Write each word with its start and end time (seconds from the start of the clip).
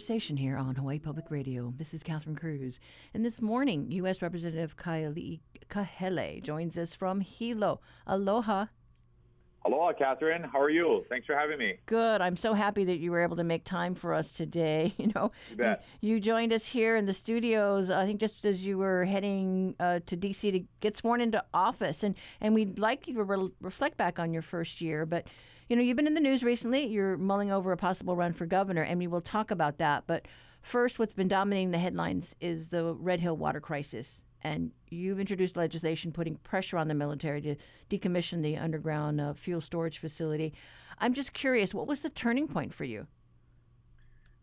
conversation 0.00 0.38
here 0.38 0.56
on 0.56 0.74
Hawaii 0.76 0.98
Public 0.98 1.30
Radio. 1.30 1.74
This 1.76 1.92
is 1.92 2.02
Catherine 2.02 2.34
Cruz. 2.34 2.80
And 3.12 3.22
this 3.22 3.42
morning, 3.42 3.90
U.S. 3.90 4.22
Representative 4.22 4.74
Kaili 4.74 5.40
Kahele 5.68 6.42
joins 6.42 6.78
us 6.78 6.94
from 6.94 7.20
Hilo. 7.20 7.82
Aloha. 8.06 8.64
Aloha, 9.66 9.92
Catherine. 9.92 10.42
How 10.42 10.58
are 10.58 10.70
you? 10.70 11.04
Thanks 11.10 11.26
for 11.26 11.36
having 11.36 11.58
me. 11.58 11.74
Good. 11.84 12.22
I'm 12.22 12.38
so 12.38 12.54
happy 12.54 12.82
that 12.84 12.96
you 12.96 13.10
were 13.10 13.22
able 13.22 13.36
to 13.36 13.44
make 13.44 13.64
time 13.64 13.94
for 13.94 14.14
us 14.14 14.32
today. 14.32 14.94
You 14.98 15.12
know, 15.14 15.32
you, 15.50 15.64
you, 15.64 15.76
you 16.14 16.20
joined 16.20 16.54
us 16.54 16.64
here 16.64 16.96
in 16.96 17.04
the 17.04 17.12
studios. 17.12 17.90
I 17.90 18.06
think 18.06 18.20
just 18.20 18.46
as 18.46 18.64
you 18.64 18.78
were 18.78 19.04
heading 19.04 19.74
uh, 19.78 20.00
to 20.06 20.16
DC 20.16 20.50
to 20.50 20.64
get 20.80 20.96
sworn 20.96 21.20
into 21.20 21.44
office, 21.52 22.02
and 22.02 22.14
and 22.40 22.54
we'd 22.54 22.78
like 22.78 23.06
you 23.06 23.12
to 23.16 23.22
re- 23.22 23.50
reflect 23.60 23.98
back 23.98 24.18
on 24.18 24.32
your 24.32 24.40
first 24.40 24.80
year. 24.80 25.04
But 25.04 25.26
you 25.70 25.76
know, 25.76 25.82
you've 25.82 25.96
been 25.96 26.08
in 26.08 26.14
the 26.14 26.20
news 26.20 26.42
recently. 26.42 26.84
You're 26.86 27.16
mulling 27.16 27.52
over 27.52 27.70
a 27.70 27.76
possible 27.76 28.16
run 28.16 28.32
for 28.32 28.44
governor, 28.44 28.82
and 28.82 28.98
we 28.98 29.06
will 29.06 29.20
talk 29.20 29.52
about 29.52 29.78
that. 29.78 30.02
But 30.08 30.26
first, 30.60 30.98
what's 30.98 31.14
been 31.14 31.28
dominating 31.28 31.70
the 31.70 31.78
headlines 31.78 32.34
is 32.40 32.68
the 32.68 32.92
Red 32.92 33.20
Hill 33.20 33.36
water 33.36 33.60
crisis 33.60 34.20
and 34.42 34.70
you've 34.88 35.20
introduced 35.20 35.54
legislation 35.56 36.12
putting 36.12 36.36
pressure 36.36 36.78
on 36.78 36.88
the 36.88 36.94
military 36.94 37.42
to 37.42 37.56
decommission 37.90 38.42
the 38.42 38.56
underground 38.56 39.20
uh, 39.20 39.34
fuel 39.34 39.60
storage 39.60 39.98
facility. 39.98 40.54
I'm 40.98 41.12
just 41.12 41.34
curious, 41.34 41.74
what 41.74 41.86
was 41.86 42.00
the 42.00 42.08
turning 42.08 42.48
point 42.48 42.72
for 42.72 42.84
you? 42.84 43.06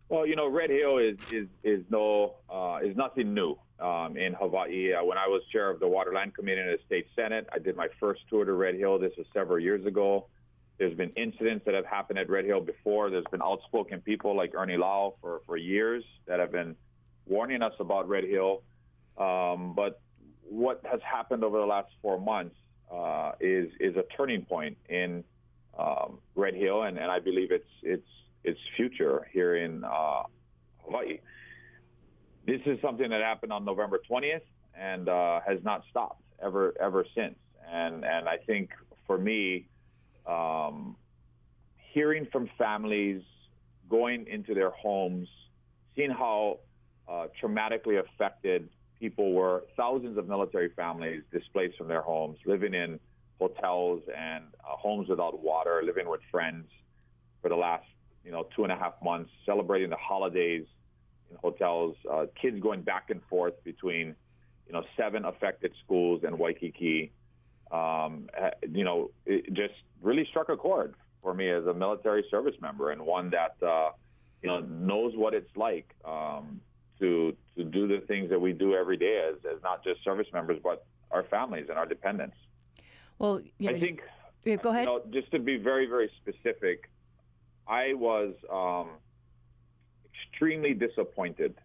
Well, 0.09 0.27
you 0.27 0.35
know, 0.35 0.47
Red 0.47 0.69
Hill 0.69 0.99
is 0.99 1.17
is 1.31 1.47
is 1.63 1.83
no 1.89 2.35
uh, 2.49 2.77
is 2.81 2.95
nothing 2.95 3.33
new 3.33 3.57
um, 3.79 4.15
in 4.15 4.33
Hawaii. 4.33 4.93
Uh, 4.93 5.03
when 5.03 5.17
I 5.17 5.27
was 5.27 5.41
chair 5.51 5.69
of 5.69 5.79
the 5.79 5.87
Water 5.87 6.11
and 6.11 6.17
Land 6.17 6.35
Committee 6.35 6.61
in 6.61 6.67
the 6.67 6.77
state 6.85 7.07
senate, 7.15 7.47
I 7.51 7.59
did 7.59 7.75
my 7.75 7.87
first 7.99 8.21
tour 8.29 8.45
to 8.45 8.53
Red 8.53 8.75
Hill. 8.75 8.99
This 8.99 9.13
was 9.17 9.25
several 9.33 9.59
years 9.59 9.85
ago. 9.85 10.27
There's 10.77 10.95
been 10.95 11.11
incidents 11.15 11.65
that 11.65 11.73
have 11.73 11.85
happened 11.85 12.19
at 12.19 12.29
Red 12.29 12.45
Hill 12.45 12.61
before. 12.61 13.09
There's 13.09 13.25
been 13.31 13.41
outspoken 13.41 14.01
people 14.01 14.35
like 14.35 14.53
Ernie 14.53 14.77
Lau 14.77 15.15
for 15.21 15.41
for 15.45 15.57
years 15.57 16.03
that 16.27 16.39
have 16.39 16.51
been 16.51 16.75
warning 17.25 17.61
us 17.61 17.73
about 17.79 18.07
Red 18.07 18.25
Hill. 18.25 18.61
Um, 19.17 19.73
but 19.75 20.01
what 20.43 20.81
has 20.89 20.99
happened 21.01 21.43
over 21.43 21.59
the 21.59 21.65
last 21.65 21.89
four 22.01 22.19
months 22.19 22.55
uh, 22.91 23.31
is 23.39 23.69
is 23.79 23.95
a 23.95 24.03
turning 24.15 24.45
point 24.45 24.77
in 24.87 25.23
um, 25.77 26.19
Red 26.35 26.53
Hill, 26.53 26.83
and, 26.83 26.97
and 26.97 27.11
I 27.11 27.19
believe 27.19 27.51
it's 27.51 27.69
it's 27.81 28.07
its 28.43 28.59
future 28.75 29.27
here 29.33 29.57
in 29.57 29.83
uh, 29.83 30.23
Hawaii. 30.85 31.19
This 32.45 32.61
is 32.65 32.79
something 32.81 33.09
that 33.09 33.21
happened 33.21 33.51
on 33.51 33.65
November 33.65 33.99
20th 34.09 34.41
and 34.79 35.09
uh, 35.09 35.41
has 35.45 35.59
not 35.63 35.83
stopped 35.89 36.21
ever 36.41 36.73
ever 36.79 37.05
since. 37.15 37.35
And 37.69 38.05
and 38.05 38.29
I 38.29 38.37
think 38.37 38.69
for 39.05 39.17
me, 39.17 39.67
um, 40.27 40.95
hearing 41.93 42.27
from 42.31 42.49
families 42.57 43.21
going 43.89 44.27
into 44.27 44.53
their 44.53 44.71
homes, 44.71 45.27
seeing 45.95 46.11
how 46.11 46.59
uh, 47.07 47.27
traumatically 47.41 47.99
affected 47.99 48.69
people 48.99 49.33
were 49.33 49.63
thousands 49.75 50.17
of 50.17 50.27
military 50.27 50.69
families 50.75 51.23
displaced 51.31 51.77
from 51.77 51.87
their 51.87 52.01
homes, 52.01 52.37
living 52.45 52.73
in 52.73 52.99
hotels 53.39 54.01
and 54.15 54.43
uh, 54.59 54.75
homes 54.75 55.07
without 55.07 55.39
water, 55.41 55.81
living 55.83 56.09
with 56.09 56.21
friends 56.31 56.65
for 57.41 57.49
the 57.49 57.55
last 57.55 57.85
you 58.25 58.31
know 58.31 58.47
two 58.55 58.63
and 58.63 58.71
a 58.71 58.75
half 58.75 58.93
months, 59.03 59.31
celebrating 59.45 59.89
the 59.89 59.97
holidays 59.97 60.65
in 61.31 61.37
hotels. 61.37 61.95
Uh, 62.11 62.25
kids 62.39 62.59
going 62.59 62.81
back 62.81 63.09
and 63.09 63.21
forth 63.29 63.53
between 63.63 64.15
you 64.65 64.73
know 64.73 64.83
seven 64.97 65.25
affected 65.25 65.71
schools 65.83 66.21
in 66.27 66.37
Waikiki. 66.37 67.11
Um, 67.71 68.29
you 68.71 68.83
know, 68.83 69.11
it 69.25 69.53
just 69.53 69.73
really 70.01 70.25
struck 70.29 70.49
a 70.49 70.57
chord 70.57 70.95
for 71.21 71.33
me 71.33 71.49
as 71.49 71.65
a 71.65 71.73
military 71.73 72.25
service 72.29 72.55
member 72.61 72.91
and 72.91 73.05
one 73.05 73.29
that 73.31 73.55
uh, 73.65 73.89
you 74.41 74.47
know 74.49 74.59
knows 74.59 75.13
what 75.15 75.33
it's 75.33 75.55
like 75.55 75.93
um, 76.05 76.61
to 76.99 77.35
to 77.57 77.63
do 77.63 77.87
the 77.87 78.05
things 78.07 78.29
that 78.29 78.39
we 78.39 78.53
do 78.53 78.75
every 78.75 78.97
day 78.97 79.29
as, 79.29 79.35
as 79.45 79.61
not 79.63 79.83
just 79.83 80.03
service 80.03 80.27
members 80.31 80.59
but 80.63 80.85
our 81.11 81.23
families 81.23 81.65
and 81.69 81.77
our 81.77 81.85
dependents. 81.85 82.37
Well, 83.19 83.41
you 83.57 83.69
know, 83.69 83.75
I 83.75 83.79
think. 83.79 84.01
Yeah, 84.45 84.55
go 84.55 84.69
ahead. 84.69 84.85
You 84.85 84.85
know, 84.85 85.01
just 85.11 85.31
to 85.31 85.39
be 85.39 85.57
very 85.57 85.87
very 85.87 86.09
specific, 86.21 86.89
I 87.67 87.93
was 87.93 88.33
um, 88.51 88.89
extremely 90.05 90.73
disappointed 90.73 91.55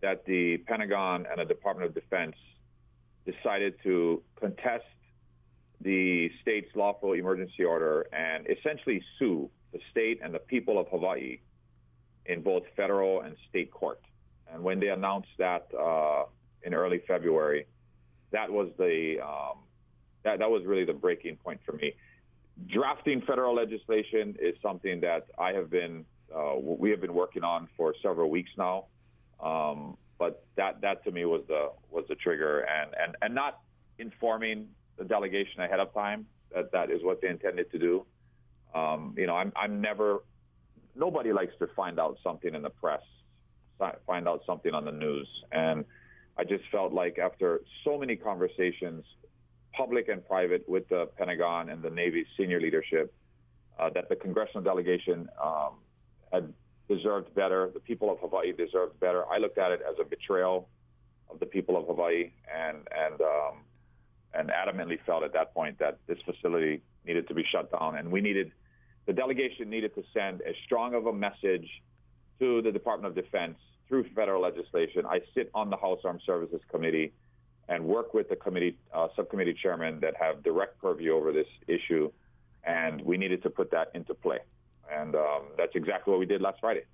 that 0.00 0.24
the 0.26 0.56
Pentagon 0.58 1.26
and 1.30 1.38
the 1.38 1.44
Department 1.44 1.88
of 1.88 1.94
Defense 1.94 2.34
decided 3.24 3.74
to 3.84 4.20
contest 4.34 4.84
the 5.82 6.30
state's 6.40 6.74
lawful 6.74 7.12
emergency 7.12 7.64
order 7.64 8.06
and 8.12 8.46
essentially 8.48 9.02
sue 9.18 9.50
the 9.72 9.80
state 9.90 10.20
and 10.22 10.34
the 10.34 10.38
people 10.38 10.78
of 10.78 10.88
Hawaii 10.88 11.38
in 12.26 12.42
both 12.42 12.62
federal 12.76 13.22
and 13.22 13.36
state 13.48 13.70
court. 13.70 14.00
And 14.52 14.62
when 14.62 14.80
they 14.80 14.88
announced 14.88 15.30
that 15.38 15.66
uh, 15.78 16.24
in 16.62 16.74
early 16.74 17.02
February, 17.06 17.66
that 18.32 18.50
was 18.50 18.68
the 18.78 19.16
um, 19.24 19.58
that 20.24 20.38
that 20.38 20.50
was 20.50 20.64
really 20.64 20.84
the 20.84 20.92
breaking 20.92 21.36
point 21.36 21.60
for 21.64 21.72
me. 21.72 21.94
Drafting 22.68 23.22
federal 23.22 23.54
legislation 23.54 24.36
is 24.40 24.54
something 24.62 25.00
that 25.00 25.26
I 25.38 25.52
have 25.52 25.70
been 25.70 26.04
uh, 26.34 26.54
we 26.58 26.90
have 26.90 27.00
been 27.00 27.14
working 27.14 27.44
on 27.44 27.68
for 27.76 27.94
several 28.02 28.30
weeks 28.30 28.50
now. 28.56 28.86
Um, 29.42 29.96
but 30.18 30.44
that 30.56 30.80
that 30.82 31.02
to 31.04 31.10
me 31.10 31.24
was 31.24 31.42
the 31.48 31.70
was 31.90 32.04
the 32.08 32.14
trigger, 32.14 32.60
and 32.60 32.94
and 33.02 33.16
and 33.22 33.34
not 33.34 33.60
informing 33.98 34.68
the 35.02 35.08
delegation 35.08 35.60
ahead 35.60 35.80
of 35.80 35.92
time 35.94 36.26
that 36.54 36.72
that 36.72 36.90
is 36.90 37.02
what 37.02 37.20
they 37.20 37.28
intended 37.28 37.70
to 37.72 37.78
do. 37.78 38.06
Um, 38.74 39.14
you 39.16 39.26
know, 39.26 39.36
I'm 39.36 39.52
I'm 39.56 39.80
never 39.80 40.22
nobody 40.94 41.32
likes 41.32 41.54
to 41.58 41.66
find 41.68 41.98
out 41.98 42.18
something 42.22 42.54
in 42.54 42.62
the 42.62 42.70
press 42.70 43.02
find 44.06 44.28
out 44.28 44.42
something 44.46 44.74
on 44.74 44.84
the 44.84 44.92
news. 44.92 45.28
And 45.50 45.84
I 46.38 46.44
just 46.44 46.64
felt 46.70 46.92
like 46.92 47.18
after 47.18 47.60
so 47.84 47.98
many 47.98 48.16
conversations, 48.16 49.04
public 49.72 50.08
and 50.08 50.26
private, 50.26 50.68
with 50.68 50.88
the 50.88 51.08
Pentagon 51.18 51.70
and 51.70 51.82
the 51.82 51.90
Navy 51.90 52.24
senior 52.36 52.60
leadership, 52.60 53.12
uh, 53.78 53.90
that 53.90 54.08
the 54.08 54.16
congressional 54.16 54.62
delegation 54.62 55.28
um, 55.42 55.72
had 56.32 56.52
deserved 56.88 57.34
better. 57.34 57.70
The 57.72 57.80
people 57.80 58.10
of 58.10 58.18
Hawaii 58.20 58.52
deserved 58.52 59.00
better. 59.00 59.24
I 59.26 59.38
looked 59.38 59.58
at 59.58 59.72
it 59.72 59.80
as 59.88 59.96
a 60.00 60.04
betrayal 60.04 60.68
of 61.30 61.40
the 61.40 61.46
people 61.46 61.76
of 61.76 61.86
Hawaii, 61.86 62.30
and 62.54 62.76
and 63.04 63.20
um, 63.20 63.54
and 64.34 64.50
adamantly 64.50 64.98
felt 65.04 65.22
at 65.22 65.32
that 65.32 65.52
point 65.54 65.78
that 65.78 65.98
this 66.06 66.18
facility 66.24 66.82
needed 67.06 67.28
to 67.28 67.34
be 67.34 67.44
shut 67.50 67.70
down, 67.70 67.96
and 67.96 68.10
we 68.10 68.20
needed 68.20 68.52
the 69.06 69.12
delegation 69.12 69.68
needed 69.68 69.94
to 69.96 70.02
send 70.14 70.42
as 70.42 70.54
strong 70.64 70.94
of 70.94 71.06
a 71.06 71.12
message 71.12 71.68
to 72.38 72.62
the 72.62 72.70
Department 72.70 73.16
of 73.16 73.24
Defense 73.24 73.56
through 73.88 74.04
federal 74.14 74.40
legislation. 74.40 75.04
I 75.06 75.20
sit 75.34 75.50
on 75.54 75.70
the 75.70 75.76
House 75.76 76.00
Armed 76.04 76.22
Services 76.24 76.60
Committee 76.70 77.12
and 77.68 77.84
work 77.84 78.14
with 78.14 78.28
the 78.28 78.36
committee 78.36 78.78
uh, 78.94 79.08
subcommittee 79.16 79.56
chairmen 79.60 80.00
that 80.00 80.14
have 80.16 80.42
direct 80.42 80.80
purview 80.80 81.14
over 81.14 81.32
this 81.32 81.46
issue, 81.66 82.10
and 82.64 83.00
we 83.00 83.16
needed 83.16 83.42
to 83.42 83.50
put 83.50 83.70
that 83.72 83.90
into 83.94 84.14
play, 84.14 84.38
and 84.90 85.14
um, 85.14 85.42
that's 85.56 85.74
exactly 85.74 86.10
what 86.12 86.20
we 86.20 86.26
did 86.26 86.40
last 86.40 86.60
Friday. 86.60 86.84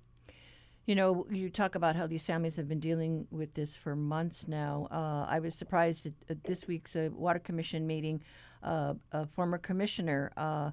You 0.89 0.95
know, 0.95 1.27
you 1.29 1.51
talk 1.51 1.75
about 1.75 1.95
how 1.95 2.07
these 2.07 2.25
families 2.25 2.55
have 2.55 2.67
been 2.67 2.79
dealing 2.79 3.27
with 3.29 3.53
this 3.53 3.75
for 3.75 3.95
months 3.95 4.47
now. 4.47 4.87
Uh, 4.89 5.23
I 5.29 5.37
was 5.37 5.53
surprised 5.53 6.07
at, 6.07 6.13
at 6.27 6.43
this 6.45 6.65
week's 6.65 6.95
uh, 6.95 7.09
Water 7.13 7.37
Commission 7.37 7.85
meeting. 7.85 8.23
Uh, 8.63 8.95
a 9.11 9.27
former 9.27 9.59
commissioner 9.59 10.31
uh, 10.35 10.71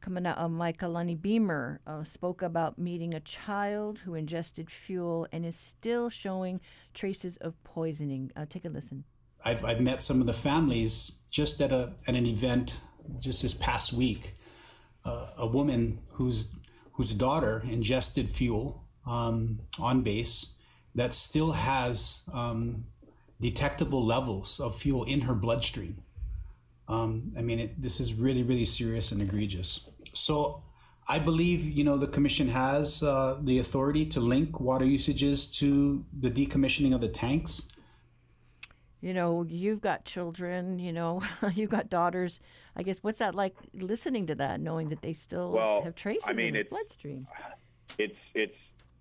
Kamana 0.00 0.34
uh, 0.38 1.14
Beamer 1.16 1.82
uh, 1.86 2.02
spoke 2.02 2.40
about 2.40 2.78
meeting 2.78 3.12
a 3.12 3.20
child 3.20 3.98
who 3.98 4.14
ingested 4.14 4.70
fuel 4.70 5.26
and 5.32 5.44
is 5.44 5.56
still 5.56 6.08
showing 6.08 6.62
traces 6.94 7.36
of 7.36 7.62
poisoning. 7.62 8.32
Uh, 8.34 8.46
take 8.48 8.64
a 8.64 8.70
listen. 8.70 9.04
I've, 9.44 9.66
I've 9.66 9.82
met 9.82 10.00
some 10.00 10.22
of 10.22 10.26
the 10.26 10.32
families 10.32 11.18
just 11.30 11.60
at, 11.60 11.72
a, 11.72 11.92
at 12.06 12.14
an 12.14 12.24
event 12.24 12.80
just 13.20 13.42
this 13.42 13.52
past 13.52 13.92
week. 13.92 14.34
A 15.04 15.46
woman 15.46 16.00
whose, 16.12 16.54
whose 16.92 17.12
daughter 17.12 17.62
ingested 17.66 18.30
fuel 18.30 18.87
um, 19.08 19.60
on 19.78 20.02
base 20.02 20.54
that 20.94 21.14
still 21.14 21.52
has 21.52 22.22
um, 22.32 22.84
detectable 23.40 24.04
levels 24.04 24.60
of 24.60 24.76
fuel 24.76 25.04
in 25.04 25.22
her 25.22 25.34
bloodstream. 25.34 26.02
Um, 26.88 27.32
I 27.36 27.42
mean, 27.42 27.58
it, 27.58 27.82
this 27.82 28.00
is 28.00 28.14
really, 28.14 28.42
really 28.42 28.64
serious 28.64 29.12
and 29.12 29.20
egregious. 29.20 29.88
So 30.14 30.62
I 31.06 31.18
believe, 31.18 31.64
you 31.64 31.84
know, 31.84 31.96
the 31.96 32.06
commission 32.06 32.48
has 32.48 33.02
uh, 33.02 33.38
the 33.42 33.58
authority 33.58 34.06
to 34.06 34.20
link 34.20 34.60
water 34.60 34.84
usages 34.84 35.50
to 35.58 36.04
the 36.18 36.30
decommissioning 36.30 36.94
of 36.94 37.00
the 37.00 37.08
tanks. 37.08 37.68
You 39.00 39.14
know, 39.14 39.46
you've 39.48 39.80
got 39.80 40.04
children, 40.04 40.78
you 40.78 40.92
know, 40.92 41.22
you've 41.54 41.70
got 41.70 41.88
daughters. 41.88 42.40
I 42.74 42.82
guess 42.82 42.98
what's 42.98 43.20
that 43.20 43.34
like 43.34 43.54
listening 43.72 44.26
to 44.26 44.34
that, 44.36 44.60
knowing 44.60 44.88
that 44.88 45.02
they 45.02 45.12
still 45.12 45.52
well, 45.52 45.82
have 45.82 45.94
traces 45.94 46.28
I 46.28 46.32
mean, 46.32 46.48
in 46.48 46.54
the 46.54 46.62
bloodstream? 46.64 47.26
It's 47.96 48.16
it's 48.34 48.56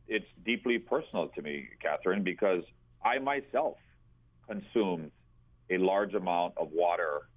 it's 0.07 0.25
deeply 0.45 0.77
personal 0.79 1.27
to 1.29 1.41
me, 1.41 1.67
Catherine, 1.81 2.23
because 2.23 2.63
I 3.03 3.19
myself 3.19 3.77
consumed 4.47 5.11
a 5.69 5.77
large 5.77 6.13
amount 6.13 6.53
of 6.57 6.69
water 6.71 7.27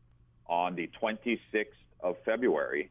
on 0.47 0.75
the 0.75 0.89
26th 1.01 1.67
of 2.01 2.17
February, 2.25 2.91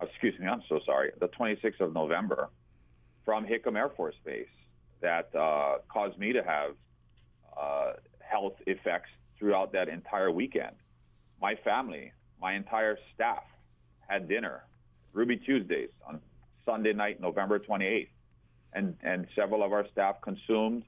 excuse 0.00 0.38
me, 0.38 0.46
I'm 0.46 0.62
so 0.68 0.80
sorry, 0.84 1.12
the 1.20 1.28
26th 1.28 1.80
of 1.80 1.92
November 1.92 2.48
from 3.24 3.46
Hickam 3.46 3.76
Air 3.76 3.88
Force 3.90 4.14
Base. 4.24 4.46
that 5.00 5.34
uh, 5.34 5.78
caused 5.88 6.18
me 6.18 6.32
to 6.32 6.42
have 6.42 6.70
uh, 7.60 7.92
health 8.20 8.54
effects 8.66 9.10
throughout 9.38 9.72
that 9.72 9.88
entire 9.88 10.30
weekend. 10.30 10.76
My 11.40 11.54
family, 11.56 12.12
my 12.40 12.54
entire 12.54 12.98
staff 13.14 13.42
had 14.08 14.28
dinner, 14.28 14.64
Ruby 15.12 15.36
Tuesdays 15.36 15.90
on 16.06 16.20
Sunday 16.64 16.92
night, 16.92 17.20
November 17.20 17.58
28th, 17.58 18.08
and 18.74 18.96
and 19.02 19.26
several 19.34 19.62
of 19.62 19.72
our 19.72 19.86
staff 19.92 20.16
consumed 20.22 20.84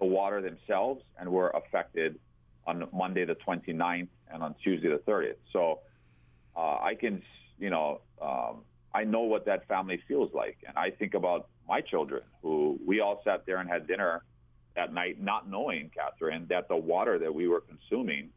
the 0.00 0.06
water 0.06 0.40
themselves 0.40 1.02
and 1.18 1.30
were 1.30 1.50
affected 1.50 2.18
on 2.66 2.88
Monday 2.92 3.24
the 3.24 3.36
29th 3.46 4.08
and 4.32 4.42
on 4.42 4.54
Tuesday 4.62 4.88
the 4.88 5.02
30th. 5.10 5.36
So 5.52 5.80
uh, 6.56 6.78
I 6.80 6.94
can, 6.98 7.22
you 7.58 7.70
know, 7.70 8.00
um, 8.20 8.62
I 8.94 9.04
know 9.04 9.20
what 9.20 9.44
that 9.46 9.68
family 9.68 10.00
feels 10.08 10.32
like, 10.32 10.56
and 10.66 10.76
I 10.76 10.90
think 10.90 11.14
about 11.14 11.48
my 11.68 11.80
children 11.80 12.22
who 12.42 12.78
we 12.84 13.00
all 13.00 13.20
sat 13.24 13.46
there 13.46 13.58
and 13.58 13.68
had 13.68 13.86
dinner 13.86 14.24
that 14.76 14.92
night, 14.92 15.22
not 15.22 15.48
knowing, 15.48 15.90
Catherine, 15.94 16.46
that 16.48 16.68
the 16.68 16.76
water 16.76 17.18
that 17.18 17.32
we 17.32 17.48
were 17.48 17.60
consuming 17.60 18.30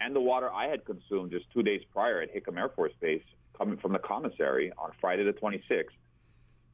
and 0.00 0.14
the 0.14 0.20
water 0.20 0.50
I 0.52 0.66
had 0.66 0.84
consumed 0.84 1.30
just 1.30 1.46
two 1.52 1.62
days 1.62 1.80
prior 1.92 2.20
at 2.20 2.34
Hickam 2.34 2.58
Air 2.58 2.68
Force 2.68 2.92
Base, 3.00 3.22
coming 3.56 3.78
from 3.78 3.92
the 3.92 3.98
commissary 3.98 4.72
on 4.76 4.90
Friday 5.00 5.24
the 5.24 5.32
26th, 5.32 5.86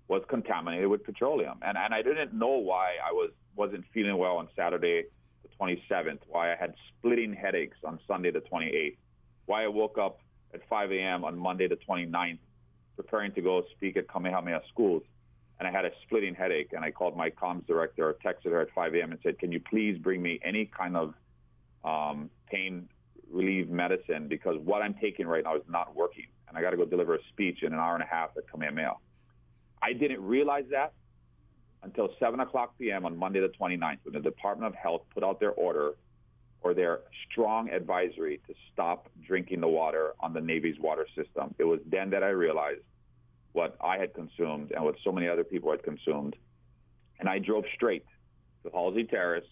was 0.09 0.23
contaminated 0.29 0.89
with 0.89 1.05
petroleum. 1.05 1.59
And 1.63 1.79
and 1.79 1.95
I 1.95 2.03
didn't 2.03 2.33
know 2.33 2.59
why 2.59 2.95
I 3.05 3.13
was 3.13 3.31
wasn't 3.57 3.85
feeling 3.93 4.17
well 4.17 4.37
on 4.37 4.49
Saturday 4.57 5.05
the 5.43 5.49
27th, 5.61 6.21
why 6.29 6.53
I 6.53 6.57
had 6.57 6.75
splitting 6.89 7.35
headaches 7.35 7.77
on 7.85 7.99
Sunday 8.07 8.31
the 8.31 8.41
28th, 8.41 8.97
why 9.47 9.65
I 9.65 9.69
woke 9.69 9.99
up 9.99 10.21
at 10.55 10.61
5 10.69 10.93
a.m. 10.93 11.25
on 11.25 11.39
Monday 11.39 11.69
the 11.69 11.79
29th, 11.89 12.39
preparing 12.97 13.33
to 13.33 13.41
go 13.41 13.63
speak 13.77 13.97
at 13.97 14.09
Kamehameha 14.09 14.63
schools, 14.69 15.03
and 15.59 15.69
I 15.69 15.71
had 15.71 15.85
a 15.85 15.91
splitting 16.05 16.35
headache. 16.35 16.73
And 16.73 16.85
I 16.85 16.91
called 16.91 17.17
my 17.17 17.31
comms 17.31 17.67
director, 17.67 18.09
or 18.09 18.15
texted 18.25 18.51
her 18.53 18.61
at 18.61 18.69
5 18.75 18.95
a.m. 18.95 19.13
and 19.13 19.21
said, 19.23 19.39
"Can 19.39 19.53
you 19.53 19.61
please 19.61 19.99
bring 19.99 20.23
me 20.23 20.39
any 20.45 20.67
kind 20.67 20.97
of 20.97 21.15
um, 21.85 22.31
pain 22.51 22.89
relief 23.31 23.69
medicine 23.69 24.29
because 24.29 24.59
what 24.59 24.83
I'm 24.83 24.95
taking 24.95 25.27
right 25.27 25.43
now 25.45 25.57
is 25.57 25.63
not 25.69 25.95
working, 25.95 26.27
and 26.49 26.57
I 26.57 26.61
got 26.61 26.71
to 26.71 26.77
go 26.77 26.85
deliver 26.85 27.15
a 27.15 27.23
speech 27.31 27.63
in 27.63 27.73
an 27.73 27.79
hour 27.79 27.95
and 27.95 28.03
a 28.03 28.07
half 28.07 28.31
at 28.37 28.51
Kamehameha." 28.51 28.95
I 29.83 29.93
didn't 29.93 30.23
realize 30.25 30.65
that 30.71 30.93
until 31.83 32.11
7 32.21 32.39
o'clock 32.41 32.75
p.m. 32.79 33.05
on 33.05 33.17
Monday 33.17 33.41
the 33.41 33.49
29th 33.49 33.99
when 34.05 34.15
the 34.15 34.21
Department 34.21 34.73
of 34.73 34.75
Health 34.81 35.03
put 35.13 35.25
out 35.25 35.41
their 35.41 35.51
order 35.51 35.93
or 36.61 36.75
their 36.75 37.01
strong 37.29 37.69
advisory 37.71 38.41
to 38.47 38.55
stop 38.73 39.09
drinking 39.27 39.61
the 39.61 39.69
water 39.69 40.13
on 40.21 40.33
the 40.33 40.41
Navy's 40.41 40.79
water 40.79 41.07
system. 41.17 41.55
It 41.59 41.65
was 41.65 41.81
then 41.91 42.11
that 42.11 42.23
I 42.23 42.29
realized 42.29 42.83
what 43.53 43.77
I 43.81 43.99
had 43.99 44.15
consumed 44.15 44.71
and 44.71 44.85
what 44.85 44.95
so 45.03 45.11
many 45.11 45.29
other 45.29 45.43
people 45.43 45.73
had 45.73 45.83
consumed. 45.83 46.37
And 47.19 47.29
I 47.29 47.41
drove 47.41 47.65
straight 47.75 48.07
to 48.63 48.71
Halsey 48.71 49.05
Terrace, 49.05 49.45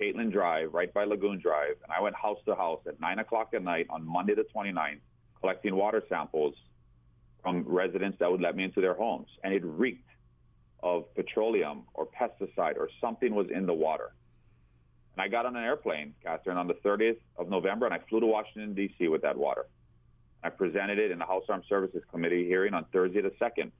Caitlin 0.00 0.32
Drive, 0.32 0.72
right 0.72 0.92
by 0.92 1.04
Lagoon 1.04 1.38
Drive, 1.38 1.76
and 1.84 1.92
I 1.92 2.00
went 2.00 2.16
house 2.16 2.38
to 2.46 2.54
house 2.54 2.80
at 2.88 2.98
9 3.00 3.18
o'clock 3.18 3.50
at 3.54 3.62
night 3.62 3.86
on 3.90 4.04
Monday 4.04 4.34
the 4.34 4.46
29th, 4.54 5.00
collecting 5.40 5.76
water 5.76 6.02
samples 6.08 6.54
from 7.44 7.62
residents 7.68 8.18
that 8.18 8.32
would 8.32 8.40
let 8.40 8.56
me 8.56 8.64
into 8.64 8.80
their 8.80 8.94
homes. 8.94 9.28
And 9.44 9.52
it 9.54 9.62
reeked 9.64 10.08
of 10.82 11.14
petroleum 11.14 11.82
or 11.92 12.06
pesticide 12.06 12.76
or 12.76 12.88
something 13.00 13.34
was 13.34 13.46
in 13.54 13.66
the 13.66 13.74
water. 13.74 14.12
And 15.16 15.22
I 15.22 15.28
got 15.28 15.46
on 15.46 15.54
an 15.54 15.62
airplane, 15.62 16.14
Catherine, 16.24 16.56
on 16.56 16.66
the 16.66 16.74
30th 16.74 17.18
of 17.36 17.48
November, 17.48 17.86
and 17.86 17.94
I 17.94 18.00
flew 18.08 18.18
to 18.20 18.26
Washington, 18.26 18.74
D.C. 18.74 19.06
with 19.08 19.22
that 19.22 19.36
water. 19.36 19.66
I 20.42 20.48
presented 20.48 20.98
it 20.98 21.10
in 21.10 21.18
the 21.18 21.24
House 21.24 21.44
Armed 21.48 21.64
Services 21.68 22.02
Committee 22.10 22.46
hearing 22.46 22.74
on 22.74 22.86
Thursday 22.92 23.20
the 23.20 23.32
2nd. 23.40 23.70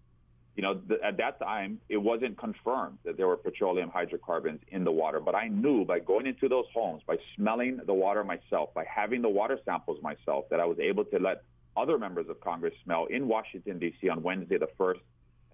You 0.56 0.62
know, 0.62 0.75
th- 0.75 1.00
at 1.02 1.17
that 1.17 1.40
time, 1.40 1.81
it 1.88 1.96
wasn't 1.96 2.38
confirmed 2.38 2.99
that 3.05 3.17
there 3.17 3.26
were 3.26 3.37
petroleum 3.37 3.90
hydrocarbons 3.90 4.60
in 4.69 4.84
the 4.84 4.93
water, 4.93 5.19
but 5.19 5.34
I 5.34 5.49
knew 5.49 5.84
by 5.84 5.99
going 5.99 6.26
into 6.26 6.49
those 6.49 6.67
homes, 6.72 7.02
by 7.06 7.17
smelling 7.34 7.81
the 7.84 7.93
water 7.93 8.22
myself, 8.22 8.72
by 8.72 8.84
having 8.84 9.20
the 9.20 9.28
water 9.28 9.58
samples 9.64 10.00
myself, 10.02 10.44
that 10.50 10.60
I 10.60 10.64
was 10.64 10.78
able 10.78 11.05
to 11.06 11.19
let 11.19 11.43
other 11.76 11.98
members 11.98 12.26
of 12.28 12.40
Congress 12.40 12.74
smell 12.84 13.06
in 13.06 13.28
Washington, 13.28 13.78
D.C. 13.78 14.08
on 14.08 14.22
Wednesday 14.22 14.58
the 14.58 14.68
1st 14.78 15.00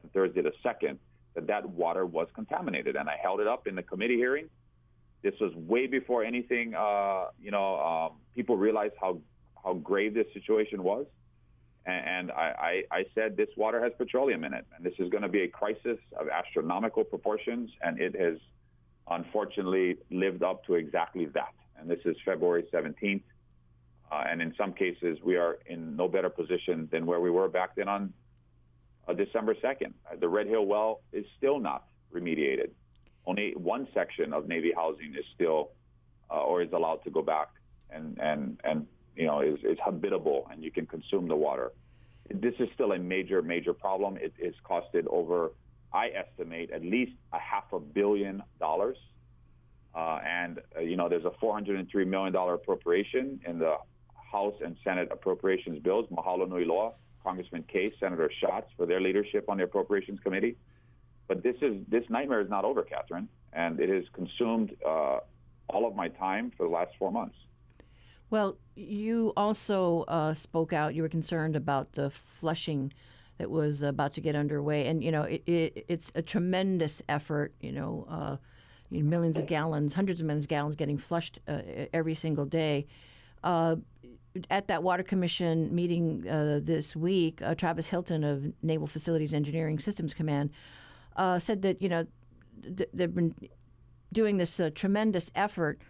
and 0.02 0.12
Thursday 0.12 0.42
the 0.42 0.52
2nd 0.64 0.98
that 1.34 1.46
that 1.46 1.68
water 1.68 2.06
was 2.06 2.28
contaminated. 2.34 2.96
And 2.96 3.08
I 3.08 3.16
held 3.22 3.40
it 3.40 3.46
up 3.46 3.66
in 3.66 3.74
the 3.74 3.82
committee 3.82 4.16
hearing. 4.16 4.48
This 5.22 5.34
was 5.40 5.54
way 5.54 5.86
before 5.86 6.24
anything, 6.24 6.74
uh, 6.74 7.26
you 7.40 7.50
know, 7.50 7.78
um, 7.80 8.12
people 8.34 8.56
realized 8.56 8.94
how, 9.00 9.18
how 9.62 9.74
grave 9.74 10.14
this 10.14 10.26
situation 10.32 10.82
was. 10.82 11.06
And, 11.86 12.06
and 12.06 12.30
I, 12.32 12.82
I, 12.90 12.96
I 12.98 13.04
said 13.14 13.36
this 13.36 13.48
water 13.56 13.82
has 13.82 13.92
petroleum 13.96 14.44
in 14.44 14.54
it. 14.54 14.66
And 14.74 14.84
this 14.84 14.94
is 14.98 15.10
going 15.10 15.22
to 15.22 15.28
be 15.28 15.42
a 15.42 15.48
crisis 15.48 15.98
of 16.18 16.28
astronomical 16.28 17.04
proportions. 17.04 17.70
And 17.82 18.00
it 18.00 18.18
has 18.18 18.38
unfortunately 19.10 19.98
lived 20.10 20.42
up 20.42 20.64
to 20.66 20.74
exactly 20.74 21.26
that. 21.26 21.52
And 21.78 21.90
this 21.90 22.00
is 22.04 22.16
February 22.24 22.64
17th. 22.72 23.22
Uh, 24.10 24.24
and 24.28 24.42
in 24.42 24.54
some 24.58 24.72
cases, 24.72 25.18
we 25.22 25.36
are 25.36 25.58
in 25.66 25.96
no 25.96 26.08
better 26.08 26.28
position 26.28 26.88
than 26.90 27.06
where 27.06 27.20
we 27.20 27.30
were 27.30 27.48
back 27.48 27.76
then 27.76 27.88
on 27.88 28.12
uh, 29.06 29.12
December 29.12 29.54
2nd. 29.54 29.92
Uh, 30.10 30.16
the 30.18 30.28
Red 30.28 30.46
Hill 30.46 30.66
well 30.66 31.00
is 31.12 31.24
still 31.38 31.60
not 31.60 31.84
remediated. 32.12 32.70
Only 33.26 33.52
one 33.54 33.86
section 33.94 34.32
of 34.32 34.48
Navy 34.48 34.72
housing 34.74 35.14
is 35.14 35.24
still 35.34 35.70
uh, 36.30 36.38
or 36.38 36.62
is 36.62 36.72
allowed 36.72 37.04
to 37.04 37.10
go 37.10 37.22
back 37.22 37.48
and, 37.90 38.18
and, 38.20 38.60
and 38.64 38.86
you 39.16 39.26
know, 39.26 39.40
is, 39.40 39.58
is 39.62 39.78
habitable 39.84 40.48
and 40.50 40.62
you 40.62 40.70
can 40.70 40.86
consume 40.86 41.28
the 41.28 41.36
water. 41.36 41.72
This 42.32 42.54
is 42.58 42.68
still 42.74 42.92
a 42.92 42.98
major, 42.98 43.42
major 43.42 43.72
problem. 43.72 44.16
It 44.16 44.32
is 44.38 44.54
costed 44.68 45.06
over, 45.08 45.52
I 45.92 46.08
estimate, 46.08 46.70
at 46.70 46.82
least 46.82 47.12
a 47.32 47.38
half 47.38 47.72
a 47.72 47.80
billion 47.80 48.42
dollars. 48.58 48.96
Uh, 49.94 50.20
and, 50.24 50.60
uh, 50.76 50.80
you 50.80 50.96
know, 50.96 51.08
there's 51.08 51.24
a 51.24 51.32
$403 51.44 52.06
million 52.06 52.34
appropriation 52.36 53.40
in 53.44 53.58
the 53.58 53.76
House 54.30 54.54
and 54.64 54.76
Senate 54.84 55.08
appropriations 55.10 55.78
bills. 55.80 56.06
Mahalo 56.10 56.48
nui 56.48 56.64
loa, 56.64 56.92
Congressman 57.22 57.64
Case, 57.64 57.92
Senator 57.98 58.30
Schatz 58.40 58.70
for 58.76 58.86
their 58.86 59.00
leadership 59.00 59.48
on 59.48 59.58
the 59.58 59.64
Appropriations 59.64 60.20
Committee. 60.20 60.56
But 61.28 61.42
this 61.42 61.56
is 61.62 61.76
this 61.88 62.04
nightmare 62.08 62.40
is 62.40 62.50
not 62.50 62.64
over, 62.64 62.82
Catherine, 62.82 63.28
and 63.52 63.78
it 63.78 63.88
has 63.88 64.04
consumed 64.12 64.74
uh, 64.86 65.18
all 65.68 65.86
of 65.86 65.94
my 65.94 66.08
time 66.08 66.50
for 66.56 66.64
the 66.64 66.72
last 66.72 66.92
four 66.98 67.12
months. 67.12 67.36
Well, 68.30 68.58
you 68.76 69.32
also 69.36 70.04
uh, 70.08 70.34
spoke 70.34 70.72
out. 70.72 70.94
You 70.94 71.02
were 71.02 71.08
concerned 71.08 71.56
about 71.56 71.92
the 71.92 72.10
flushing 72.10 72.92
that 73.38 73.50
was 73.50 73.82
about 73.82 74.14
to 74.14 74.20
get 74.20 74.36
underway, 74.36 74.86
and 74.86 75.02
you 75.02 75.12
know 75.12 75.22
it, 75.22 75.42
it, 75.46 75.84
it's 75.88 76.12
a 76.14 76.22
tremendous 76.22 77.02
effort. 77.08 77.54
You 77.60 77.72
know, 77.72 78.06
uh, 78.08 78.36
you 78.90 79.02
know, 79.02 79.08
millions 79.08 79.38
of 79.38 79.46
gallons, 79.46 79.94
hundreds 79.94 80.20
of 80.20 80.26
millions 80.26 80.44
of 80.44 80.48
gallons 80.48 80.76
getting 80.76 80.98
flushed 80.98 81.38
uh, 81.48 81.60
every 81.92 82.14
single 82.14 82.44
day. 82.44 82.86
At 84.48 84.68
that 84.68 84.84
Water 84.84 85.02
Commission 85.02 85.74
meeting 85.74 86.28
uh, 86.28 86.60
this 86.62 86.94
week, 86.94 87.42
uh, 87.42 87.56
Travis 87.56 87.88
Hilton 87.88 88.22
of 88.22 88.52
Naval 88.62 88.86
Facilities 88.86 89.34
Engineering 89.34 89.80
Systems 89.80 90.14
Command 90.14 90.50
uh, 91.16 91.40
said 91.40 91.62
that 91.62 91.82
you 91.82 91.88
know 91.88 92.06
th- 92.62 92.88
they've 92.94 93.12
been 93.12 93.34
doing 94.12 94.36
this 94.36 94.60
uh, 94.60 94.70
tremendous 94.72 95.32
effort, 95.34 95.80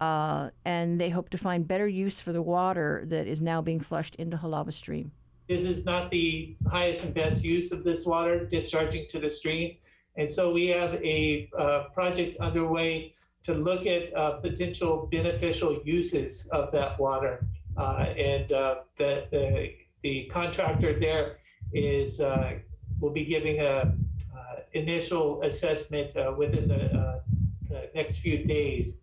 uh, 0.00 0.48
and 0.64 0.98
they 0.98 1.10
hope 1.10 1.28
to 1.28 1.36
find 1.36 1.68
better 1.68 1.86
use 1.86 2.22
for 2.22 2.32
the 2.32 2.40
water 2.40 3.04
that 3.06 3.26
is 3.26 3.42
now 3.42 3.60
being 3.60 3.80
flushed 3.80 4.14
into 4.14 4.38
Halawa 4.38 4.72
Stream. 4.72 5.12
This 5.46 5.64
is 5.64 5.84
not 5.84 6.10
the 6.10 6.56
highest 6.70 7.04
and 7.04 7.12
best 7.12 7.44
use 7.44 7.70
of 7.70 7.84
this 7.84 8.06
water 8.06 8.46
discharging 8.46 9.08
to 9.10 9.18
the 9.18 9.28
stream, 9.28 9.76
and 10.16 10.30
so 10.30 10.50
we 10.50 10.68
have 10.68 10.94
a 11.04 11.50
uh, 11.58 11.84
project 11.92 12.40
underway 12.40 13.14
to 13.42 13.52
look 13.52 13.84
at 13.84 14.14
potential 14.40 15.06
beneficial 15.12 15.82
uses 15.84 16.46
of 16.46 16.72
that 16.72 16.98
water. 16.98 17.44
Uh, 17.76 18.06
and 18.16 18.52
uh, 18.52 18.76
the, 18.98 19.26
the, 19.30 19.72
the 20.02 20.24
contractor 20.26 20.98
there 20.98 21.38
is 21.72 22.20
uh, 22.20 22.54
will 23.00 23.10
be 23.10 23.24
giving 23.24 23.60
a 23.60 23.92
initial 24.72 25.42
assessment 25.42 26.12
within 26.38 26.68
the, 26.68 27.20
the, 27.68 27.90
next 27.92 28.18
few 28.18 28.44
days 28.44 28.98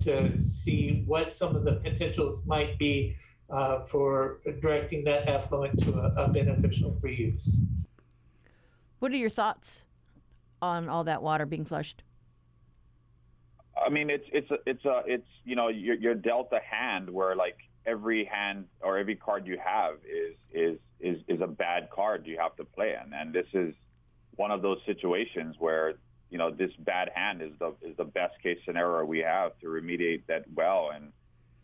to 0.00 0.40
see 0.40 1.04
what 1.06 1.34
some 1.34 1.54
of 1.54 1.64
the 1.64 1.72
potentials 1.72 2.46
might 2.46 2.78
be 2.78 3.14
for 3.86 4.38
directing 4.62 5.04
that 5.04 5.28
effluent 5.28 5.78
to 5.80 5.92
a, 5.98 6.24
a 6.24 6.28
beneficial 6.28 6.98
reuse. 7.02 7.56
What 9.00 9.12
are 9.12 9.16
your 9.16 9.30
thoughts 9.30 9.84
on 10.62 10.88
all 10.88 11.04
that 11.04 11.22
water 11.22 11.44
being 11.44 11.64
flushed? 11.64 12.02
I 13.84 13.90
mean, 13.90 14.08
it's 14.08 14.24
it's 14.32 14.50
a, 14.50 14.56
it's 14.64 14.84
a 14.84 15.02
it's 15.06 15.26
you 15.44 15.54
know 15.54 15.68
you're, 15.68 15.96
you're 15.96 16.14
dealt 16.14 16.48
a 16.52 16.60
hand 16.60 17.10
where 17.10 17.36
like 17.36 17.58
every 17.86 18.24
hand 18.24 18.66
or 18.80 18.98
every 18.98 19.16
card 19.16 19.46
you 19.46 19.58
have 19.62 19.94
is 20.04 20.34
is 20.52 20.78
is 21.00 21.18
is 21.28 21.40
a 21.40 21.46
bad 21.46 21.88
card 21.90 22.26
you 22.26 22.38
have 22.38 22.56
to 22.56 22.64
play 22.64 22.94
in, 22.94 23.12
and 23.12 23.32
this 23.32 23.46
is 23.52 23.74
one 24.36 24.50
of 24.50 24.62
those 24.62 24.78
situations 24.86 25.56
where 25.58 25.94
you 26.30 26.38
know 26.38 26.50
this 26.50 26.70
bad 26.80 27.10
hand 27.14 27.42
is 27.42 27.52
the 27.58 27.74
is 27.82 27.96
the 27.96 28.04
best 28.04 28.34
case 28.42 28.58
scenario 28.64 29.04
we 29.04 29.18
have 29.20 29.58
to 29.60 29.66
remediate 29.66 30.22
that 30.26 30.44
well 30.54 30.90
and 30.94 31.12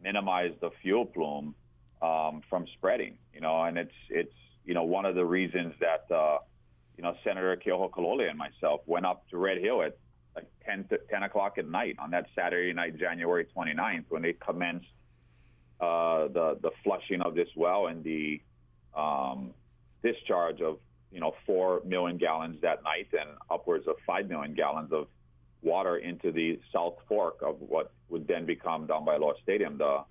minimize 0.03 0.53
the 0.61 0.71
fuel 0.83 1.07
plume 1.07 1.55
um, 2.01 2.43
from 2.49 2.67
spreading. 2.77 3.17
You 3.35 3.41
know, 3.41 3.63
and 3.63 3.79
it's 3.79 3.95
it's 4.11 4.35
you 4.65 4.75
know 4.75 4.85
one 4.85 5.05
of 5.05 5.15
the 5.15 5.25
reasons 5.25 5.75
that 5.81 6.15
uh, 6.15 6.39
you 6.97 7.03
know 7.03 7.15
Senator 7.25 7.57
Keohokalole 7.57 8.29
and 8.29 8.39
myself 8.39 8.81
went 8.87 9.07
up 9.07 9.29
to 9.31 9.39
Red 9.39 9.59
Hill 9.59 9.83
at 9.83 9.97
like 10.35 10.47
10 10.67 10.85
to 10.89 10.99
10 11.11 11.23
o'clock 11.25 11.59
at 11.59 11.69
night 11.69 11.97
on 11.99 12.11
that 12.11 12.27
Saturday 12.35 12.73
night, 12.73 12.99
January 12.99 13.47
29th, 13.55 14.05
when 14.09 14.23
they 14.23 14.33
commenced 14.33 14.87
uh, 15.83 16.29
the 16.29 16.59
the 16.63 16.71
flushing 16.85 17.21
of 17.23 17.35
this 17.35 17.49
well 17.57 17.89
and 17.89 18.05
the 18.05 18.41
um, 18.97 19.53
discharge 20.05 20.61
of 20.61 20.79
you 21.11 21.19
know 21.19 21.35
four 21.45 21.83
million 21.85 22.17
gallons 22.19 22.61
that 22.63 22.85
night 22.85 23.09
and 23.13 23.29
upwards 23.51 23.89
of 23.89 23.97
five 24.07 24.29
million 24.29 24.55
gallons 24.55 24.93
of 24.93 25.09
water 25.61 25.97
into 25.97 26.31
the 26.31 26.61
South 26.73 26.95
Fork 27.09 27.43
of 27.43 27.57
what 27.61 27.91
would 28.09 28.29
then 28.29 28.47
become 28.47 28.87
down 28.87 29.05
by 29.05 29.17
Aloha 29.17 29.35
Stadium 29.43 29.77
the 29.77 30.05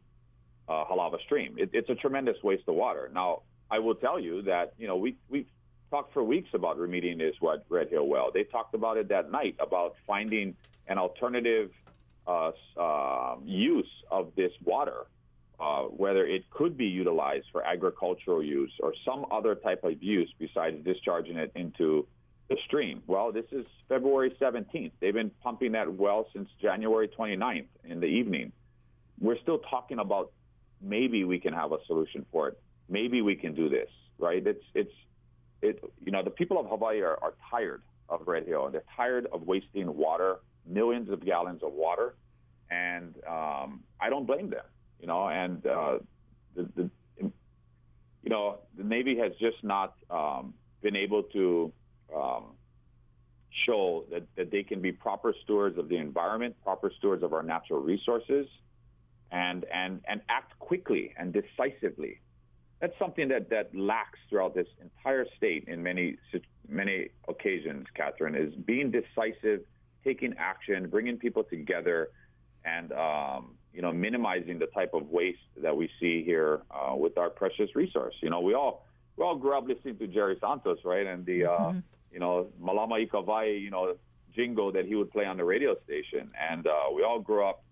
uh, 0.68 0.86
Halawa 0.86 1.22
Stream. 1.22 1.56
It, 1.58 1.70
it's 1.74 1.90
a 1.90 1.96
tremendous 1.96 2.38
waste 2.44 2.64
of 2.68 2.76
water. 2.76 3.10
Now 3.14 3.44
I 3.70 3.80
will 3.80 3.96
tell 3.96 4.20
you 4.20 4.42
that 4.44 4.74
you 4.78 4.88
know 4.88 4.98
we 4.98 5.16
we 5.30 5.48
talked 5.90 6.14
for 6.14 6.22
weeks 6.22 6.50
about 6.54 6.78
remediating 6.78 7.20
this 7.20 7.36
Red 7.70 7.88
Hill 7.90 8.08
well. 8.08 8.30
They 8.34 8.44
talked 8.44 8.76
about 8.76 8.98
it 8.98 9.08
that 9.08 9.32
night 9.32 9.56
about 9.60 9.96
finding 10.06 10.54
an 10.88 10.98
alternative 10.98 11.72
uh, 12.28 12.52
uh, 12.78 13.36
use 13.46 13.90
of 14.10 14.34
this 14.36 14.52
water 14.66 15.06
uh, 15.62 15.84
whether 15.84 16.26
it 16.26 16.50
could 16.50 16.76
be 16.76 16.88
utilized 16.88 17.46
for 17.52 17.64
agricultural 17.64 18.42
use 18.44 18.72
or 18.82 18.94
some 19.06 19.26
other 19.32 19.54
type 19.54 19.84
of 19.84 20.02
use 20.02 20.34
besides 20.40 20.84
discharging 20.84 21.38
it 21.38 21.52
into 21.54 22.08
the 22.50 22.58
stream. 22.66 23.04
Well, 23.06 23.32
this 23.32 23.46
is 23.52 23.66
February 23.88 24.36
17th. 24.42 24.92
They've 25.00 25.14
been 25.14 25.30
pumping 25.44 25.74
that 25.74 25.94
well 25.94 26.28
since 26.34 26.50
January 26.60 27.08
29th 27.08 27.68
in 27.84 28.00
the 28.00 28.08
evening. 28.08 28.52
We're 29.20 29.38
still 29.40 29.60
talking 29.60 30.00
about 30.00 30.32
maybe 30.82 31.24
we 31.26 31.38
can 31.38 31.54
have 31.54 31.72
a 31.72 31.78
solution 31.86 32.26
for 32.32 32.48
it. 32.50 32.60
Maybe 32.90 33.22
we 33.22 33.36
can 33.36 33.54
do 33.54 33.70
this, 33.70 33.90
right? 34.18 34.46
It's 34.46 34.64
it's 34.74 34.92
it. 35.62 35.84
You 36.04 36.12
know, 36.12 36.24
the 36.24 36.32
people 36.32 36.60
of 36.60 36.66
Hawaii 36.68 37.02
are, 37.02 37.18
are 37.22 37.36
tired 37.52 37.84
of 38.10 38.28
Red 38.28 38.48
Hill. 38.48 38.68
They're 38.72 38.84
tired 38.98 39.28
of 39.32 39.44
wasting 39.44 39.96
water, 39.96 40.40
millions 40.66 41.10
of 41.10 41.24
gallons 41.24 41.62
of 41.62 41.72
water, 41.72 42.16
and 42.72 43.14
um, 43.30 43.82
I 44.02 44.10
don't 44.10 44.26
blame 44.26 44.50
them 44.50 44.66
you 45.02 45.08
know, 45.08 45.28
and 45.28 45.66
uh, 45.66 45.98
the, 46.56 46.70
the 46.76 46.90
you 47.20 48.30
know 48.30 48.60
the 48.78 48.84
Navy 48.84 49.18
has 49.18 49.32
just 49.40 49.64
not 49.64 49.96
um, 50.10 50.54
been 50.82 50.96
able 50.96 51.24
to 51.24 51.74
um, 52.16 52.44
show 53.66 54.06
that, 54.12 54.24
that 54.38 54.52
they 54.52 54.64
can 54.64 54.82
be 54.82 54.92
proper 54.92 55.34
stewards 55.44 55.78
of 55.78 55.90
the 55.90 55.98
environment, 55.98 56.56
proper 56.64 56.92
stewards 56.98 57.24
of 57.24 57.34
our 57.34 57.44
natural 57.44 57.80
resources, 57.80 58.48
and 59.32 59.66
and 59.74 60.02
and 60.08 60.22
act 60.30 60.58
quickly 60.60 61.14
and 61.18 61.34
decisively. 61.34 62.20
That's 62.80 62.98
something 62.98 63.28
that, 63.28 63.52
that 63.52 63.76
lacks 63.76 64.18
throughout 64.28 64.56
this 64.56 64.66
entire 64.82 65.28
state 65.38 65.66
in 65.68 65.84
many 65.84 66.18
many 66.68 67.10
occasions. 67.28 67.88
Catherine 67.96 68.36
is 68.36 68.54
being 68.54 68.92
decisive, 68.92 69.62
taking 70.04 70.34
action, 70.38 70.90
bringing 70.90 71.18
people 71.18 71.44
together, 71.44 72.10
and 72.66 72.92
um, 72.92 73.56
you 73.74 73.82
know, 73.82 73.92
minimizing 73.92 74.60
the 74.60 74.68
type 74.68 74.94
of 74.94 75.10
waste 75.10 75.40
that 75.62 75.76
we 75.76 75.90
see 76.00 76.24
here 76.24 76.62
uh, 76.72 76.96
with 76.96 77.18
our 77.18 77.30
precious 77.30 77.76
resource. 77.76 78.16
You 78.22 78.30
know, 78.30 78.42
we 78.42 78.54
all 78.54 78.86
we 79.18 79.24
all 79.24 79.36
grew 79.36 79.58
up 79.58 79.68
listening 79.68 79.98
to 79.98 80.08
Jerry 80.08 80.38
Santos, 80.42 80.80
right? 80.84 81.06
And 81.06 81.26
the 81.26 81.46
uh, 81.46 81.50
mm-hmm. 81.50 81.80
you 82.12 82.20
know 82.20 82.48
Malama 82.62 83.02
i 83.02 83.06
ka 83.06 83.22
wai, 83.22 83.46
you 83.46 83.70
know, 83.70 83.96
jingle 84.36 84.72
that 84.74 84.86
he 84.86 84.96
would 84.96 85.12
play 85.12 85.26
on 85.26 85.38
the 85.38 85.46
radio 85.46 85.76
station, 85.86 86.32
and 86.40 86.68
uh, 86.68 86.72
we 86.94 87.04
all 87.04 87.20
grew 87.20 87.46
up, 87.46 87.64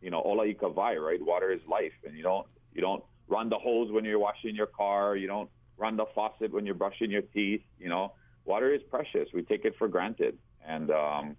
you 0.00 0.10
know, 0.10 0.22
ola 0.22 0.46
i 0.46 0.52
ka 0.52 0.68
right? 0.68 1.24
Water 1.24 1.52
is 1.52 1.60
life, 1.68 1.92
and 2.04 2.16
you 2.16 2.22
don't 2.22 2.46
you 2.74 2.80
don't 2.80 3.04
run 3.28 3.48
the 3.48 3.58
hose 3.58 3.90
when 3.90 4.04
you're 4.04 4.18
washing 4.18 4.54
your 4.54 4.66
car, 4.66 5.16
you 5.16 5.26
don't 5.26 5.50
run 5.78 5.96
the 5.96 6.06
faucet 6.14 6.52
when 6.52 6.64
you're 6.64 6.74
brushing 6.74 7.10
your 7.10 7.22
teeth. 7.22 7.62
You 7.78 7.88
know, 7.88 8.12
water 8.44 8.72
is 8.72 8.82
precious. 8.90 9.28
We 9.32 9.42
take 9.42 9.64
it 9.64 9.74
for 9.78 9.88
granted, 9.88 10.38
and 10.66 10.90
um, 10.90 11.36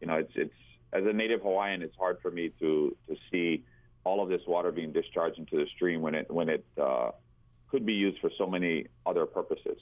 you 0.00 0.06
know, 0.06 0.14
it's 0.14 0.32
it's 0.34 0.54
as 0.94 1.04
a 1.04 1.12
native 1.12 1.42
Hawaiian, 1.42 1.82
it's 1.82 1.96
hard 1.96 2.18
for 2.22 2.30
me 2.30 2.50
to 2.60 2.96
to 3.08 3.16
see 3.30 3.64
all 4.04 4.22
of 4.22 4.28
this 4.28 4.42
water 4.46 4.70
being 4.70 4.92
discharged 4.92 5.38
into 5.38 5.56
the 5.56 5.66
stream 5.74 6.00
when 6.00 6.14
it 6.14 6.30
when 6.30 6.48
it 6.48 6.64
uh, 6.80 7.10
could 7.68 7.84
be 7.84 7.94
used 7.94 8.20
for 8.20 8.30
so 8.38 8.46
many 8.46 8.86
other 9.04 9.26
purposes. 9.26 9.78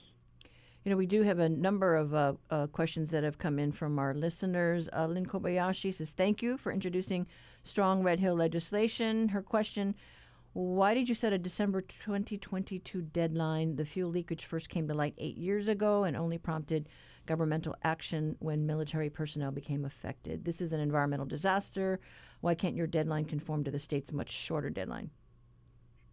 You 0.85 0.91
know, 0.91 0.97
we 0.97 1.07
do 1.07 1.23
have 1.23 1.39
a 1.39 1.49
number 1.49 1.95
of 1.95 2.13
uh, 2.13 2.33
uh, 2.51 2.67
questions 2.67 3.13
that 3.13 3.23
have 3.23 3.39
come 3.39 3.61
in 3.61 3.71
from 3.71 4.01
our 4.01 4.15
listeners. 4.15 4.89
Uh, 4.93 5.07
Lynn 5.07 5.27
Kobayashi 5.27 5.95
says, 5.95 6.11
Thank 6.11 6.43
you 6.43 6.57
for 6.57 6.73
introducing 6.73 7.29
strong 7.63 8.03
Red 8.03 8.19
Hill 8.19 8.35
legislation. 8.35 9.29
Her 9.29 9.43
question 9.43 9.95
Why 10.55 10.93
did 10.95 11.09
you 11.09 11.15
set 11.15 11.33
a 11.33 11.39
December 11.39 11.83
2022 11.83 13.01
deadline? 13.01 13.77
The 13.77 13.85
fuel 13.85 14.11
leakage 14.11 14.45
first 14.45 14.71
came 14.71 14.89
to 14.89 14.95
light 14.95 15.15
eight 15.19 15.37
years 15.37 15.69
ago 15.69 16.03
and 16.03 16.17
only 16.17 16.39
prompted 16.39 16.89
governmental 17.27 17.77
action 17.85 18.37
when 18.41 18.67
military 18.67 19.11
personnel 19.11 19.51
became 19.51 19.85
affected. 19.85 20.45
This 20.45 20.61
is 20.61 20.73
an 20.73 20.81
environmental 20.81 21.27
disaster. 21.27 22.01
Why 22.41 22.55
can't 22.55 22.75
your 22.75 22.87
deadline 22.87 23.25
conform 23.25 23.65
to 23.65 23.71
the 23.71 23.79
state's 23.79 24.13
much 24.13 24.31
shorter 24.31 24.71
deadline? 24.71 25.11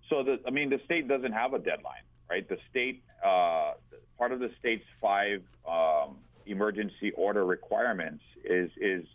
So, 0.09 0.23
the, 0.23 0.39
I 0.47 0.51
mean, 0.51 0.69
the 0.69 0.79
state 0.85 1.07
doesn't 1.07 1.33
have 1.33 1.53
a 1.53 1.59
deadline, 1.59 2.03
right? 2.29 2.47
The 2.47 2.57
state, 2.69 3.03
uh, 3.23 3.73
part 4.17 4.31
of 4.31 4.39
the 4.39 4.49
state's 4.59 4.85
five 5.01 5.41
um, 5.67 6.17
emergency 6.45 7.11
order 7.15 7.45
requirements 7.45 8.23
is 8.43 8.71
is 8.77 9.05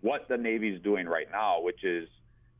what 0.00 0.28
the 0.28 0.36
Navy 0.36 0.68
is 0.68 0.82
doing 0.82 1.06
right 1.06 1.26
now, 1.32 1.60
which 1.60 1.82
is 1.82 2.08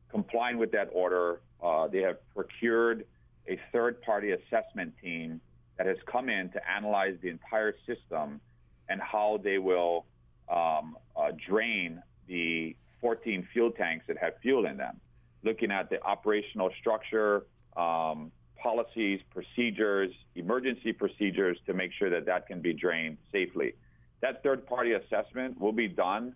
complying 0.09 0.57
with 0.57 0.71
that 0.71 0.89
order. 0.91 1.41
Uh, 1.63 1.87
they 1.87 1.99
have 2.01 2.17
procured 2.33 3.05
a 3.47 3.59
third 3.71 4.01
party 4.01 4.31
assessment 4.31 4.93
team 5.01 5.39
that 5.77 5.87
has 5.87 5.97
come 6.11 6.29
in 6.29 6.49
to 6.49 6.69
analyze 6.69 7.15
the 7.21 7.29
entire 7.29 7.75
system 7.85 8.41
and 8.89 9.01
how 9.01 9.39
they 9.43 9.57
will 9.57 10.05
um, 10.49 10.97
uh, 11.15 11.31
drain 11.47 12.01
the 12.27 12.75
14 13.01 13.47
fuel 13.53 13.71
tanks 13.71 14.05
that 14.07 14.17
have 14.17 14.33
fuel 14.41 14.65
in 14.65 14.77
them, 14.77 14.99
looking 15.43 15.71
at 15.71 15.89
the 15.89 16.01
operational 16.03 16.71
structure, 16.79 17.45
um, 17.77 18.31
policies, 18.61 19.19
procedures, 19.31 20.11
emergency 20.35 20.91
procedures 20.91 21.57
to 21.67 21.73
make 21.73 21.91
sure 21.97 22.09
that 22.09 22.25
that 22.25 22.47
can 22.47 22.61
be 22.61 22.73
drained 22.73 23.17
safely. 23.31 23.73
That 24.21 24.41
third 24.41 24.65
party 24.65 24.93
assessment 24.93 25.59
will 25.59 25.71
be 25.71 25.87
done 25.87 26.33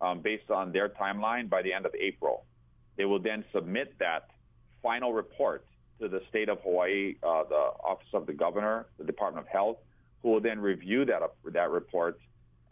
um, 0.00 0.20
based 0.20 0.50
on 0.50 0.72
their 0.72 0.88
timeline 0.88 1.48
by 1.48 1.62
the 1.62 1.72
end 1.72 1.86
of 1.86 1.94
April. 1.98 2.44
They 2.96 3.04
will 3.04 3.20
then 3.20 3.44
submit 3.52 3.94
that 3.98 4.28
final 4.82 5.12
report 5.12 5.64
to 6.00 6.08
the 6.08 6.20
state 6.28 6.48
of 6.48 6.60
Hawaii, 6.62 7.16
uh, 7.22 7.44
the 7.48 7.54
Office 7.84 8.08
of 8.12 8.26
the 8.26 8.32
Governor, 8.32 8.86
the 8.98 9.04
Department 9.04 9.46
of 9.46 9.52
Health, 9.52 9.78
who 10.22 10.30
will 10.30 10.40
then 10.40 10.60
review 10.60 11.04
that 11.06 11.20
that 11.52 11.70
report, 11.70 12.18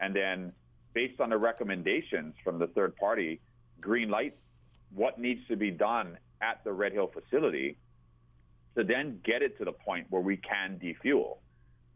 and 0.00 0.14
then 0.14 0.52
based 0.94 1.20
on 1.20 1.30
the 1.30 1.36
recommendations 1.38 2.34
from 2.42 2.58
the 2.58 2.66
third 2.68 2.96
party, 2.96 3.40
green 3.80 4.10
light 4.10 4.36
what 4.94 5.18
needs 5.20 5.40
to 5.48 5.56
be 5.56 5.70
done 5.70 6.18
at 6.42 6.62
the 6.64 6.72
Red 6.72 6.92
Hill 6.92 7.10
facility 7.12 7.76
to 8.76 8.84
then 8.84 9.20
get 9.24 9.42
it 9.42 9.58
to 9.58 9.64
the 9.64 9.72
point 9.72 10.06
where 10.10 10.22
we 10.22 10.36
can 10.36 10.78
defuel. 10.78 11.38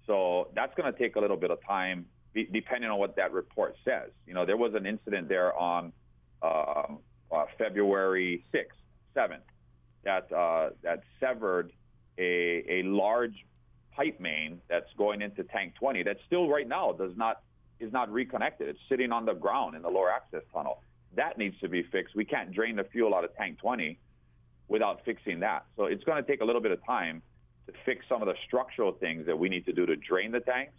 So 0.07 0.49
that's 0.55 0.75
going 0.75 0.93
to 0.93 0.99
take 0.99 1.17
a 1.17 1.21
little 1.21 1.37
bit 1.37 1.51
of 1.51 1.59
time, 1.67 2.07
depending 2.35 2.91
on 2.91 2.99
what 2.99 3.17
that 3.17 3.33
report 3.33 3.77
says. 3.85 4.11
You 4.27 4.35
know, 4.35 4.45
there 4.45 4.57
was 4.57 4.75
an 4.75 4.87
incident 4.87 5.29
there 5.29 5.57
on 5.57 5.93
um, 6.43 6.99
uh, 7.33 7.45
February 7.59 8.45
6th, 8.53 8.67
7th, 9.17 9.39
that 10.05 10.31
uh, 10.33 10.71
that 10.83 11.03
severed 11.19 11.73
a, 12.19 12.65
a 12.69 12.83
large 12.83 13.47
pipe 13.97 14.21
main 14.21 14.61
that's 14.69 14.93
going 14.97 15.23
into 15.23 15.45
tank 15.45 15.75
20 15.79 16.03
that 16.05 16.17
still 16.27 16.49
right 16.49 16.69
now 16.69 16.93
does 16.93 17.17
not 17.17 17.43
is 17.81 17.93
not 17.93 18.11
reconnected. 18.13 18.69
It's 18.69 18.79
sitting 18.89 19.13
on 19.13 19.25
the 19.25 19.35
ground 19.35 19.75
in 19.75 19.83
the 19.83 19.89
lower 19.89 20.11
access 20.11 20.43
tunnel. 20.53 20.81
That 21.17 21.39
needs 21.39 21.59
to 21.61 21.69
be 21.69 21.83
fixed. 21.83 22.15
We 22.15 22.25
can't 22.25 22.53
drain 22.53 22.77
the 22.77 22.85
fuel 22.85 23.15
out 23.15 23.25
of 23.25 23.35
tank 23.37 23.59
20 23.59 23.99
without 24.69 25.05
fixing 25.05 25.41
that. 25.41 25.67
So 25.77 25.85
it's 25.85 26.05
going 26.05 26.23
to 26.23 26.29
take 26.29 26.41
a 26.41 26.45
little 26.45 26.61
bit 26.61 26.73
of 26.73 26.85
time 26.85 27.23
to 27.67 27.73
fix 27.85 28.05
some 28.09 28.23
of 28.23 28.29
the 28.29 28.35
structural 28.47 28.93
things 28.93 29.27
that 29.27 29.39
we 29.39 29.49
need 29.49 29.67
to 29.67 29.73
do 29.73 29.87
to 29.87 29.97
drain 29.97 30.33
the 30.33 30.41
tanks. 30.41 30.75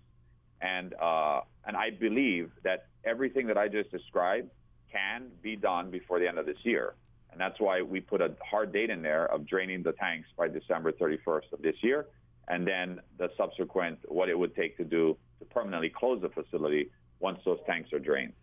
And 0.61 0.93
uh, 1.01 1.41
and 1.65 1.75
I 1.75 1.89
believe 1.91 2.51
that 2.63 2.87
everything 3.03 3.47
that 3.47 3.57
I 3.57 3.67
just 3.67 3.91
described 3.91 4.49
can 4.91 5.27
be 5.41 5.55
done 5.55 5.91
before 5.91 6.19
the 6.19 6.27
end 6.27 6.37
of 6.37 6.45
this 6.45 6.57
year. 6.63 6.93
And 7.31 7.41
that's 7.41 7.59
why 7.59 7.81
we 7.81 7.99
put 7.99 8.21
a 8.21 8.31
hard 8.49 8.71
date 8.71 8.89
in 8.89 9.01
there 9.01 9.25
of 9.25 9.45
draining 9.45 9.83
the 9.83 9.91
tanks 9.91 10.29
by 10.37 10.47
December 10.47 10.93
31st 10.93 11.51
of 11.51 11.61
this 11.61 11.75
year 11.81 12.05
and 12.47 12.67
then 12.67 12.99
the 13.17 13.29
subsequent 13.37 13.99
what 14.07 14.29
it 14.29 14.37
would 14.37 14.55
take 14.55 14.77
to 14.77 14.83
do 14.83 15.17
to 15.39 15.45
permanently 15.45 15.89
close 15.89 16.21
the 16.21 16.29
facility 16.29 16.89
once 17.19 17.39
those 17.45 17.59
tanks 17.65 17.91
are 17.93 17.99
drained. 17.99 18.33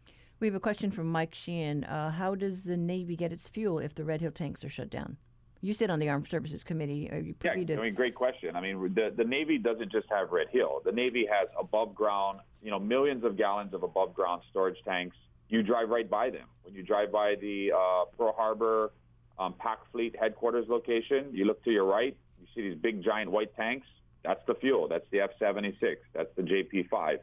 We 0.41 0.49
have 0.49 0.57
a 0.57 0.61
question 0.61 0.91
from 0.91 1.07
Mike 1.07 1.35
Sheehan. 1.35 1.85
Uh, 1.85 2.11
how 2.11 2.35
does 2.35 2.65
the 2.65 2.77
Navy 2.77 3.15
get 3.15 3.33
its 3.33 3.49
fuel 3.49 3.79
if 3.79 3.95
the 3.95 4.05
Red 4.05 4.21
Hill 4.21 4.33
tanks 4.33 4.65
are 4.65 4.69
shut 4.69 4.91
down? 4.91 5.17
You 5.61 5.73
sit 5.73 5.89
on 5.89 6.01
the 6.01 6.09
Armed 6.09 6.27
Services 6.27 6.65
Committee. 6.65 7.09
Are 7.13 7.21
you 7.21 7.37
yeah. 7.45 7.53
I 7.53 7.83
mean, 7.85 7.95
great 7.95 8.17
question. 8.17 8.57
I 8.57 8.61
mean, 8.61 8.93
the, 8.95 9.13
the 9.17 9.23
Navy 9.23 9.59
doesn't 9.59 9.93
just 9.93 10.09
have 10.11 10.33
Red 10.33 10.49
Hill. 10.51 10.83
The 10.85 10.91
Navy 10.91 11.25
has 11.31 11.49
above 11.57 11.95
ground, 11.95 12.41
you 12.61 12.73
know, 12.73 12.81
millions 12.81 13.23
of 13.23 13.37
gallons 13.37 13.73
of 13.73 13.85
above 13.85 14.13
ground 14.13 14.43
storage 14.51 14.79
tanks. 14.85 15.17
You 15.49 15.63
drive 15.63 15.89
right 15.89 16.11
by 16.11 16.31
them. 16.31 16.49
When 16.63 16.75
you 16.75 16.83
drive 16.83 17.13
by 17.13 17.37
the 17.41 17.71
uh, 17.71 18.07
Pearl 18.19 18.35
Harbor 18.37 18.93
um, 19.39 19.55
Pac 19.57 19.79
Fleet 19.93 20.17
headquarters 20.19 20.67
location, 20.69 21.27
you 21.31 21.45
look 21.45 21.63
to 21.63 21.71
your 21.71 21.85
right, 21.85 22.17
see 22.55 22.69
these 22.69 22.79
big 22.79 23.03
giant 23.03 23.31
white 23.31 23.55
tanks. 23.57 23.87
That's 24.25 24.45
the 24.47 24.55
fuel. 24.55 24.89
That's 24.89 25.07
the 25.11 25.21
F-76. 25.21 25.97
That's 26.15 26.31
the 26.37 26.43
JP-5 26.43 27.19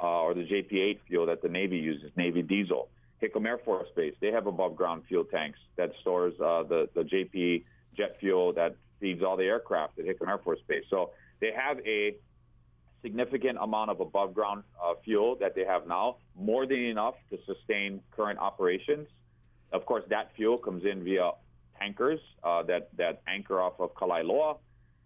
uh, 0.00 0.06
or 0.06 0.34
the 0.34 0.44
JP-8 0.44 0.98
fuel 1.06 1.26
that 1.26 1.42
the 1.42 1.48
Navy 1.48 1.78
uses, 1.78 2.10
Navy 2.16 2.42
diesel. 2.42 2.88
Hickam 3.22 3.46
Air 3.46 3.58
Force 3.58 3.88
Base, 3.94 4.14
they 4.20 4.32
have 4.32 4.46
above 4.46 4.74
ground 4.74 5.04
fuel 5.06 5.24
tanks 5.24 5.58
that 5.76 5.92
stores 6.00 6.34
uh, 6.40 6.64
the, 6.64 6.88
the 6.94 7.02
JP 7.02 7.62
jet 7.96 8.16
fuel 8.18 8.52
that 8.54 8.74
feeds 9.00 9.22
all 9.22 9.36
the 9.36 9.44
aircraft 9.44 9.98
at 9.98 10.06
Hickam 10.06 10.28
Air 10.28 10.38
Force 10.38 10.58
Base. 10.66 10.84
So 10.90 11.10
they 11.40 11.52
have 11.52 11.78
a 11.86 12.16
significant 13.02 13.58
amount 13.60 13.90
of 13.90 14.00
above 14.00 14.34
ground 14.34 14.64
uh, 14.82 14.94
fuel 15.04 15.36
that 15.40 15.54
they 15.54 15.64
have 15.64 15.86
now, 15.86 16.16
more 16.36 16.66
than 16.66 16.78
enough 16.78 17.14
to 17.30 17.38
sustain 17.46 18.00
current 18.10 18.38
operations. 18.38 19.08
Of 19.72 19.86
course, 19.86 20.04
that 20.08 20.32
fuel 20.36 20.58
comes 20.58 20.84
in 20.84 21.04
via 21.04 21.32
tankers 21.82 22.20
uh, 22.44 22.62
that, 22.64 22.88
that 22.96 23.22
anchor 23.26 23.60
off 23.60 23.74
of 23.78 23.94
Kalaeloa, 23.94 24.58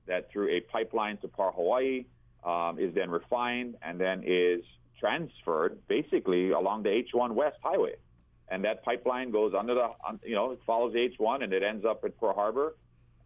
that 0.07 0.31
through 0.31 0.51
a 0.51 0.61
pipeline 0.61 1.17
to 1.19 1.29
Par 1.29 1.53
Hawaii 1.53 2.05
um, 2.45 2.79
is 2.79 2.95
then 2.95 3.11
refined 3.11 3.77
and 3.83 4.01
then 4.01 4.23
is 4.25 4.63
transferred 5.01 5.79
basically 5.89 6.51
along 6.51 6.83
the 6.83 6.91
H1 6.91 7.33
West 7.33 7.57
Highway. 7.63 7.95
And 8.49 8.65
that 8.65 8.85
pipeline 8.85 9.33
goes 9.33 9.53
under 9.59 9.75
the, 9.75 9.89
you 10.25 10.35
know, 10.35 10.53
it 10.53 10.61
follows 10.67 10.95
H1 10.95 11.43
and 11.43 11.53
it 11.53 11.63
ends 11.63 11.85
up 11.85 12.05
at 12.05 12.19
Pearl 12.19 12.35
Harbor. 12.35 12.77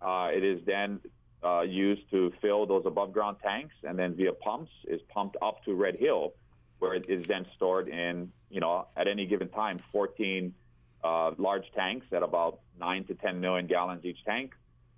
Uh, 0.00 0.28
it 0.32 0.42
is 0.42 0.60
then 0.64 1.00
uh, 1.44 1.60
used 1.60 2.10
to 2.10 2.32
fill 2.40 2.66
those 2.66 2.84
above 2.86 3.12
ground 3.12 3.36
tanks 3.42 3.74
and 3.82 3.98
then 3.98 4.14
via 4.14 4.32
pumps 4.32 4.70
is 4.88 5.00
pumped 5.12 5.36
up 5.42 5.62
to 5.64 5.74
Red 5.74 5.96
Hill, 5.96 6.32
where 6.78 6.94
it 6.94 7.04
is 7.08 7.26
then 7.28 7.44
stored 7.56 7.88
in, 7.88 8.32
you 8.50 8.60
know, 8.60 8.86
at 8.96 9.06
any 9.06 9.26
given 9.26 9.48
time, 9.48 9.80
14 9.92 10.54
uh, 11.02 11.32
large 11.38 11.64
tanks 11.74 12.06
at 12.12 12.22
about 12.22 12.60
9 12.78 13.04
to 13.04 13.14
10 13.14 13.40
million 13.40 13.66
gallons 13.66 14.04
each 14.04 14.22
tank. 14.24 14.52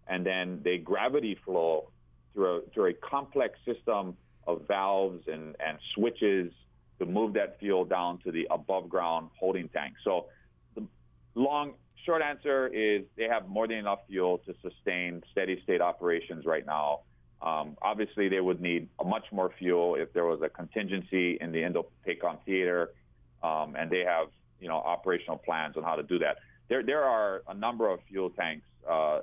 And 0.09 0.27
then 0.27 0.61
they 0.65 0.79
gravity 0.79 1.39
flow 1.45 1.91
through 2.35 2.57
a, 2.57 2.61
through 2.73 2.91
a 2.91 2.95
complex 2.95 3.59
system 3.65 4.17
of 4.47 4.67
valves 4.67 5.23
and, 5.29 5.55
and 5.65 5.79
switches 5.95 6.53
to 6.99 7.07
move 7.07 7.35
that 7.35 7.59
fuel 7.59 7.85
down 7.85 8.19
to 8.19 8.33
the 8.33 8.47
above 8.51 8.89
ground 8.89 9.31
holding 9.39 9.69
tank. 9.69 9.95
So 10.05 10.27
the 10.75 10.85
long 11.35 11.75
short 12.05 12.23
answer 12.23 12.67
is 12.69 13.03
they 13.17 13.25
have 13.25 13.49
more 13.49 13.67
than 13.67 13.79
enough 13.79 14.01
fuel 14.09 14.39
to 14.47 14.55
sustain 14.63 15.23
steady 15.31 15.61
state 15.63 15.81
operations 15.81 16.45
right 16.45 16.67
now. 16.67 17.01
Um, 17.41 17.77
obviously, 17.83 18.29
they 18.29 18.41
would 18.41 18.61
need 18.61 18.89
much 19.05 19.25
more 19.33 19.51
fuel 19.59 19.97
if 19.97 20.13
there 20.13 20.25
was 20.25 20.43
a 20.43 20.49
contingency 20.49 21.39
in 21.41 21.51
the 21.51 21.65
Indo-PACOM 21.65 22.39
theater, 22.45 22.91
um, 23.43 23.75
and 23.77 23.91
they 23.91 24.05
have 24.07 24.29
you 24.62 24.69
know 24.69 24.76
operational 24.76 25.37
plans 25.37 25.76
on 25.76 25.83
how 25.83 25.97
to 25.97 26.02
do 26.02 26.19
that. 26.21 26.38
There, 26.69 26.83
there 26.83 27.04
are 27.04 27.42
a 27.49 27.54
number 27.54 27.90
of 27.90 27.99
fuel 28.09 28.31
tanks 28.31 28.66
uh, 28.88 29.21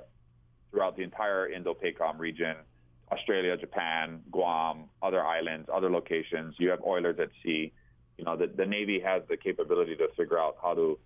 throughout 0.70 0.96
the 0.96 1.02
entire 1.02 1.48
Indo-PACOM 1.48 2.18
region. 2.18 2.54
Australia, 3.10 3.56
Japan, 3.56 4.20
Guam, 4.30 4.84
other 5.02 5.24
islands, 5.24 5.68
other 5.72 5.90
locations. 5.90 6.54
You 6.58 6.68
have 6.70 6.80
oilers 6.82 7.18
at 7.18 7.30
sea. 7.42 7.72
You 8.18 8.24
know, 8.24 8.36
the, 8.36 8.46
the 8.46 8.66
Navy 8.66 9.00
has 9.00 9.22
the 9.28 9.36
capability 9.36 9.96
to 9.96 10.08
figure 10.16 10.38
out 10.38 10.58
how 10.62 10.74
to 10.74 10.98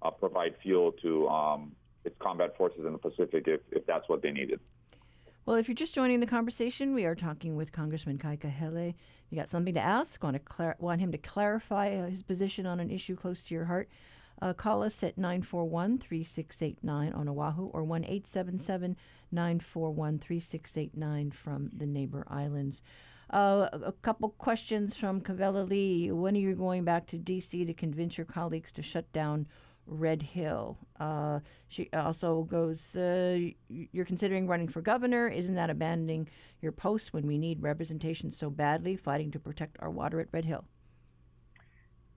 uh, 0.00 0.10
provide 0.10 0.56
fuel 0.60 0.90
to 1.02 1.28
um, 1.28 1.72
its 2.04 2.16
combat 2.18 2.56
forces 2.56 2.84
in 2.84 2.92
the 2.92 2.98
Pacific 2.98 3.44
if, 3.46 3.60
if 3.70 3.86
that's 3.86 4.08
what 4.08 4.22
they 4.22 4.32
needed. 4.32 4.58
Well, 5.44 5.56
if 5.56 5.66
you're 5.66 5.74
just 5.74 5.94
joining 5.94 6.20
the 6.20 6.26
conversation, 6.26 6.94
we 6.94 7.04
are 7.04 7.16
talking 7.16 7.56
with 7.56 7.72
Congressman 7.72 8.16
Kai 8.16 8.36
Kahele. 8.36 8.94
You 9.28 9.36
got 9.36 9.50
something 9.50 9.74
to 9.74 9.80
ask? 9.80 10.22
Want 10.22 10.34
to 10.34 10.38
clar- 10.38 10.76
want 10.78 11.00
him 11.00 11.10
to 11.10 11.18
clarify 11.18 11.96
uh, 11.96 12.06
his 12.06 12.22
position 12.22 12.64
on 12.64 12.78
an 12.78 12.92
issue 12.92 13.16
close 13.16 13.42
to 13.44 13.54
your 13.54 13.64
heart? 13.64 13.88
Uh, 14.40 14.52
call 14.52 14.84
us 14.84 15.02
at 15.02 15.18
941 15.18 15.98
3689 15.98 17.12
on 17.12 17.28
Oahu 17.28 17.66
or 17.72 17.82
1 17.82 18.04
877 18.04 18.96
941 19.32 20.18
3689 20.20 21.30
from 21.32 21.70
the 21.76 21.86
neighbor 21.86 22.24
islands. 22.28 22.80
Uh, 23.28 23.68
a 23.72 23.92
couple 24.02 24.28
questions 24.28 24.94
from 24.94 25.20
Kavella 25.20 25.68
Lee. 25.68 26.12
When 26.12 26.36
are 26.36 26.40
you 26.40 26.54
going 26.54 26.84
back 26.84 27.06
to 27.08 27.18
D.C. 27.18 27.64
to 27.64 27.74
convince 27.74 28.16
your 28.16 28.26
colleagues 28.26 28.70
to 28.72 28.82
shut 28.82 29.12
down 29.12 29.48
Red 29.86 30.22
Hill. 30.22 30.78
Uh, 30.98 31.40
she 31.68 31.88
also 31.92 32.42
goes, 32.44 32.96
uh, 32.96 33.38
You're 33.68 34.04
considering 34.04 34.46
running 34.46 34.68
for 34.68 34.80
governor. 34.80 35.28
Isn't 35.28 35.54
that 35.54 35.70
abandoning 35.70 36.28
your 36.60 36.72
post 36.72 37.12
when 37.12 37.26
we 37.26 37.38
need 37.38 37.62
representation 37.62 38.32
so 38.32 38.50
badly, 38.50 38.96
fighting 38.96 39.30
to 39.32 39.38
protect 39.38 39.76
our 39.80 39.90
water 39.90 40.20
at 40.20 40.28
Red 40.32 40.44
Hill? 40.44 40.64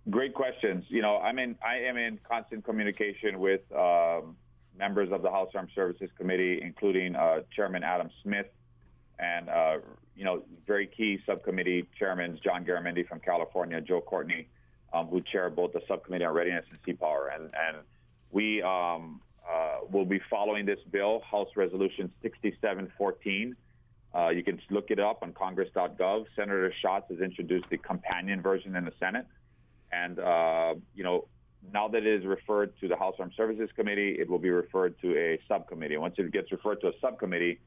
Great 0.10 0.36
questions. 0.36 0.86
You 0.88 1.02
know, 1.02 1.18
I'm 1.18 1.40
in, 1.40 1.56
I 1.66 1.78
am 1.88 1.98
in 1.98 2.20
constant 2.30 2.64
communication 2.64 3.40
with 3.40 3.62
um, 3.76 4.36
members 4.78 5.10
of 5.12 5.24
the 5.24 5.32
House 5.32 5.50
Armed 5.56 5.72
Services 5.74 6.10
Committee, 6.18 6.60
including 6.62 7.16
uh, 7.16 7.40
Chairman 7.56 7.84
Adam 7.84 8.10
Smith 8.22 8.48
and, 9.18 9.50
uh, 9.50 9.78
you 10.16 10.24
know, 10.24 10.44
very 10.68 10.88
key 10.88 11.20
subcommittee 11.26 11.88
chairmen, 11.98 12.40
John 12.44 12.66
Garamendi 12.66 13.08
from 13.08 13.20
California, 13.20 13.82
Joe 13.82 14.02
Courtney 14.02 14.48
um, 14.94 15.08
who 15.08 15.22
chair 15.22 15.50
both 15.50 15.74
the 15.74 15.82
subcommittee 15.88 16.26
on 16.26 16.34
readiness 16.34 16.66
and 16.70 16.80
sea 16.86 16.94
power. 16.94 17.32
And, 17.34 17.44
and 17.44 17.78
we 18.32 18.62
um, 18.62 19.22
uh, 19.50 19.80
will 19.92 20.06
be 20.06 20.20
following 20.30 20.66
this 20.66 20.80
bill, 20.92 21.22
House 21.30 21.50
Resolution 21.56 22.12
6714. 22.22 23.56
Uh, 24.14 24.30
you 24.30 24.44
can 24.44 24.60
look 24.70 24.92
it 24.92 25.00
up 25.00 25.20
on 25.22 25.34
congress.gov. 25.34 26.26
Senator 26.36 26.74
Schatz 26.82 27.06
has 27.10 27.20
introduced 27.20 27.70
the 27.70 27.78
companion 27.78 28.42
version 28.42 28.76
in 28.76 28.86
the 28.86 28.94
Senate. 29.00 29.26
And, 29.92 30.20
uh, 30.20 30.76
you 30.96 31.04
know, 31.04 31.28
now 31.74 31.88
that 31.90 32.06
it 32.06 32.22
is 32.22 32.26
referred 32.26 32.74
to 32.80 32.88
the 32.88 32.96
House 32.96 33.16
Armed 33.20 33.34
Services 33.36 33.70
Committee, 33.76 34.16
it 34.20 34.30
will 34.30 34.40
be 34.40 34.50
referred 34.50 35.00
to 35.02 35.18
a 35.18 35.40
subcommittee. 35.48 35.98
Once 35.98 36.16
it 36.18 36.32
gets 36.32 36.52
referred 36.52 36.80
to 36.82 36.88
a 36.88 36.94
subcommittee, 37.02 37.60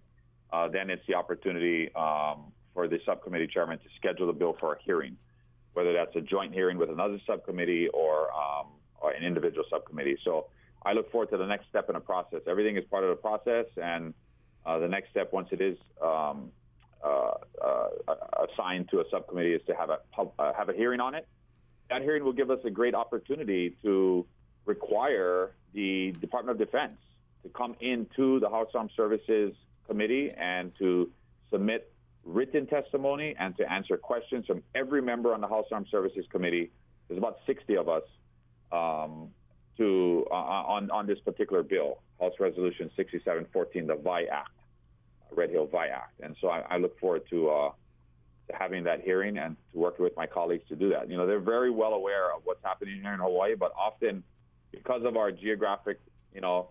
uh, 0.53 0.69
then 0.69 0.89
it's 0.89 1.03
the 1.07 1.15
opportunity 1.15 1.95
um, 1.95 2.53
for 2.73 2.89
the 2.89 2.99
subcommittee 3.05 3.47
chairman 3.47 3.79
to 3.79 3.85
schedule 3.97 4.27
the 4.27 4.33
bill 4.33 4.57
for 4.59 4.75
a 4.75 4.83
hearing 4.83 5.17
whether 5.79 5.93
that's 5.93 6.17
a 6.17 6.21
joint 6.21 6.53
hearing 6.53 6.77
with 6.77 6.91
another 6.91 7.21
subcommittee 7.25 7.87
or, 7.95 8.33
um, 8.33 8.67
or 9.01 9.13
an 9.13 9.23
individual 9.23 9.65
subcommittee. 9.71 10.19
So 10.25 10.47
I 10.85 10.93
look 10.93 11.13
forward 11.13 11.31
to 11.31 11.37
the 11.37 11.47
next 11.47 11.69
step 11.69 11.89
in 11.89 11.95
the 11.95 12.01
process. 12.01 12.41
Everything 12.49 12.77
is 12.77 12.85
part 12.91 13.05
of 13.05 13.11
the 13.11 13.15
process, 13.15 13.67
and 13.81 14.13
uh, 14.67 14.81
the 14.81 14.89
next 14.89 15.11
step, 15.11 15.33
once 15.33 15.51
it 15.53 15.61
is 15.61 15.79
um, 16.03 16.51
uh, 17.05 17.31
uh, 17.65 17.89
assigned 18.49 18.89
to 18.89 18.99
a 18.99 19.05
subcommittee, 19.09 19.53
is 19.53 19.63
to 19.69 19.75
have 19.77 19.91
a 19.91 19.99
uh, 20.21 20.53
have 20.53 20.69
a 20.69 20.73
hearing 20.73 20.99
on 20.99 21.15
it. 21.15 21.29
That 21.91 22.03
hearing 22.03 22.25
will 22.25 22.33
give 22.33 22.51
us 22.51 22.59
a 22.65 22.71
great 22.71 22.97
opportunity 22.97 23.77
to 23.83 24.27
require 24.67 25.53
the 25.75 26.11
Department 26.21 26.61
of 26.61 26.67
Defense 26.67 26.99
to 27.45 27.49
come 27.51 27.77
into 27.81 28.41
the 28.41 28.51
House 28.51 28.71
Armed 28.75 28.91
Services 28.97 29.55
Committee 29.87 30.33
and 30.37 30.73
to 30.81 31.09
submit 31.53 31.93
written 32.29 32.67
testimony 32.67 33.35
and 33.39 33.57
to 33.57 33.73
answer 33.73 33.97
questions 33.97 34.45
from 34.47 34.63
every 34.75 35.01
member 35.01 35.33
on 35.33 35.41
the 35.41 35.49
House 35.49 35.67
Armed 35.73 35.87
Services 35.91 36.27
Committee. 36.31 36.71
There's 37.09 37.19
about 37.19 37.39
60 37.47 37.77
of 37.77 37.89
us 37.89 38.03
um, 38.71 39.31
to 39.79 40.27
uh, 40.31 40.35
on 40.35 40.91
on 40.91 41.07
this 41.07 41.19
particular 41.21 41.63
bill, 41.63 42.03
House 42.21 42.35
Resolution 42.39 42.91
6714, 42.97 43.87
the 43.87 43.97
VI 43.97 44.25
Act, 44.25 44.51
Red 45.35 45.51
Hill 45.51 45.69
VI 45.73 45.87
Act. 45.89 46.21
And 46.21 46.37
so 46.41 46.49
I, 46.49 46.61
I 46.69 46.77
look 46.77 46.99
forward 47.01 47.23
to, 47.31 47.49
uh, 47.49 47.71
to 48.51 48.57
having 48.57 48.85
that 48.85 49.01
hearing 49.01 49.39
and 49.39 49.57
to 49.73 49.79
working 49.79 50.05
with 50.05 50.17
my 50.17 50.27
colleagues 50.27 50.69
to 50.69 50.77
do 50.77 50.91
that. 50.91 51.09
You 51.09 51.17
know, 51.17 51.27
they're 51.27 51.41
very 51.41 51.71
well 51.71 51.95
aware 51.95 52.35
of 52.35 52.43
what's 52.45 52.63
happening 52.63 53.01
here 53.01 53.15
in 53.15 53.21
Hawaii, 53.21 53.55
but 53.55 53.73
often 53.79 54.23
because 54.71 55.03
of 55.05 55.17
our 55.17 55.33
geographic, 55.33 55.99
you 56.35 56.43
know, 56.43 56.69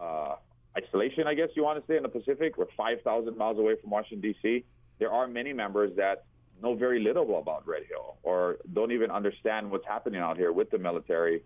uh, 0.00 0.36
isolation, 0.76 1.26
I 1.26 1.34
guess 1.34 1.48
you 1.54 1.64
want 1.64 1.80
to 1.80 1.86
say, 1.92 1.96
in 1.96 2.02
the 2.02 2.08
Pacific. 2.08 2.56
We're 2.56 2.66
5,000 2.76 3.36
miles 3.36 3.58
away 3.58 3.74
from 3.80 3.90
Washington, 3.90 4.20
D.C. 4.20 4.64
There 4.98 5.10
are 5.10 5.26
many 5.26 5.52
members 5.52 5.96
that 5.96 6.24
know 6.62 6.74
very 6.74 7.02
little 7.02 7.38
about 7.38 7.66
Red 7.66 7.84
Hill 7.88 8.16
or 8.22 8.58
don't 8.72 8.92
even 8.92 9.10
understand 9.10 9.70
what's 9.70 9.86
happening 9.86 10.20
out 10.20 10.36
here 10.36 10.52
with 10.52 10.70
the 10.70 10.78
military, 10.78 11.42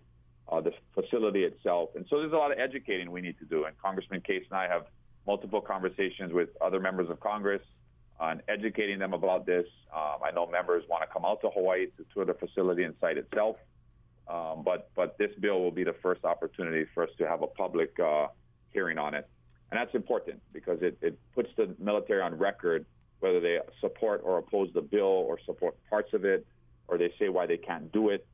uh, 0.51 0.61
the 0.61 0.73
facility 0.95 1.45
itself. 1.45 1.91
And 1.95 2.05
so 2.11 2.19
there's 2.19 2.33
a 2.33 2.37
lot 2.37 2.53
of 2.53 2.59
educating 2.59 3.11
we 3.11 3.21
need 3.21 3.39
to 3.39 3.45
do. 3.45 3.65
And 3.65 3.79
Congressman 3.79 4.21
Case 4.23 4.45
and 4.51 4.59
I 4.59 4.69
have 4.69 4.87
multiple 5.27 5.61
conversations 5.61 6.33
with 6.33 6.51
other 6.61 6.81
members 6.81 7.09
of 7.11 7.21
Congress 7.21 7.63
on 8.21 8.43
educating 8.49 8.99
them 8.99 9.13
about 9.13 9.47
this. 9.47 9.67
Um, 9.95 10.21
I 10.25 10.31
know 10.33 10.47
members 10.47 10.85
want 10.89 11.03
to 11.03 11.13
come 11.13 11.25
out 11.25 11.41
to 11.43 11.51
Hawaii 11.51 11.87
to 11.97 12.05
tour 12.13 12.25
the 12.25 12.35
facility 12.35 12.85
and 12.85 12.95
site 13.01 13.19
itself. 13.19 13.57
Um, 14.29 14.63
but 14.65 14.91
but 14.95 15.19
this 15.19 15.31
bill 15.39 15.61
will 15.61 15.71
be 15.71 15.85
the 15.85 15.95
first 16.03 16.25
opportunity 16.25 16.87
for 16.95 17.03
us 17.03 17.11
to 17.19 17.29
have 17.29 17.43
a 17.43 17.47
public 17.47 17.99
uh, 18.01 18.29
hearing 18.75 18.99
on 18.99 19.15
it. 19.15 19.27
And 19.71 19.81
that's 19.81 19.95
important 19.95 20.43
because 20.53 20.83
it, 20.83 20.99
it 21.01 21.19
puts 21.35 21.49
the 21.57 21.75
military 21.79 22.21
on 22.21 22.37
record 22.37 22.85
whether 23.21 23.41
they 23.41 23.59
support 23.81 24.21
or 24.23 24.37
oppose 24.37 24.69
the 24.75 24.83
bill 24.83 25.03
or 25.05 25.39
support 25.47 25.75
parts 25.89 26.13
of 26.13 26.27
it 26.27 26.47
or 26.89 26.99
they 26.99 27.11
say 27.19 27.31
why 27.31 27.47
they 27.47 27.57
can't 27.57 27.91
do 27.91 28.11
it. 28.11 28.27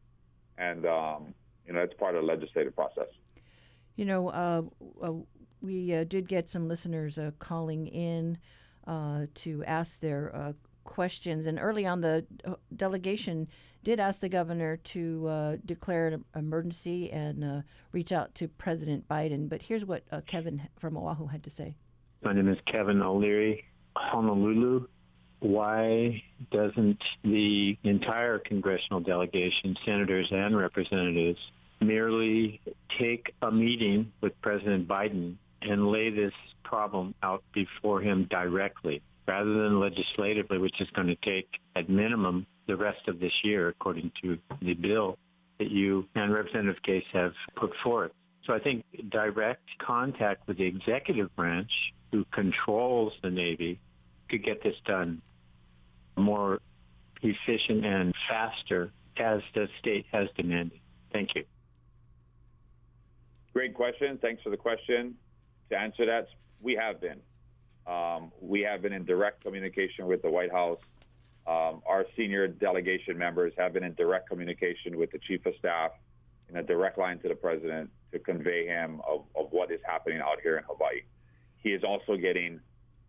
And, 0.59 0.85
um, 0.85 1.33
you 1.65 1.73
know, 1.73 1.81
it's 1.81 1.95
part 1.95 2.17
of 2.17 2.23
the 2.23 2.27
legislative 2.27 2.75
process. 2.75 3.07
You 3.95 4.07
know, 4.07 4.29
uh, 4.31 4.63
uh, 5.01 5.13
we 5.61 5.95
uh, 5.95 6.05
did 6.05 6.27
get 6.27 6.51
some 6.51 6.67
listeners 6.67 7.19
uh, 7.19 7.31
calling 7.39 7.87
in 7.87 8.39
uh, 8.87 9.27
to 9.37 9.63
ask 9.65 10.01
their 10.01 10.35
uh, 10.35 10.53
questions. 10.85 11.47
And 11.47 11.59
early 11.61 11.87
on, 11.87 12.01
the 12.01 12.27
delegation 12.75 13.47
did 13.83 14.01
ask 14.01 14.21
the 14.21 14.29
governor 14.29 14.77
to 14.77 15.27
uh, 15.29 15.57
declare 15.65 16.09
an 16.09 16.25
emergency 16.37 17.11
and 17.11 17.45
uh, 17.45 17.61
reach 17.93 18.13
out 18.13 18.35
to 18.37 18.49
President 18.49 19.09
Biden. 19.09 19.49
But 19.49 19.63
here's 19.63 19.85
what 19.85 20.05
uh, 20.13 20.21
Kevin 20.27 20.69
from 20.79 20.97
Oahu 20.97 21.27
had 21.27 21.43
to 21.45 21.51
say. 21.51 21.75
My 22.23 22.33
name 22.33 22.49
is 22.49 22.59
Kevin 22.67 23.01
O'Leary, 23.01 23.65
Honolulu. 23.97 24.87
Why 25.41 26.23
doesn't 26.51 27.03
the 27.25 27.79
entire 27.83 28.39
congressional 28.39 29.01
delegation, 29.01 29.75
senators 29.87 30.29
and 30.31 30.55
representatives, 30.55 31.41
merely 31.81 32.61
take 32.99 33.33
a 33.41 33.51
meeting 33.51 34.13
with 34.21 34.39
President 34.43 34.87
Biden 34.87 35.37
and 35.63 35.89
lay 35.89 36.11
this 36.11 36.35
problem 36.63 37.15
out 37.23 37.43
before 37.55 38.03
him 38.03 38.27
directly 38.31 39.03
rather 39.27 39.63
than 39.63 39.81
legislatively, 39.81 40.59
which 40.59 40.81
is 40.81 40.89
going 40.91 41.07
to 41.07 41.17
take 41.17 41.49
at 41.77 41.89
minimum 41.89 42.47
the 42.71 42.77
rest 42.77 43.09
of 43.09 43.19
this 43.19 43.33
year, 43.43 43.69
according 43.69 44.13
to 44.23 44.39
the 44.63 44.75
bill 44.75 45.19
that 45.59 45.73
you 45.73 46.07
and 46.15 46.33
Representative 46.33 46.81
Case 46.85 47.05
have 47.13 47.33
put 47.57 47.73
forth. 47.83 48.13
So 48.47 48.55
I 48.55 48.61
think 48.61 48.85
direct 49.11 49.69
contact 49.79 50.47
with 50.47 50.57
the 50.59 50.65
executive 50.65 51.35
branch, 51.35 51.71
who 52.13 52.25
controls 52.33 53.13
the 53.23 53.31
Navy, 53.31 53.81
could 54.29 54.45
get 54.45 54.63
this 54.63 54.77
done 54.87 55.21
more 56.17 56.61
efficient 57.23 57.85
and 57.85 58.15
faster 58.29 58.93
as 59.17 59.41
the 59.55 59.69
state 59.81 60.07
has 60.13 60.29
demanded. 60.37 60.79
Thank 61.13 61.35
you. 61.35 61.45
Great 63.53 63.75
question. 63.75 64.17
Thanks 64.23 64.45
for 64.45 64.51
the 64.51 64.57
question. 64.57 65.17
To 65.71 65.77
answer 65.77 66.07
that, 66.07 66.29
we 66.61 66.77
have 66.77 67.01
been. 67.01 67.19
Um, 67.85 68.31
we 68.41 68.61
have 68.61 68.83
been 68.83 68.93
in 68.93 69.05
direct 69.05 69.43
communication 69.43 70.07
with 70.07 70.23
the 70.23 70.31
White 70.31 70.53
House. 70.53 70.79
Um, 71.51 71.83
our 71.85 72.07
senior 72.17 72.47
delegation 72.47 73.19
members 73.19 73.53
have 73.59 73.73
been 73.73 73.83
in 73.83 73.95
direct 73.95 74.29
communication 74.29 74.97
with 74.97 75.11
the 75.11 75.19
chief 75.19 75.45
of 75.47 75.55
staff 75.59 75.91
in 76.49 76.57
a 76.57 76.63
direct 76.63 76.97
line 76.97 77.19
to 77.21 77.29
the 77.29 77.35
president 77.35 77.91
to 78.13 78.21
convey 78.21 78.67
him 78.67 79.01
of, 79.09 79.25
of 79.35 79.49
what 79.51 79.73
is 79.73 79.81
happening 79.85 80.21
out 80.21 80.39
here 80.45 80.59
in 80.59 80.65
Hawaii. 80.65 81.01
He 81.59 81.71
is 81.71 81.83
also 81.83 82.17
getting, 82.17 82.61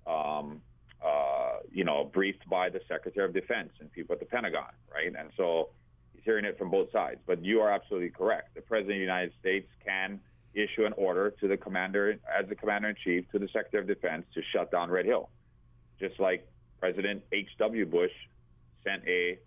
um, 0.08 0.60
uh, 1.06 1.58
you 1.71 1.84
know, 1.84 2.10
briefed 2.12 2.49
by 2.49 2.69
the 2.69 2.82
Secretary 2.88 3.27
of 3.27 3.34
Defense 3.34 3.69
and 3.80 3.91
people 3.91 4.13
at 4.13 4.19
the 4.19 4.25
Pentagon, 4.25 4.71
right? 4.91 5.13
And 5.15 5.30
so 5.38 5.69
he's 6.12 6.23
hearing 6.23 6.45
it 6.45 6.58
from 6.58 6.71
both 6.71 6.91
sides. 6.91 7.19
But 7.27 7.45
you 7.45 7.62
are 7.62 7.71
absolutely 7.71 8.10
correct. 8.10 8.56
The 8.56 8.62
President 8.62 8.93
of 8.93 8.97
the 8.97 9.01
United 9.01 9.34
States 9.39 9.69
can 9.86 10.19
issue 10.56 10.86
an 10.88 10.93
order 10.97 11.30
to 11.41 11.47
the 11.47 11.58
commander, 11.58 12.17
as 12.27 12.49
the 12.49 12.56
commander 12.56 12.89
in 12.89 12.95
chief, 13.04 13.30
to 13.34 13.38
the 13.38 13.49
Secretary 13.54 13.84
of 13.84 13.88
Defense 13.88 14.25
to 14.34 14.41
shut 14.51 14.71
down 14.71 14.89
Red 14.89 15.06
Hill, 15.06 15.30
just 15.99 16.19
like 16.19 16.47
President 16.80 17.21
H.W. 17.32 17.86
Bush 17.86 18.12
sent 18.84 19.08
a 19.08 19.39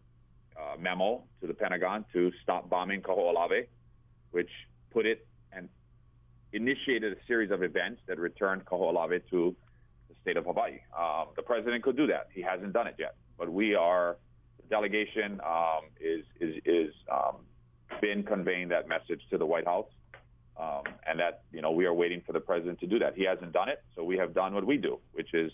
uh, 0.56 0.76
memo 0.78 1.24
to 1.40 1.46
the 1.46 1.54
Pentagon 1.54 2.04
to 2.12 2.30
stop 2.42 2.68
bombing 2.68 3.02
Kaho'olawe, 3.02 3.66
which 4.30 4.50
put 4.92 5.06
it 5.06 5.26
and 5.52 5.68
initiated 6.52 7.12
a 7.12 7.16
series 7.26 7.50
of 7.50 7.62
events 7.62 8.00
that 8.06 8.18
returned 8.18 8.64
Kaho'olawe 8.64 9.20
to 9.30 9.54
the 10.08 10.14
state 10.22 10.36
of 10.36 10.44
Hawaii. 10.44 10.78
Um, 10.98 11.28
the 11.36 11.42
president 11.42 11.82
could 11.82 11.96
do 11.96 12.06
that. 12.06 12.28
He 12.32 12.42
hasn't 12.42 12.72
done 12.72 12.86
it 12.86 12.96
yet, 12.98 13.16
but 13.38 13.50
we 13.52 13.74
are. 13.74 14.16
The 14.62 14.68
delegation 14.68 15.40
um, 15.44 15.82
is 16.00 16.24
is 16.40 16.56
is 16.64 16.94
um, 17.12 17.36
been 18.00 18.22
conveying 18.22 18.68
that 18.68 18.88
message 18.88 19.20
to 19.30 19.38
the 19.38 19.46
White 19.46 19.66
House. 19.66 19.90
Um, 20.56 20.84
and 21.04 21.18
that 21.18 21.42
you 21.52 21.60
know 21.60 21.72
we 21.72 21.84
are 21.84 21.92
waiting 21.92 22.22
for 22.24 22.32
the 22.32 22.38
president 22.38 22.78
to 22.78 22.86
do 22.86 23.00
that. 23.00 23.16
He 23.16 23.24
hasn't 23.24 23.52
done 23.52 23.68
it, 23.68 23.82
so 23.96 24.04
we 24.04 24.16
have 24.18 24.32
done 24.32 24.54
what 24.54 24.64
we 24.64 24.76
do, 24.76 25.00
which 25.12 25.34
is 25.34 25.50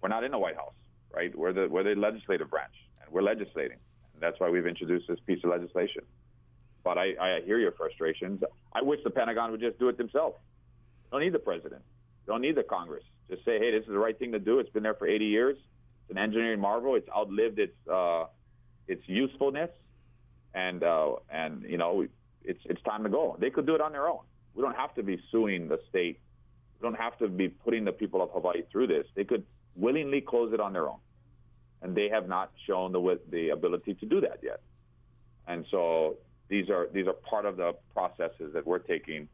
we're 0.00 0.08
not 0.08 0.24
in 0.24 0.32
the 0.32 0.38
White 0.38 0.56
House, 0.56 0.74
right? 1.14 1.32
We're 1.32 1.52
the 1.52 1.68
we're 1.68 1.84
the 1.84 1.94
legislative 1.94 2.50
branch, 2.50 2.74
and 3.02 3.12
we're 3.12 3.22
legislating. 3.22 3.78
That's 4.20 4.38
why 4.38 4.50
we've 4.50 4.66
introduced 4.66 5.08
this 5.08 5.18
piece 5.26 5.42
of 5.44 5.50
legislation. 5.50 6.02
But 6.84 6.98
I, 6.98 7.14
I 7.20 7.40
hear 7.44 7.58
your 7.58 7.72
frustrations. 7.72 8.42
I 8.72 8.82
wish 8.82 9.00
the 9.04 9.10
Pentagon 9.10 9.50
would 9.50 9.60
just 9.60 9.78
do 9.78 9.88
it 9.88 9.98
themselves. 9.98 10.36
Don't 11.10 11.20
need 11.20 11.32
the 11.32 11.38
president. 11.38 11.82
Don't 12.26 12.40
need 12.40 12.56
the 12.56 12.62
Congress. 12.62 13.04
Just 13.28 13.44
say, 13.44 13.58
hey, 13.58 13.70
this 13.72 13.82
is 13.82 13.88
the 13.88 13.98
right 13.98 14.18
thing 14.18 14.32
to 14.32 14.38
do. 14.38 14.58
It's 14.58 14.70
been 14.70 14.82
there 14.82 14.94
for 14.94 15.06
80 15.06 15.24
years. 15.26 15.56
It's 16.02 16.10
an 16.10 16.18
engineering 16.18 16.60
marvel. 16.60 16.94
It's 16.94 17.08
outlived 17.08 17.58
its 17.58 17.76
uh, 17.92 18.26
its 18.88 19.02
usefulness, 19.06 19.70
and 20.54 20.82
uh, 20.82 21.14
and 21.30 21.62
you 21.62 21.78
know 21.78 22.06
it's 22.44 22.60
it's 22.64 22.82
time 22.82 23.04
to 23.04 23.08
go. 23.08 23.36
They 23.38 23.50
could 23.50 23.66
do 23.66 23.74
it 23.74 23.80
on 23.80 23.92
their 23.92 24.08
own. 24.08 24.20
We 24.54 24.62
don't 24.62 24.76
have 24.76 24.94
to 24.96 25.02
be 25.02 25.20
suing 25.30 25.68
the 25.68 25.78
state. 25.88 26.20
We 26.80 26.88
don't 26.88 26.98
have 26.98 27.16
to 27.18 27.28
be 27.28 27.48
putting 27.48 27.84
the 27.84 27.92
people 27.92 28.22
of 28.22 28.30
Hawaii 28.30 28.62
through 28.70 28.88
this. 28.88 29.06
They 29.14 29.24
could 29.24 29.44
willingly 29.76 30.20
close 30.20 30.52
it 30.52 30.60
on 30.60 30.72
their 30.72 30.88
own, 30.88 30.98
and 31.82 31.94
they 31.94 32.08
have 32.08 32.28
not 32.28 32.52
shown 32.66 32.92
the 32.92 33.20
the 33.30 33.50
ability 33.50 33.94
to 33.94 34.06
do 34.06 34.20
that 34.20 34.38
yet. 34.42 34.60
And 35.46 35.66
so 35.70 36.16
these 36.48 36.70
are 36.70 36.88
these 36.92 37.06
are 37.06 37.12
part 37.12 37.44
of 37.44 37.56
the 37.56 37.74
processes 37.92 38.52
that 38.54 38.66
we're 38.66 38.78
taking 38.78 39.28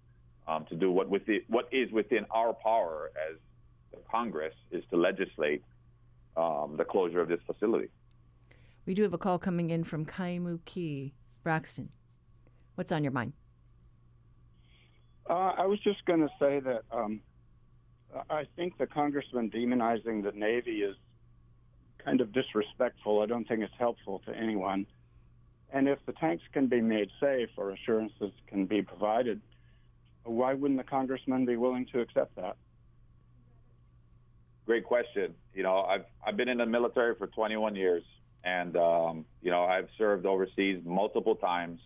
um, 0.46 0.64
to 0.70 0.74
do 0.74 0.90
what 0.90 1.08
with 1.08 1.26
the, 1.26 1.44
what 1.48 1.68
is 1.70 1.92
within 1.92 2.24
our 2.30 2.54
power 2.54 3.10
as 3.30 3.36
the 3.92 3.98
Congress 4.10 4.54
is 4.70 4.82
to 4.90 4.96
legislate 4.96 5.62
um, 6.36 6.74
the 6.76 6.84
closure 6.84 7.20
of 7.20 7.28
this 7.28 7.40
facility. 7.46 7.88
We 8.86 8.94
do 8.94 9.02
have 9.02 9.12
a 9.12 9.18
call 9.18 9.38
coming 9.38 9.68
in 9.70 9.84
from 9.84 10.06
Kaimuki 10.06 11.12
Braxton. 11.42 11.90
What's 12.76 12.92
on 12.92 13.04
your 13.04 13.12
mind? 13.12 13.34
Uh, 15.28 15.52
I 15.58 15.66
was 15.66 15.78
just 15.80 16.02
going 16.06 16.20
to 16.20 16.30
say 16.40 16.60
that 16.60 16.84
um, 16.90 17.20
I 18.30 18.46
think 18.56 18.78
the 18.78 18.86
congressman 18.86 19.50
demonizing 19.50 20.22
the 20.22 20.32
Navy 20.32 20.78
is 20.82 20.96
kind 22.04 22.20
of 22.20 22.32
disrespectful. 22.32 23.20
I 23.20 23.26
don't 23.26 23.46
think 23.46 23.60
it's 23.60 23.74
helpful 23.78 24.20
to 24.26 24.34
anyone. 24.34 24.86
And 25.72 25.88
if 25.88 25.98
the 26.06 26.12
tanks 26.12 26.44
can 26.52 26.66
be 26.66 26.80
made 26.80 27.10
safe 27.20 27.50
or 27.56 27.70
assurances 27.70 28.32
can 28.46 28.66
be 28.66 28.82
provided, 28.82 29.40
why 30.24 30.54
wouldn't 30.54 30.78
the 30.78 30.84
congressman 30.84 31.44
be 31.44 31.56
willing 31.56 31.86
to 31.92 32.00
accept 32.00 32.36
that? 32.36 32.56
Great 34.66 34.84
question. 34.84 35.34
You 35.54 35.62
know, 35.62 35.80
I've 35.80 36.04
I've 36.26 36.36
been 36.36 36.48
in 36.48 36.58
the 36.58 36.66
military 36.66 37.14
for 37.14 37.26
21 37.26 37.74
years, 37.74 38.04
and 38.44 38.76
um, 38.76 39.24
you 39.42 39.50
know 39.50 39.64
I've 39.64 39.88
served 39.96 40.26
overseas 40.26 40.82
multiple 40.84 41.36
times. 41.36 41.80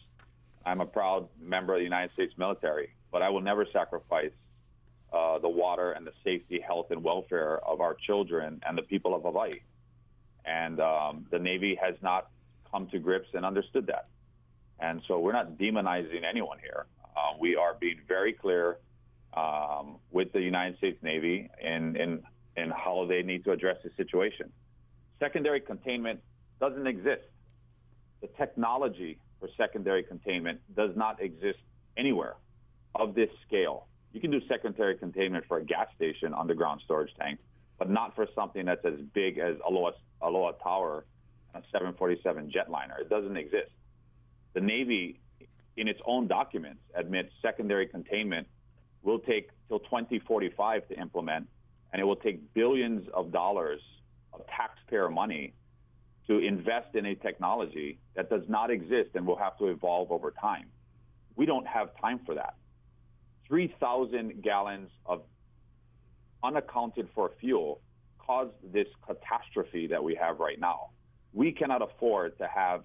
I'm 0.67 0.81
a 0.81 0.87
proud 0.87 1.29
member 1.41 1.75
of 1.75 1.81
the 1.81 1.85
United 1.85 2.13
States 2.15 2.35
military, 2.37 2.91
but 3.13 3.23
I 3.23 3.29
will 3.29 3.41
never 3.41 3.67
sacrifice 3.73 4.33
uh, 5.13 5.39
the 5.39 5.49
water 5.49 5.93
and 5.93 6.07
the 6.07 6.13
safety, 6.25 6.61
health, 6.61 6.91
and 6.91 7.03
welfare 7.05 7.59
of 7.59 7.81
our 7.81 7.95
children 7.95 8.61
and 8.67 8.77
the 8.77 8.83
people 8.83 9.15
of 9.15 9.23
Hawaii. 9.23 9.61
And 10.45 10.81
um, 10.81 11.27
the 11.31 11.39
Navy 11.39 11.79
has 11.81 11.95
not 12.03 12.31
come 12.71 12.89
to 12.89 12.99
grips 12.99 13.29
and 13.35 13.45
understood 13.45 13.87
that. 13.87 14.09
And 14.81 15.01
so 15.07 15.19
we're 15.19 15.33
not 15.33 15.59
demonizing 15.59 16.25
anyone 16.29 16.59
here. 16.59 16.87
Uh, 17.05 17.37
we 17.39 17.57
are 17.57 17.75
being 17.75 18.01
very 18.09 18.33
clear 18.33 18.79
um, 19.35 19.97
with 20.11 20.33
the 20.33 20.41
United 20.41 20.77
States 20.79 20.99
Navy 21.03 21.49
in, 21.63 21.97
in, 21.97 22.23
in 22.57 22.71
how 22.71 23.07
they 23.09 23.23
need 23.23 23.45
to 23.45 23.53
address 23.53 23.77
the 23.85 23.91
situation. 23.97 24.51
Secondary 25.21 25.61
containment 25.61 26.21
doesn't 26.61 26.87
exist. 26.87 27.23
The 28.21 28.29
technology 28.39 29.19
for 29.39 29.49
secondary 29.57 30.03
containment 30.03 30.61
does 30.75 30.91
not 30.97 31.23
exist 31.23 31.59
anywhere 31.97 32.35
of 32.95 33.15
this 33.15 33.31
scale. 33.47 33.87
You 34.13 34.21
can 34.21 34.31
do 34.31 34.41
secondary 34.49 34.97
containment 34.97 35.45
for 35.47 35.59
a 35.59 35.65
gas 35.65 35.89
station 35.97 36.35
underground 36.35 36.81
storage 36.85 37.13
tank, 37.19 37.41
but 37.79 37.89
not 37.89 38.15
for 38.15 38.27
something 38.35 38.67
that's 38.67 38.85
as 38.85 39.01
big 39.15 39.39
as 39.39 39.57
Aloha, 39.67 39.93
Aloha 40.23 40.53
Tower 40.53 41.05
a 41.55 41.63
747 41.71 42.51
jetliner. 42.51 43.01
It 43.01 43.11
doesn't 43.11 43.37
exist. 43.37 43.71
The 44.55 44.61
Navy, 44.61 45.21
in 45.77 45.89
its 45.89 46.01
own 46.07 46.27
documents, 46.27 46.81
admits 46.95 47.33
secondary 47.43 47.87
containment 47.87 48.47
will 49.03 49.19
take 49.19 49.51
till 49.69 49.81
2045 49.81 50.89
to 50.89 51.01
implement, 51.01 51.49
and 51.93 52.01
it 52.01 52.05
will 52.05 52.17
take 52.17 52.55
billions 52.55 53.07
of 53.13 53.33
dollars 53.33 53.81
of 54.33 54.43
taxpayer 54.47 55.11
money 55.11 55.53
to 56.27 56.39
invest 56.39 56.95
in 56.95 57.07
a 57.07 57.15
technology 57.17 57.99
that 58.15 58.31
does 58.31 58.43
not 58.49 58.71
exist 58.71 59.11
and 59.15 59.27
will 59.27 59.37
have 59.37 59.59
to 59.59 59.67
evolve 59.67 60.11
over 60.13 60.33
time. 60.41 60.67
We 61.37 61.47
don't 61.47 61.67
have 61.67 61.91
time 62.01 62.21
for 62.25 62.35
that. 62.37 62.55
3,000 63.49 64.43
gallons 64.43 64.89
of 65.05 65.23
unaccounted 66.43 67.09
for 67.15 67.33
fuel 67.41 67.81
caused 68.27 68.53
this 68.73 68.87
catastrophe 69.07 69.87
that 69.87 70.03
we 70.03 70.15
have 70.15 70.39
right 70.39 70.61
now 70.61 70.91
we 71.33 71.53
cannot 71.53 71.83
afford 71.83 72.37
to 72.39 72.47
have 72.47 72.83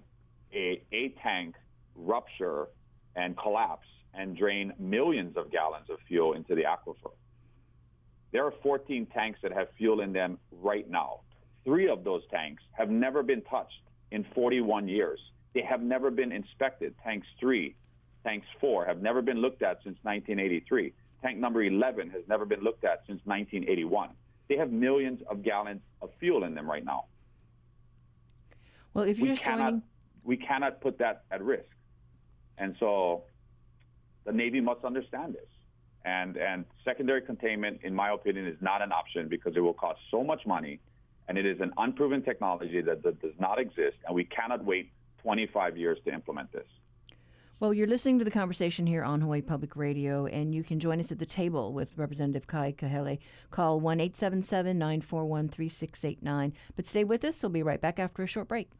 a, 0.52 0.82
a 0.92 1.14
tank 1.22 1.54
rupture 1.94 2.68
and 3.16 3.36
collapse 3.36 3.86
and 4.14 4.36
drain 4.36 4.72
millions 4.78 5.36
of 5.36 5.50
gallons 5.50 5.90
of 5.90 5.98
fuel 6.06 6.32
into 6.32 6.54
the 6.54 6.62
aquifer. 6.62 7.12
There 8.32 8.44
are 8.44 8.52
14 8.62 9.06
tanks 9.06 9.38
that 9.42 9.52
have 9.52 9.68
fuel 9.76 10.00
in 10.00 10.12
them 10.12 10.38
right 10.50 10.88
now. 10.88 11.20
Three 11.64 11.88
of 11.88 12.04
those 12.04 12.22
tanks 12.30 12.62
have 12.72 12.88
never 12.88 13.22
been 13.22 13.42
touched 13.42 13.82
in 14.10 14.24
41 14.34 14.88
years. 14.88 15.20
They 15.54 15.62
have 15.62 15.82
never 15.82 16.10
been 16.10 16.32
inspected. 16.32 16.94
Tanks 17.02 17.26
3, 17.40 17.74
tanks 18.24 18.46
4 18.60 18.86
have 18.86 19.02
never 19.02 19.22
been 19.22 19.38
looked 19.38 19.62
at 19.62 19.78
since 19.84 19.98
1983. 20.02 20.92
Tank 21.22 21.38
number 21.38 21.62
11 21.62 22.10
has 22.10 22.22
never 22.28 22.44
been 22.44 22.60
looked 22.60 22.84
at 22.84 23.00
since 23.06 23.20
1981. 23.24 24.10
They 24.48 24.56
have 24.56 24.72
millions 24.72 25.20
of 25.28 25.42
gallons 25.42 25.82
of 26.00 26.10
fuel 26.18 26.44
in 26.44 26.54
them 26.54 26.68
right 26.68 26.84
now. 26.84 27.04
Well, 28.94 29.04
if 29.04 29.18
you're 29.18 29.28
we 29.28 29.32
just 29.32 29.42
cannot, 29.42 29.70
joining, 29.70 29.82
we 30.24 30.36
cannot 30.36 30.80
put 30.80 30.98
that 30.98 31.24
at 31.30 31.42
risk. 31.42 31.68
And 32.56 32.74
so 32.80 33.24
the 34.24 34.32
Navy 34.32 34.60
must 34.60 34.84
understand 34.84 35.34
this. 35.34 35.46
And, 36.04 36.36
and 36.36 36.64
secondary 36.84 37.20
containment, 37.20 37.80
in 37.82 37.94
my 37.94 38.10
opinion, 38.10 38.46
is 38.46 38.56
not 38.60 38.82
an 38.82 38.92
option 38.92 39.28
because 39.28 39.54
it 39.56 39.60
will 39.60 39.74
cost 39.74 40.00
so 40.10 40.24
much 40.24 40.46
money 40.46 40.80
and 41.28 41.36
it 41.36 41.44
is 41.44 41.60
an 41.60 41.72
unproven 41.76 42.22
technology 42.22 42.80
that, 42.80 43.02
that 43.02 43.20
does 43.20 43.34
not 43.38 43.60
exist, 43.60 43.98
and 44.06 44.14
we 44.14 44.24
cannot 44.24 44.64
wait 44.64 44.90
25 45.22 45.76
years 45.76 45.98
to 46.06 46.12
implement 46.12 46.50
this. 46.52 46.66
Well, 47.60 47.74
you're 47.74 47.88
listening 47.88 48.20
to 48.20 48.24
the 48.24 48.30
conversation 48.30 48.86
here 48.86 49.02
on 49.02 49.20
Hawaii 49.20 49.42
Public 49.42 49.74
Radio, 49.74 50.26
and 50.26 50.54
you 50.54 50.62
can 50.62 50.78
join 50.78 51.00
us 51.00 51.10
at 51.10 51.18
the 51.18 51.26
table 51.26 51.72
with 51.72 51.98
Representative 51.98 52.46
Kai 52.46 52.70
Kahele. 52.70 53.18
Call 53.50 53.80
1 53.80 53.98
877 53.98 54.78
941 54.78 55.48
3689. 55.48 56.52
But 56.76 56.86
stay 56.86 57.02
with 57.02 57.24
us. 57.24 57.42
We'll 57.42 57.50
be 57.50 57.64
right 57.64 57.80
back 57.80 57.98
after 57.98 58.22
a 58.22 58.28
short 58.28 58.46
break. 58.46 58.70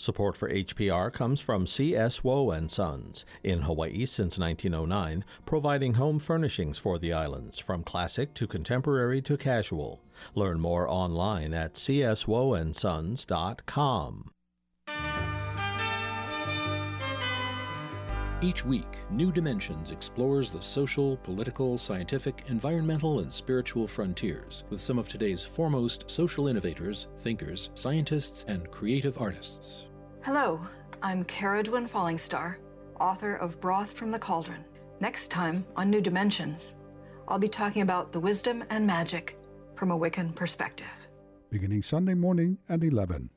Support 0.00 0.36
for 0.38 0.48
HPR 0.48 1.12
comes 1.12 1.42
from 1.42 1.66
C.S. 1.66 2.24
Wo 2.24 2.52
and 2.52 2.70
Sons 2.70 3.26
in 3.44 3.60
Hawaii 3.60 4.06
since 4.06 4.38
1909, 4.38 5.26
providing 5.44 5.92
home 5.92 6.18
furnishings 6.18 6.78
for 6.78 6.98
the 6.98 7.12
islands 7.12 7.58
from 7.58 7.84
classic 7.84 8.32
to 8.32 8.46
contemporary 8.46 9.20
to 9.20 9.36
casual. 9.36 10.00
Learn 10.34 10.58
more 10.58 10.88
online 10.88 11.52
at 11.52 11.74
cswoandsons.com. 11.74 14.30
Each 18.42 18.64
week, 18.64 18.86
New 19.10 19.30
Dimensions 19.30 19.90
explores 19.90 20.50
the 20.50 20.62
social, 20.62 21.18
political, 21.18 21.76
scientific, 21.76 22.44
environmental, 22.46 23.20
and 23.20 23.30
spiritual 23.30 23.86
frontiers 23.86 24.64
with 24.70 24.80
some 24.80 24.98
of 24.98 25.10
today's 25.10 25.44
foremost 25.44 26.10
social 26.10 26.48
innovators, 26.48 27.08
thinkers, 27.18 27.68
scientists, 27.74 28.46
and 28.48 28.70
creative 28.70 29.20
artists. 29.20 29.89
Hello, 30.22 30.60
I'm 31.02 31.24
Cerridwen 31.24 31.88
Fallingstar, 31.88 32.56
author 33.00 33.36
of 33.36 33.58
Broth 33.58 33.92
from 33.92 34.10
the 34.10 34.18
Cauldron. 34.18 34.62
Next 35.00 35.30
time 35.30 35.64
on 35.76 35.88
New 35.88 36.02
Dimensions, 36.02 36.74
I'll 37.26 37.38
be 37.38 37.48
talking 37.48 37.80
about 37.80 38.12
the 38.12 38.20
wisdom 38.20 38.62
and 38.68 38.86
magic 38.86 39.38
from 39.76 39.90
a 39.90 39.98
Wiccan 39.98 40.34
perspective. 40.34 40.86
Beginning 41.48 41.82
Sunday 41.82 42.12
morning 42.12 42.58
at 42.68 42.84
11. 42.84 43.30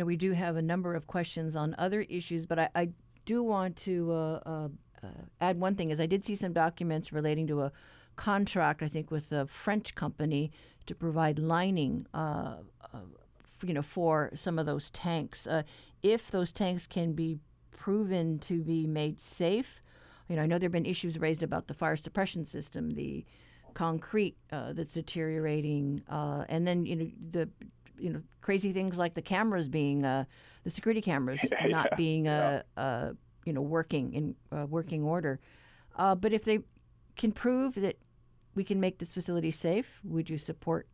Know, 0.00 0.06
we 0.06 0.16
do 0.16 0.32
have 0.32 0.56
a 0.56 0.62
number 0.62 0.94
of 0.94 1.06
questions 1.06 1.54
on 1.56 1.74
other 1.78 2.02
issues, 2.02 2.46
but 2.46 2.58
I, 2.58 2.68
I 2.74 2.88
do 3.24 3.42
want 3.42 3.76
to 3.76 4.12
uh, 4.12 4.40
uh, 4.46 4.68
uh, 5.02 5.06
add 5.40 5.60
one 5.60 5.76
thing. 5.76 5.90
Is 5.90 6.00
I 6.00 6.06
did 6.06 6.24
see 6.24 6.34
some 6.34 6.52
documents 6.52 7.12
relating 7.12 7.46
to 7.48 7.62
a 7.62 7.72
contract, 8.16 8.82
I 8.82 8.88
think, 8.88 9.10
with 9.10 9.32
a 9.32 9.46
French 9.46 9.94
company 9.94 10.50
to 10.86 10.94
provide 10.94 11.38
lining, 11.38 12.06
uh, 12.12 12.56
uh, 12.92 12.98
f- 13.44 13.64
you 13.68 13.74
know, 13.74 13.82
for 13.82 14.30
some 14.34 14.58
of 14.58 14.66
those 14.66 14.90
tanks. 14.90 15.46
Uh, 15.46 15.62
if 16.02 16.30
those 16.30 16.52
tanks 16.52 16.86
can 16.86 17.12
be 17.12 17.38
proven 17.70 18.38
to 18.40 18.62
be 18.62 18.86
made 18.86 19.20
safe, 19.20 19.82
you 20.28 20.36
know, 20.36 20.42
I 20.42 20.46
know 20.46 20.58
there 20.58 20.66
have 20.66 20.72
been 20.72 20.86
issues 20.86 21.18
raised 21.18 21.42
about 21.42 21.66
the 21.66 21.74
fire 21.74 21.96
suppression 21.96 22.44
system, 22.44 22.92
the 22.92 23.24
concrete 23.74 24.36
uh, 24.52 24.72
that's 24.72 24.94
deteriorating, 24.94 26.02
uh, 26.08 26.44
and 26.48 26.66
then 26.66 26.86
you 26.86 26.96
know 26.96 27.10
the 27.30 27.48
you 28.00 28.10
know 28.10 28.22
crazy 28.40 28.72
things 28.72 28.98
like 28.98 29.14
the 29.14 29.22
cameras 29.22 29.68
being 29.68 30.04
uh, 30.04 30.24
the 30.64 30.70
security 30.70 31.00
cameras 31.00 31.40
Yeah, 31.50 31.66
not 31.68 31.88
yeah, 31.90 31.96
being 31.96 32.28
uh, 32.28 32.62
uh, 32.76 33.12
you 33.44 33.52
know 33.52 33.62
working 33.62 34.12
in 34.14 34.34
uh, 34.52 34.66
working 34.66 35.02
order. 35.02 35.40
Uh, 35.96 36.14
but 36.14 36.32
if 36.32 36.44
they 36.44 36.60
can 37.16 37.32
prove 37.32 37.74
that 37.74 37.96
we 38.54 38.64
can 38.64 38.80
make 38.80 38.98
this 38.98 39.12
facility 39.12 39.50
safe, 39.50 40.00
would 40.04 40.30
you 40.30 40.38
support 40.38 40.86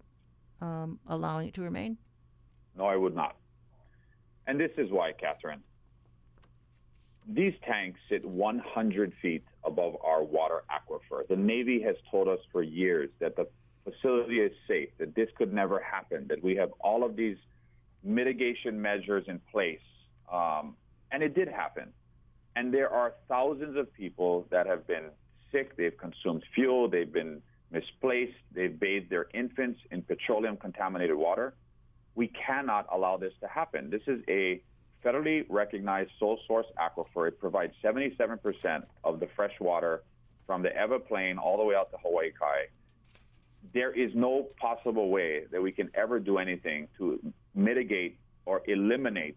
um, 0.61 0.99
allowing 1.07 1.49
it 1.49 1.55
to 1.55 1.63
remain? 1.63 1.99
No, 2.77 2.87
I 2.87 2.97
would 2.97 3.15
not. 3.15 3.37
And 4.47 4.61
this 4.61 4.73
is 4.77 4.91
why, 4.91 5.13
Catherine. 5.13 5.61
These 7.29 7.55
tanks 7.67 7.99
sit 8.09 8.25
100 8.25 9.13
feet 9.21 9.45
above 9.65 9.97
our 10.05 10.23
water 10.23 10.63
aquifer. 10.71 11.27
The 11.29 11.35
Navy 11.37 11.83
has 11.83 11.97
told 12.11 12.29
us 12.29 12.39
for 12.53 12.63
years 12.63 13.11
that 13.19 13.35
the 13.35 13.49
facility 13.91 14.41
is 14.41 14.53
safe, 14.67 14.89
that 14.99 15.15
this 15.15 15.29
could 15.37 15.53
never 15.53 15.81
happen, 15.81 16.27
that 16.29 16.43
we 16.43 16.57
have 16.57 16.71
all 16.81 17.05
of 17.05 17.17
these 17.17 17.37
mitigation 18.03 18.81
measures 18.81 19.25
in 19.29 19.41
place. 19.53 19.81
Um, 20.33 20.77
and 21.13 21.23
it 21.23 21.35
did 21.35 21.49
happen. 21.49 21.93
And 22.57 22.73
there 22.73 22.91
are 22.91 23.15
thousands 23.29 23.77
of 23.77 23.93
people 23.93 24.47
that 24.51 24.67
have 24.67 24.87
been 24.87 25.11
sick, 25.53 25.77
they've 25.77 25.97
consumed 25.97 26.43
fuel, 26.55 26.89
they've 26.89 27.13
been 27.13 27.43
misplaced, 27.71 28.37
they've 28.53 28.79
bathed 28.79 29.11
their 29.11 29.27
infants 29.35 29.81
in 29.91 30.03
petroleum 30.03 30.57
contaminated 30.57 31.17
water. 31.17 31.55
We 32.15 32.29
cannot 32.29 32.87
allow 32.91 33.19
this 33.19 33.35
to 33.41 33.49
happen. 33.49 33.91
This 33.91 34.03
is 34.07 34.23
a 34.29 34.63
federally 35.05 35.45
recognized 35.49 36.11
sole 36.19 36.39
source 36.47 36.67
aquifer. 36.79 37.29
It 37.29 37.39
provides 37.39 37.75
77% 37.85 38.83
of 39.05 39.21
the 39.21 39.29
fresh 39.37 39.53
water 39.61 40.03
from 40.47 40.63
the 40.63 40.71
Ewa 40.71 40.99
Plain 41.01 41.39
all 41.39 41.57
the 41.57 41.65
way 41.65 41.75
out 41.75 41.91
to 41.91 41.99
Hawaii 42.03 42.31
Kai. 42.31 42.67
There 43.73 43.93
is 43.93 44.13
no 44.15 44.49
possible 44.61 45.11
way 45.11 45.45
that 45.51 45.63
we 45.63 45.73
can 45.73 45.91
ever 45.95 46.19
do 46.21 46.39
anything 46.39 46.89
to 46.99 47.21
mitigate 47.55 48.19
or 48.45 48.63
eliminate 48.67 49.37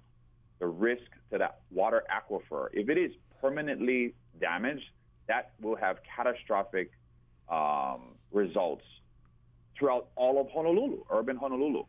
the 0.60 0.68
risk 0.68 1.04
to 1.32 1.38
that 1.38 1.60
water 1.72 2.04
aquifer. 2.12 2.68
If 2.74 2.89
it 2.89 2.98
is 2.98 3.12
permanently 3.42 4.13
damaged, 4.39 4.86
that 5.28 5.52
will 5.62 5.76
have 5.76 5.98
catastrophic 6.15 6.92
um, 7.50 8.15
results 8.32 8.84
throughout 9.78 10.08
all 10.15 10.39
of 10.42 10.50
Honolulu, 10.50 11.04
urban 11.10 11.38
Honolulu. 11.38 11.84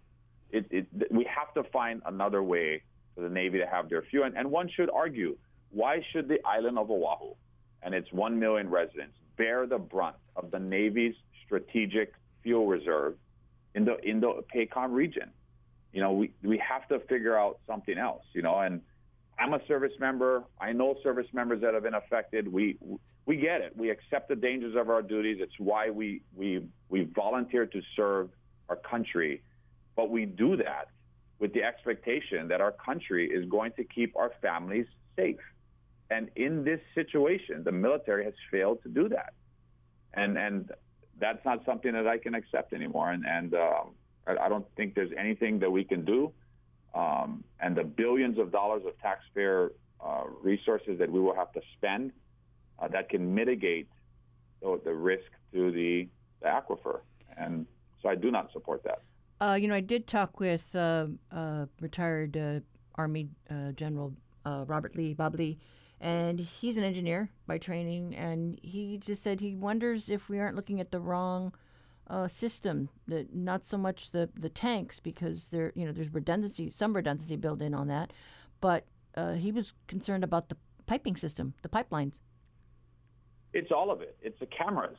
It, 0.51 0.67
it, 0.71 0.87
we 1.11 1.25
have 1.25 1.53
to 1.55 1.69
find 1.71 2.03
another 2.07 2.43
way 2.43 2.83
for 3.15 3.23
the 3.23 3.29
Navy 3.29 3.59
to 3.59 3.67
have 3.67 3.89
their 3.89 4.03
fuel. 4.03 4.25
And, 4.25 4.37
and 4.37 4.51
one 4.51 4.69
should 4.69 4.91
argue, 4.91 5.37
why 5.71 6.05
should 6.13 6.29
the 6.29 6.39
island 6.45 6.79
of 6.79 6.91
Oahu 6.91 7.35
and 7.83 7.95
its 7.95 8.13
1 8.13 8.39
million 8.39 8.69
residents 8.69 9.17
bear 9.37 9.67
the 9.67 9.79
brunt 9.79 10.17
of 10.37 10.51
the 10.51 10.59
Navy's 10.59 11.15
strategic 11.45 12.13
fuel 12.43 12.67
reserve 12.67 13.17
in 13.75 13.85
the 13.85 13.97
in 14.09 14.21
the 14.21 14.43
PACOM 14.55 14.93
region? 14.93 15.31
You 15.93 16.01
know, 16.01 16.13
we, 16.13 16.33
we 16.43 16.59
have 16.59 16.87
to 16.89 17.01
figure 17.07 17.37
out 17.37 17.59
something 17.67 17.99
else, 17.99 18.23
you 18.33 18.43
know, 18.43 18.61
and 18.61 18.81
I'm 19.39 19.55
a 19.55 19.61
service 19.67 19.93
member. 19.99 20.45
I 20.61 20.73
know 20.73 20.97
service 21.03 21.27
members 21.33 21.63
that 21.63 21.75
have 21.75 21.83
been 21.83 21.95
affected. 21.95 22.47
We 22.53 22.77
we 23.27 23.37
get 23.37 23.61
it. 23.61 23.77
We 23.77 23.91
accept 23.91 24.29
the 24.29 24.37
dangers 24.37 24.77
of 24.77 24.91
our 24.91 25.03
duties. 25.03 25.39
It's 25.41 25.59
why 25.59 25.91
we 25.91 26.23
we 26.35 26.67
we 26.89 27.09
volunteer 27.15 27.67
to 27.67 27.81
serve 27.97 28.31
our 28.69 28.77
country, 28.77 29.43
but 29.97 30.11
we 30.11 30.27
do 30.27 30.57
that 30.57 30.89
with 31.39 31.55
the 31.55 31.63
expectation 31.63 32.49
that 32.49 32.61
our 32.61 32.73
country 32.73 33.29
is 33.29 33.49
going 33.49 33.73
to 33.73 33.85
keep 33.85 34.15
our 34.17 34.33
families 34.43 34.87
safe. 35.17 35.41
And 36.11 36.29
in 36.37 36.65
this 36.65 36.81
situation, 36.95 37.65
the 37.65 37.73
military 37.73 38.25
has 38.25 38.35
failed 38.51 38.83
to 38.83 38.89
do 38.89 39.09
that, 39.09 39.33
and 40.13 40.37
and 40.37 40.71
that's 41.21 41.45
not 41.45 41.65
something 41.65 41.93
that 41.93 42.07
I 42.07 42.19
can 42.19 42.35
accept 42.35 42.73
anymore. 42.73 43.11
And 43.11 43.25
and 43.27 43.55
um, 43.55 43.91
I, 44.27 44.49
don't 44.49 44.67
think 44.77 44.95
there's 44.95 45.13
anything 45.17 45.59
that 45.61 45.71
we 45.71 45.85
can 45.85 46.05
do. 46.05 46.33
Um, 46.95 47.45
and 47.61 47.77
the 47.77 47.85
billions 47.85 48.39
of 48.39 48.51
dollars 48.51 48.83
of 48.87 48.99
taxpayer 49.01 49.73
uh, 50.05 50.25
resources 50.43 50.99
that 50.99 51.11
we 51.11 51.21
will 51.21 51.35
have 51.35 51.53
to 51.53 51.61
spend 51.77 52.13
uh, 52.79 52.89
that 52.89 53.09
can 53.09 53.35
mitigate 53.35 53.89
the, 54.63 54.81
the 54.85 54.93
risk 54.93 55.31
to 55.53 55.71
the, 55.71 56.09
the, 56.41 56.49
aquifer. 56.49 57.01
And 57.37 57.67
so 58.03 58.09
I 58.09 58.15
do 58.15 58.31
not 58.31 58.53
support 58.53 58.83
that. 58.85 59.03
Uh, 59.41 59.55
you 59.55 59.69
know, 59.69 59.75
I 59.75 59.81
did 59.81 60.07
talk 60.07 60.41
with 60.41 60.75
uh, 60.75 61.07
uh, 61.33 61.67
retired 61.81 62.37
uh, 62.37 62.61
Army 62.97 63.29
General 63.75 64.13
Robert 64.45 64.97
Lee, 64.97 65.15
Bob 65.15 65.35
Lee, 65.37 65.59
and 66.01 66.41
he's 66.41 66.77
an 66.77 66.85
engineer 66.85 67.31
by 67.47 67.59
training, 67.59 68.15
and 68.17 68.59
he 68.63 68.99
just 68.99 69.23
said 69.23 69.41
he 69.41 69.55
wonders 69.55 70.09
if 70.09 70.29
we 70.29 70.39
aren't 70.39 70.57
looking 70.57 70.81
at 70.81 70.91
the 70.91 71.01
wrong 71.01 71.53
uh, 72.09 72.27
system. 72.27 72.89
That 73.07 73.35
not 73.35 73.65
so 73.65 73.77
much 73.77 74.11
the, 74.11 74.31
the 74.35 74.49
tanks 74.49 74.99
because 74.99 75.49
there 75.49 75.73
you 75.75 75.87
know 75.87 75.93
there's 75.93 76.13
redundancy, 76.13 76.71
some 76.71 76.95
redundancy 76.95 77.37
built 77.37 77.61
in 77.61 77.75
on 77.75 77.89
that, 77.89 78.13
but 78.61 78.87
uh, 79.15 79.35
he 79.35 79.53
was 79.53 79.75
concerned 79.89 80.25
about 80.25 80.49
the 80.49 80.57
piping 80.87 81.17
system, 81.17 81.55
the 81.63 81.69
pipelines. 81.69 82.21
It's 83.53 83.71
all 83.71 83.91
of 83.91 84.01
it. 84.01 84.17
It's 84.23 84.39
the 84.41 84.47
cameras. 84.47 84.97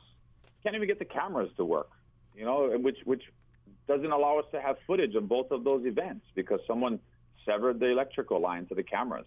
Can't 0.62 0.76
even 0.76 0.86
get 0.86 0.98
the 0.98 1.04
cameras 1.04 1.50
to 1.56 1.64
work. 1.64 1.90
You 2.36 2.44
know, 2.44 2.76
which 2.78 2.98
which 3.04 3.24
doesn't 3.88 4.12
allow 4.12 4.38
us 4.38 4.44
to 4.52 4.60
have 4.60 4.76
footage 4.86 5.16
of 5.16 5.28
both 5.28 5.50
of 5.50 5.64
those 5.64 5.84
events 5.84 6.24
because 6.36 6.60
someone 6.66 7.00
severed 7.44 7.80
the 7.80 7.86
electrical 7.86 8.40
line 8.40 8.66
to 8.66 8.74
the 8.76 8.84
cameras. 8.84 9.26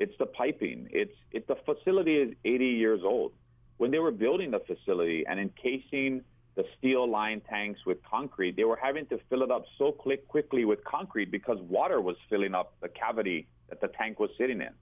It's 0.00 0.14
the 0.18 0.26
piping. 0.26 0.88
It's 0.90 1.14
it. 1.30 1.46
The 1.46 1.56
facility 1.66 2.16
is 2.16 2.34
80 2.44 2.64
years 2.64 3.00
old. 3.04 3.32
When 3.76 3.90
they 3.90 3.98
were 3.98 4.10
building 4.10 4.50
the 4.50 4.60
facility 4.60 5.24
and 5.28 5.38
encasing 5.38 6.22
the 6.56 6.64
steel 6.78 7.08
line 7.08 7.42
tanks 7.48 7.80
with 7.86 7.98
concrete, 8.02 8.56
they 8.56 8.64
were 8.64 8.78
having 8.82 9.06
to 9.06 9.20
fill 9.28 9.42
it 9.42 9.50
up 9.50 9.64
so 9.78 9.92
quick, 9.92 10.26
quickly 10.26 10.64
with 10.64 10.82
concrete 10.84 11.30
because 11.30 11.58
water 11.60 12.00
was 12.00 12.16
filling 12.28 12.54
up 12.54 12.72
the 12.80 12.88
cavity 12.88 13.46
that 13.68 13.80
the 13.80 13.88
tank 13.88 14.18
was 14.18 14.30
sitting 14.38 14.60
in. 14.60 14.72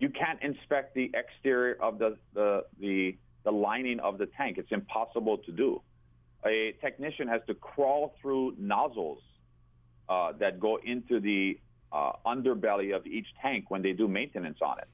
You 0.00 0.08
can't 0.08 0.42
inspect 0.42 0.94
the 0.94 1.10
exterior 1.14 1.76
of 1.80 1.98
the, 1.98 2.16
the, 2.34 2.64
the, 2.80 3.16
the 3.44 3.52
lining 3.52 4.00
of 4.00 4.18
the 4.18 4.26
tank. 4.26 4.58
It's 4.58 4.72
impossible 4.72 5.38
to 5.38 5.52
do. 5.52 5.80
A 6.46 6.74
technician 6.80 7.28
has 7.28 7.42
to 7.46 7.54
crawl 7.54 8.14
through 8.20 8.54
nozzles 8.58 9.20
uh, 10.08 10.32
that 10.40 10.60
go 10.60 10.78
into 10.84 11.20
the 11.20 11.58
uh, 11.94 12.12
underbelly 12.26 12.94
of 12.94 13.06
each 13.06 13.28
tank 13.40 13.66
when 13.68 13.80
they 13.80 13.92
do 13.92 14.08
maintenance 14.08 14.58
on 14.60 14.78
it. 14.78 14.88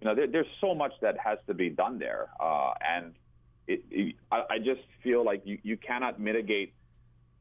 You 0.00 0.06
know, 0.06 0.14
there, 0.14 0.28
there's 0.28 0.46
so 0.60 0.74
much 0.74 0.92
that 1.02 1.18
has 1.18 1.38
to 1.48 1.54
be 1.54 1.68
done 1.68 1.98
there, 1.98 2.28
uh, 2.40 2.72
and 2.80 3.12
it, 3.66 3.84
it, 3.90 4.14
I, 4.30 4.42
I, 4.50 4.58
just 4.58 4.82
feel 5.02 5.24
like 5.24 5.42
you, 5.44 5.58
you 5.62 5.76
cannot 5.76 6.20
mitigate 6.20 6.74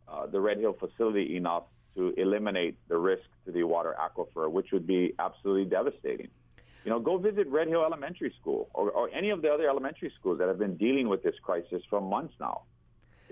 uh, 0.08 0.26
the 0.26 0.40
Red 0.40 0.58
Hill 0.58 0.74
facility 0.80 1.36
enough 1.36 1.64
to 1.96 2.14
eliminate 2.18 2.78
the 2.88 2.98
risk 2.98 3.24
to 3.46 3.52
the 3.52 3.64
water 3.64 3.96
aquifer, 4.00 4.50
which 4.50 4.72
would 4.72 4.88
be 4.88 5.14
absolutely 5.20 5.66
devastating. 5.66 6.30
You 6.86 6.92
know, 6.92 7.00
go 7.00 7.18
visit 7.18 7.48
Red 7.50 7.68
Hill 7.68 7.84
Elementary 7.86 8.34
School 8.42 8.70
or, 8.74 8.90
or 8.92 9.10
any 9.14 9.30
of 9.30 9.42
the 9.42 9.50
other 9.50 9.70
elementary 9.70 10.12
schools 10.20 10.40
that 10.40 10.48
have 10.48 10.58
been 10.58 10.76
dealing 10.76 11.08
with 11.08 11.22
this 11.22 11.36
crisis 11.42 11.82
for 11.90 12.02
months 12.02 12.34
now. 12.40 12.64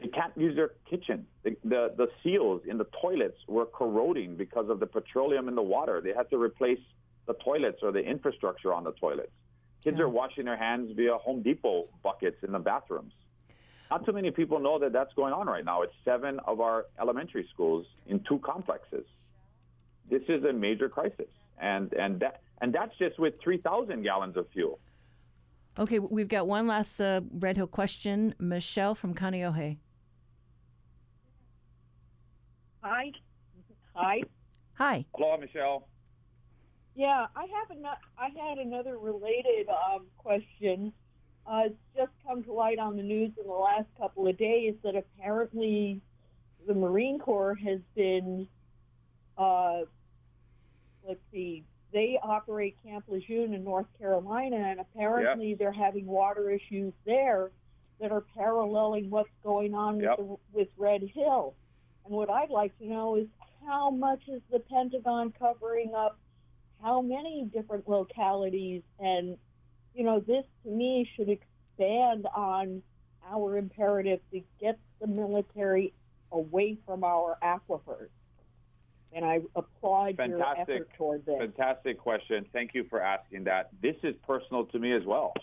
They 0.02 0.08
can't 0.08 0.36
use 0.36 0.56
their 0.56 0.72
kitchen. 0.90 1.28
The, 1.44 1.56
the, 1.64 1.94
the 1.96 2.08
seals 2.24 2.62
in 2.68 2.78
the 2.78 2.88
toilets 3.02 3.38
were 3.48 3.66
corroding 3.66 4.36
because 4.36 4.70
of 4.70 4.80
the 4.80 4.88
petroleum 4.88 5.48
in 5.48 5.56
the 5.56 5.62
water. 5.62 6.02
They 6.04 6.14
had 6.14 6.30
to 6.32 6.42
replace 6.42 6.80
the 7.28 7.34
toilets 7.36 7.80
or 7.84 7.92
the 7.92 8.00
infrastructure 8.00 8.74
on 8.74 8.84
the 8.84 8.94
toilets. 8.94 9.32
Kids 9.84 9.98
yeah. 9.98 10.06
are 10.06 10.10
washing 10.10 10.46
their 10.46 10.58
hands 10.58 10.92
via 10.96 11.18
Home 11.18 11.44
Depot 11.44 11.88
buckets 12.04 12.38
in 12.44 12.52
the 12.52 12.60
bathrooms. 12.60 13.14
Not 13.92 14.06
too 14.06 14.14
many 14.14 14.32
people 14.32 14.60
know 14.60 14.80
that 14.80 14.94
that's 14.94 15.14
going 15.16 15.34
on 15.34 15.48
right 15.48 15.66
now. 15.66 15.82
It's 15.82 15.94
seven 16.04 16.40
of 16.48 16.62
our 16.62 16.86
elementary 17.00 17.48
schools 17.54 17.86
in 18.08 18.22
two 18.28 18.40
complexes. 18.40 19.06
This 20.10 20.22
is 20.30 20.44
a 20.46 20.54
major 20.54 20.88
crisis, 20.88 21.28
and 21.60 21.92
and 21.94 22.20
that 22.22 22.42
and 22.62 22.74
that's 22.74 22.98
just 22.98 23.20
with 23.20 23.34
3,000 23.44 24.04
gallons 24.04 24.38
of 24.38 24.48
fuel. 24.54 24.80
Okay, 25.80 26.00
we've 26.00 26.28
got 26.28 26.48
one 26.48 26.68
last 26.68 27.00
uh, 27.00 27.22
Red 27.34 27.58
Hill 27.58 27.68
question. 27.68 28.36
Michelle 28.40 28.94
from 28.94 29.14
Kaneohe. 29.14 29.78
Hi. 32.82 33.12
Hi. 33.94 34.22
Hi. 34.74 35.06
Hello, 35.13 35.38
Michelle. 35.38 35.88
Yeah, 36.96 37.28
I 37.36 37.41
have 37.41 37.78
an, 37.78 37.86
I 38.17 38.30
had 38.30 38.58
another 38.58 38.98
related 38.98 39.70
um, 39.70 40.08
question. 40.17 40.91
Uh, 41.46 41.63
it's 41.65 41.76
just 41.96 42.12
come 42.28 42.44
to 42.44 42.52
light 42.52 42.80
on 42.80 42.98
the 42.98 43.04
news 43.04 43.32
in 43.39 43.48
the 43.48 43.54
last 43.54 43.86
couple 43.98 44.28
of 44.28 44.38
days 44.38 44.76
that 44.84 44.96
apparently 44.96 46.02
the 46.67 46.74
Marine 46.74 47.20
Corps 47.20 47.56
has 47.56 47.80
been, 47.96 48.48
uh, 49.38 49.82
let's 51.08 51.20
see, 51.32 51.63
they 51.94 52.20
operate 52.22 52.78
Camp 52.84 53.06
Lejeune 53.08 53.54
in 53.54 53.63
North 53.63 53.88
Carolina, 54.00 54.58
and 54.58 54.80
apparently 54.80 55.50
yep. 55.50 55.60
they're 55.60 55.72
having 55.72 56.06
water 56.08 56.50
issues 56.50 56.94
there 57.06 57.52
that 58.00 58.12
are 58.12 58.24
paralleling 58.36 59.10
what's 59.10 59.30
going 59.44 59.76
on 59.76 60.00
yep. 60.00 60.17
with, 60.17 60.28
the, 60.28 60.38
with 60.54 60.67
Red 60.78 61.04
Hill. 61.13 61.54
And 62.06 62.14
what 62.14 62.30
I'd 62.30 62.50
like 62.50 62.78
to 62.80 62.88
know 62.88 63.16
is 63.16 63.28
how 63.66 63.90
much 63.90 64.22
is 64.28 64.42
the 64.52 64.60
Pentagon 64.60 65.34
covering 65.38 65.94
up 65.96 66.18
how 66.82 67.02
many 67.02 67.48
different 67.54 67.88
localities 67.88 68.82
and 69.00 69.38
you 69.94 70.04
know 70.04 70.20
this 70.20 70.44
to 70.64 70.70
me 70.72 71.08
should 71.16 71.30
expand 71.30 72.26
on 72.36 72.82
our 73.30 73.58
imperative 73.58 74.20
to 74.32 74.42
get 74.60 74.80
the 75.00 75.06
military 75.06 75.94
away 76.32 76.76
from 76.88 77.04
our 77.04 77.38
aquifers 77.44 78.10
and 79.14 79.26
I 79.26 79.42
applaud 79.56 80.18
fantastic, 80.18 80.68
your 80.68 80.78
effort 80.78 80.90
toward 80.98 81.26
this. 81.26 81.38
Fantastic 81.38 81.98
question. 82.00 82.46
Thank 82.54 82.74
you 82.74 82.86
for 82.90 83.02
asking 83.02 83.44
that. 83.46 83.70
This 83.82 83.96
is 84.04 84.16
personal 84.26 84.66
to 84.68 84.80
me 84.80 84.94
as 84.94 85.04
well. 85.06 85.34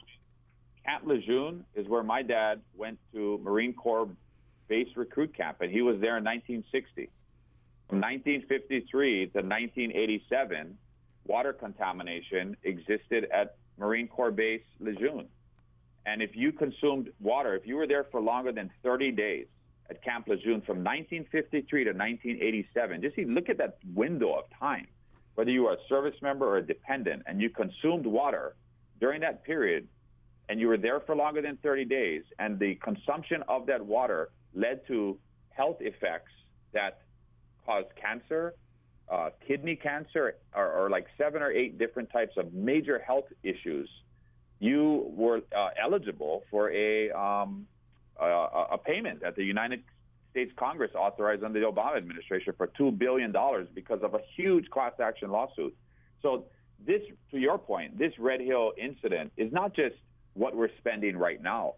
Camp 0.84 1.04
Lejeune 1.06 1.64
is 1.74 1.86
where 1.86 2.02
my 2.02 2.22
dad 2.22 2.62
went 2.74 2.98
to 3.12 3.38
Marine 3.42 3.74
Corps 3.74 4.08
base 4.68 4.88
recruit 4.96 5.34
camp, 5.36 5.58
and 5.60 5.70
he 5.70 5.82
was 5.82 6.00
there 6.00 6.16
in 6.18 6.24
1960. 6.24 7.10
From 7.88 8.00
1953 8.00 9.26
to 9.26 9.38
1987, 9.38 10.76
water 11.26 11.52
contamination 11.52 12.56
existed 12.62 13.26
at 13.32 13.56
Marine 13.78 14.08
Corps 14.08 14.30
Base 14.30 14.62
Lejeune. 14.80 15.28
And 16.04 16.22
if 16.22 16.34
you 16.34 16.52
consumed 16.52 17.10
water, 17.20 17.54
if 17.54 17.66
you 17.66 17.76
were 17.76 17.86
there 17.86 18.04
for 18.04 18.20
longer 18.20 18.52
than 18.52 18.70
30 18.82 19.12
days 19.12 19.46
at 19.90 20.02
Camp 20.02 20.26
Lejeune 20.28 20.62
from 20.62 20.84
1953 20.84 21.84
to 21.84 21.90
1987, 21.90 23.02
just 23.02 23.18
look 23.18 23.48
at 23.48 23.58
that 23.58 23.78
window 23.94 24.34
of 24.34 24.44
time. 24.58 24.86
Whether 25.34 25.50
you 25.50 25.64
were 25.64 25.74
a 25.74 25.88
service 25.88 26.16
member 26.20 26.46
or 26.46 26.56
a 26.58 26.66
dependent 26.66 27.22
and 27.26 27.40
you 27.40 27.48
consumed 27.48 28.06
water 28.06 28.56
during 29.00 29.20
that 29.20 29.44
period 29.44 29.86
and 30.48 30.58
you 30.58 30.66
were 30.66 30.76
there 30.76 31.00
for 31.00 31.14
longer 31.14 31.42
than 31.42 31.58
30 31.62 31.84
days 31.84 32.22
and 32.38 32.58
the 32.58 32.74
consumption 32.76 33.42
of 33.48 33.66
that 33.66 33.84
water 33.84 34.30
led 34.58 34.86
to 34.88 35.16
health 35.50 35.76
effects 35.80 36.32
that 36.72 37.00
caused 37.64 37.88
cancer, 37.96 38.54
uh, 39.10 39.30
kidney 39.46 39.76
cancer 39.76 40.36
or, 40.54 40.72
or, 40.72 40.90
like 40.90 41.06
seven 41.16 41.40
or 41.40 41.50
eight 41.50 41.78
different 41.78 42.10
types 42.10 42.36
of 42.36 42.52
major 42.52 42.98
health 42.98 43.24
issues, 43.42 43.88
you 44.58 45.10
were 45.16 45.40
uh, 45.56 45.68
eligible 45.82 46.42
for 46.50 46.70
a, 46.72 47.10
um, 47.10 47.66
a, 48.20 48.26
a 48.72 48.78
payment 48.78 49.20
that 49.22 49.36
the 49.36 49.44
United 49.44 49.82
States 50.32 50.52
Congress 50.56 50.90
authorized 50.94 51.42
under 51.42 51.60
the 51.60 51.66
Obama 51.66 51.96
administration 51.96 52.52
for 52.56 52.66
$2 52.78 52.98
billion 52.98 53.32
because 53.74 54.00
of 54.02 54.14
a 54.14 54.20
huge 54.36 54.68
class 54.70 54.92
action 55.00 55.30
lawsuit. 55.30 55.74
So, 56.22 56.44
this, 56.86 57.02
to 57.32 57.38
your 57.38 57.58
point, 57.58 57.98
this 57.98 58.12
Red 58.20 58.40
Hill 58.40 58.72
incident 58.80 59.32
is 59.36 59.52
not 59.52 59.74
just 59.74 59.96
what 60.34 60.54
we're 60.54 60.70
spending 60.78 61.16
right 61.16 61.42
now. 61.42 61.74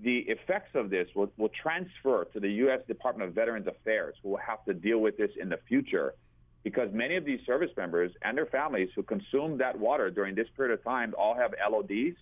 The 0.00 0.18
effects 0.18 0.74
of 0.74 0.90
this 0.90 1.08
will, 1.14 1.30
will 1.36 1.50
transfer 1.50 2.24
to 2.32 2.40
the 2.40 2.50
U.S. 2.64 2.80
Department 2.88 3.28
of 3.28 3.34
Veterans 3.34 3.66
Affairs, 3.66 4.16
who 4.22 4.30
will 4.30 4.40
have 4.44 4.64
to 4.64 4.74
deal 4.74 4.98
with 4.98 5.16
this 5.16 5.30
in 5.40 5.48
the 5.48 5.58
future 5.68 6.14
because 6.62 6.88
many 6.92 7.16
of 7.16 7.24
these 7.24 7.40
service 7.44 7.70
members 7.76 8.12
and 8.22 8.36
their 8.36 8.46
families 8.46 8.88
who 8.94 9.02
consumed 9.02 9.60
that 9.60 9.78
water 9.78 10.10
during 10.10 10.34
this 10.34 10.46
period 10.56 10.72
of 10.72 10.84
time 10.84 11.14
all 11.18 11.34
have 11.34 11.52
LODs, 11.70 12.16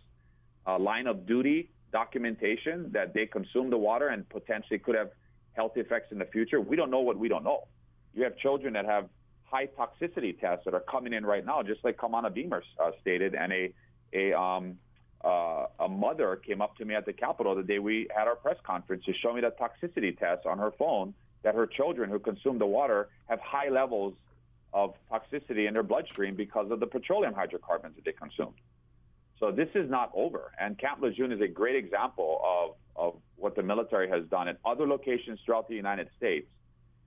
uh, 0.66 0.78
line 0.78 1.06
of 1.06 1.26
duty 1.26 1.70
documentation 1.92 2.90
that 2.92 3.12
they 3.12 3.26
consumed 3.26 3.72
the 3.72 3.76
water 3.76 4.09
and 4.09 4.28
potentially 4.28 4.78
could 4.78 4.94
have 4.94 5.11
health 5.52 5.72
effects 5.76 6.12
in 6.12 6.18
the 6.18 6.24
future. 6.26 6.61
We 6.61 6.76
don't 6.76 6.90
know 6.90 7.00
what 7.00 7.18
we 7.18 7.28
don't 7.28 7.44
know. 7.44 7.66
You 8.14 8.24
have 8.24 8.37
children 8.38 8.74
that 8.74 8.87
have 8.87 9.09
high 9.44 9.66
toxicity 9.66 10.38
tests 10.38 10.64
that 10.64 10.74
are 10.74 10.80
coming 10.80 11.12
in 11.12 11.26
right 11.26 11.44
now, 11.44 11.62
just 11.62 11.85
like 11.85 11.96
Kamana 11.96 12.33
Beamer 12.33 12.62
uh, 12.83 12.92
stated, 13.00 13.35
and 13.35 13.52
a 13.52 13.75
a 14.12 14.33
um, 14.33 14.77
uh, 15.25 15.66
a 15.81 15.88
mother 15.88 16.37
came 16.37 16.60
up 16.60 16.77
to 16.77 16.85
me 16.85 16.94
at 16.94 17.04
the 17.04 17.12
Capitol 17.12 17.54
the 17.54 17.62
day 17.62 17.79
we 17.79 18.08
had 18.14 18.27
our 18.27 18.37
press 18.37 18.56
conference 18.62 19.04
to 19.04 19.12
show 19.12 19.33
me 19.33 19.40
the 19.40 19.52
toxicity 19.60 20.18
test 20.18 20.46
on 20.46 20.58
her 20.58 20.71
phone 20.79 21.14
that 21.42 21.54
her 21.54 21.66
children 21.66 22.10
who 22.10 22.18
consume 22.18 22.58
the 22.58 22.66
water 22.66 23.08
have 23.29 23.40
high 23.40 23.68
levels 23.68 24.14
of 24.73 24.94
toxicity 25.10 25.66
in 25.66 25.75
their 25.75 25.83
bloodstream 25.83 26.35
because 26.35 26.71
of 26.71 26.81
the 26.81 26.87
petroleum 26.87 27.35
hydrocarbons 27.35 27.94
that 27.96 28.04
they 28.04 28.12
consumed. 28.12 28.54
So 29.38 29.50
this 29.50 29.68
is 29.75 29.90
not 29.90 30.10
over. 30.14 30.52
And 30.60 30.79
Camp 30.79 31.00
Lejeune 31.00 31.33
is 31.33 31.40
a 31.40 31.48
great 31.48 31.77
example 31.77 32.40
of, 32.44 32.77
of 32.94 33.21
what 33.37 33.56
the 33.56 33.62
military 33.62 34.08
has 34.10 34.25
done 34.27 34.48
at 34.48 34.58
other 34.64 34.87
locations 34.87 35.40
throughout 35.44 35.68
the 35.68 35.75
United 35.75 36.08
States 36.18 36.46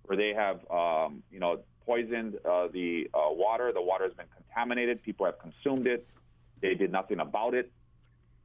where 0.06 0.18
they 0.18 0.34
have, 0.34 0.60
um, 0.70 1.24
you 1.32 1.40
know, 1.40 1.60
poisoned 1.86 2.36
uh, 2.44 2.68
the 2.74 3.10
uh, 3.14 3.30
water. 3.30 3.72
The 3.72 3.82
water 3.82 4.06
has 4.06 4.14
been 4.14 4.26
contaminated. 4.36 5.04
People 5.04 5.26
have 5.28 5.40
consumed 5.40 5.88
it. 5.88 6.08
They 6.62 6.74
did 6.74 6.92
nothing 6.92 7.20
about 7.20 7.54
it. 7.54 7.72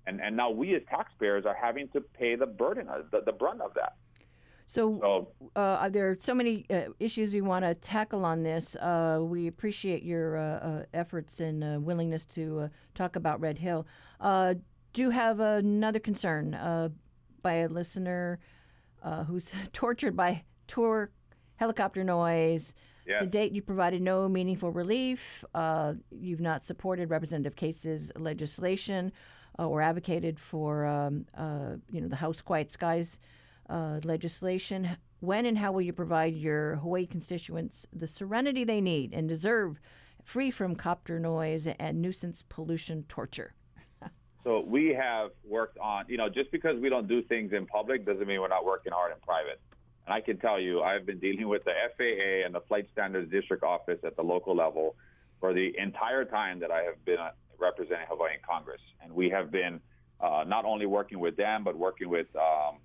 And, 0.08 0.22
and 0.22 0.34
now 0.34 0.50
we 0.50 0.74
as 0.74 0.82
taxpayers 0.88 1.44
are 1.44 1.54
having 1.54 1.88
to 1.88 2.00
pay 2.00 2.34
the 2.34 2.46
burden, 2.46 2.88
of, 2.88 3.10
the, 3.10 3.20
the 3.20 3.32
brunt 3.32 3.60
of 3.60 3.74
that. 3.74 3.96
So 4.66 5.28
uh, 5.54 5.88
there 5.90 6.10
are 6.10 6.16
so 6.18 6.34
many 6.34 6.64
uh, 6.70 6.92
issues 6.98 7.34
we 7.34 7.42
want 7.42 7.64
to 7.64 7.74
tackle 7.74 8.24
on 8.24 8.42
this. 8.42 8.74
Uh, 8.76 9.20
we 9.22 9.46
appreciate 9.46 10.02
your 10.02 10.38
uh, 10.38 10.42
uh, 10.42 10.82
efforts 10.94 11.40
and 11.40 11.62
uh, 11.62 11.78
willingness 11.80 12.24
to 12.26 12.68
talk 12.94 13.16
about 13.16 13.40
Red 13.40 13.58
Hill. 13.58 13.86
do 14.94 15.10
have 15.10 15.40
another 15.40 16.00
concern 16.00 16.92
by 17.42 17.52
a 17.52 17.68
listener 17.68 18.38
who's 19.26 19.52
tortured 19.72 20.16
by 20.16 20.42
tour 20.66 21.10
helicopter 21.56 22.02
noise. 22.02 22.74
To 23.18 23.26
date, 23.26 23.52
you 23.52 23.62
provided 23.62 24.02
no 24.02 24.28
meaningful 24.28 24.70
relief. 24.70 25.44
you've 26.10 26.40
not 26.40 26.64
supported 26.64 27.10
Representative 27.10 27.56
Case's 27.56 28.12
legislation 28.16 29.12
or 29.64 29.82
advocated 29.82 30.38
for, 30.38 30.86
um, 30.86 31.26
you 31.90 32.00
know, 32.00 32.08
the 32.08 32.16
House 32.16 32.40
Quiet 32.40 32.70
Skies 32.70 33.18
uh, 33.68 34.00
legislation. 34.04 34.96
When 35.20 35.46
and 35.46 35.58
how 35.58 35.72
will 35.72 35.82
you 35.82 35.92
provide 35.92 36.36
your 36.36 36.76
Hawaii 36.76 37.06
constituents 37.06 37.86
the 37.92 38.06
serenity 38.06 38.64
they 38.64 38.80
need 38.80 39.12
and 39.12 39.28
deserve 39.28 39.80
free 40.28 40.50
from 40.50 40.76
copter 40.76 41.18
noise 41.18 41.66
and 41.66 42.02
nuisance 42.02 42.42
pollution 42.42 43.04
torture. 43.04 43.54
So 44.44 44.60
we 44.60 44.94
have 44.94 45.32
worked 45.44 45.76
on, 45.78 46.04
you 46.08 46.16
know, 46.16 46.30
just 46.30 46.50
because 46.52 46.78
we 46.80 46.88
don't 46.88 47.08
do 47.08 47.22
things 47.22 47.52
in 47.52 47.66
public 47.66 48.06
doesn't 48.06 48.26
mean 48.26 48.40
we're 48.40 48.48
not 48.48 48.64
working 48.64 48.92
hard 48.92 49.12
in 49.12 49.18
private. 49.20 49.60
And 50.06 50.14
I 50.14 50.22
can 50.22 50.38
tell 50.38 50.58
you, 50.58 50.80
I've 50.80 51.04
been 51.04 51.18
dealing 51.18 51.48
with 51.48 51.64
the 51.64 51.72
FAA 51.98 52.46
and 52.46 52.54
the 52.54 52.62
Flight 52.62 52.86
Standards 52.92 53.30
District 53.30 53.62
Office 53.62 53.98
at 54.04 54.16
the 54.16 54.22
local 54.22 54.56
level 54.56 54.94
for 55.38 55.52
the 55.52 55.74
entire 55.76 56.24
time 56.24 56.60
that 56.60 56.70
I 56.70 56.82
have 56.84 57.04
been 57.04 57.18
representing 57.58 58.06
Hawaii 58.08 58.34
in 58.34 58.40
Congress. 58.48 58.80
And 59.02 59.12
we 59.12 59.30
have 59.30 59.50
been 59.50 59.80
uh, 60.20 60.44
not 60.46 60.64
only 60.64 60.86
working 60.86 61.18
with 61.18 61.36
them, 61.36 61.64
but 61.64 61.76
working 61.76 62.08
with 62.08 62.26
um, 62.36 62.78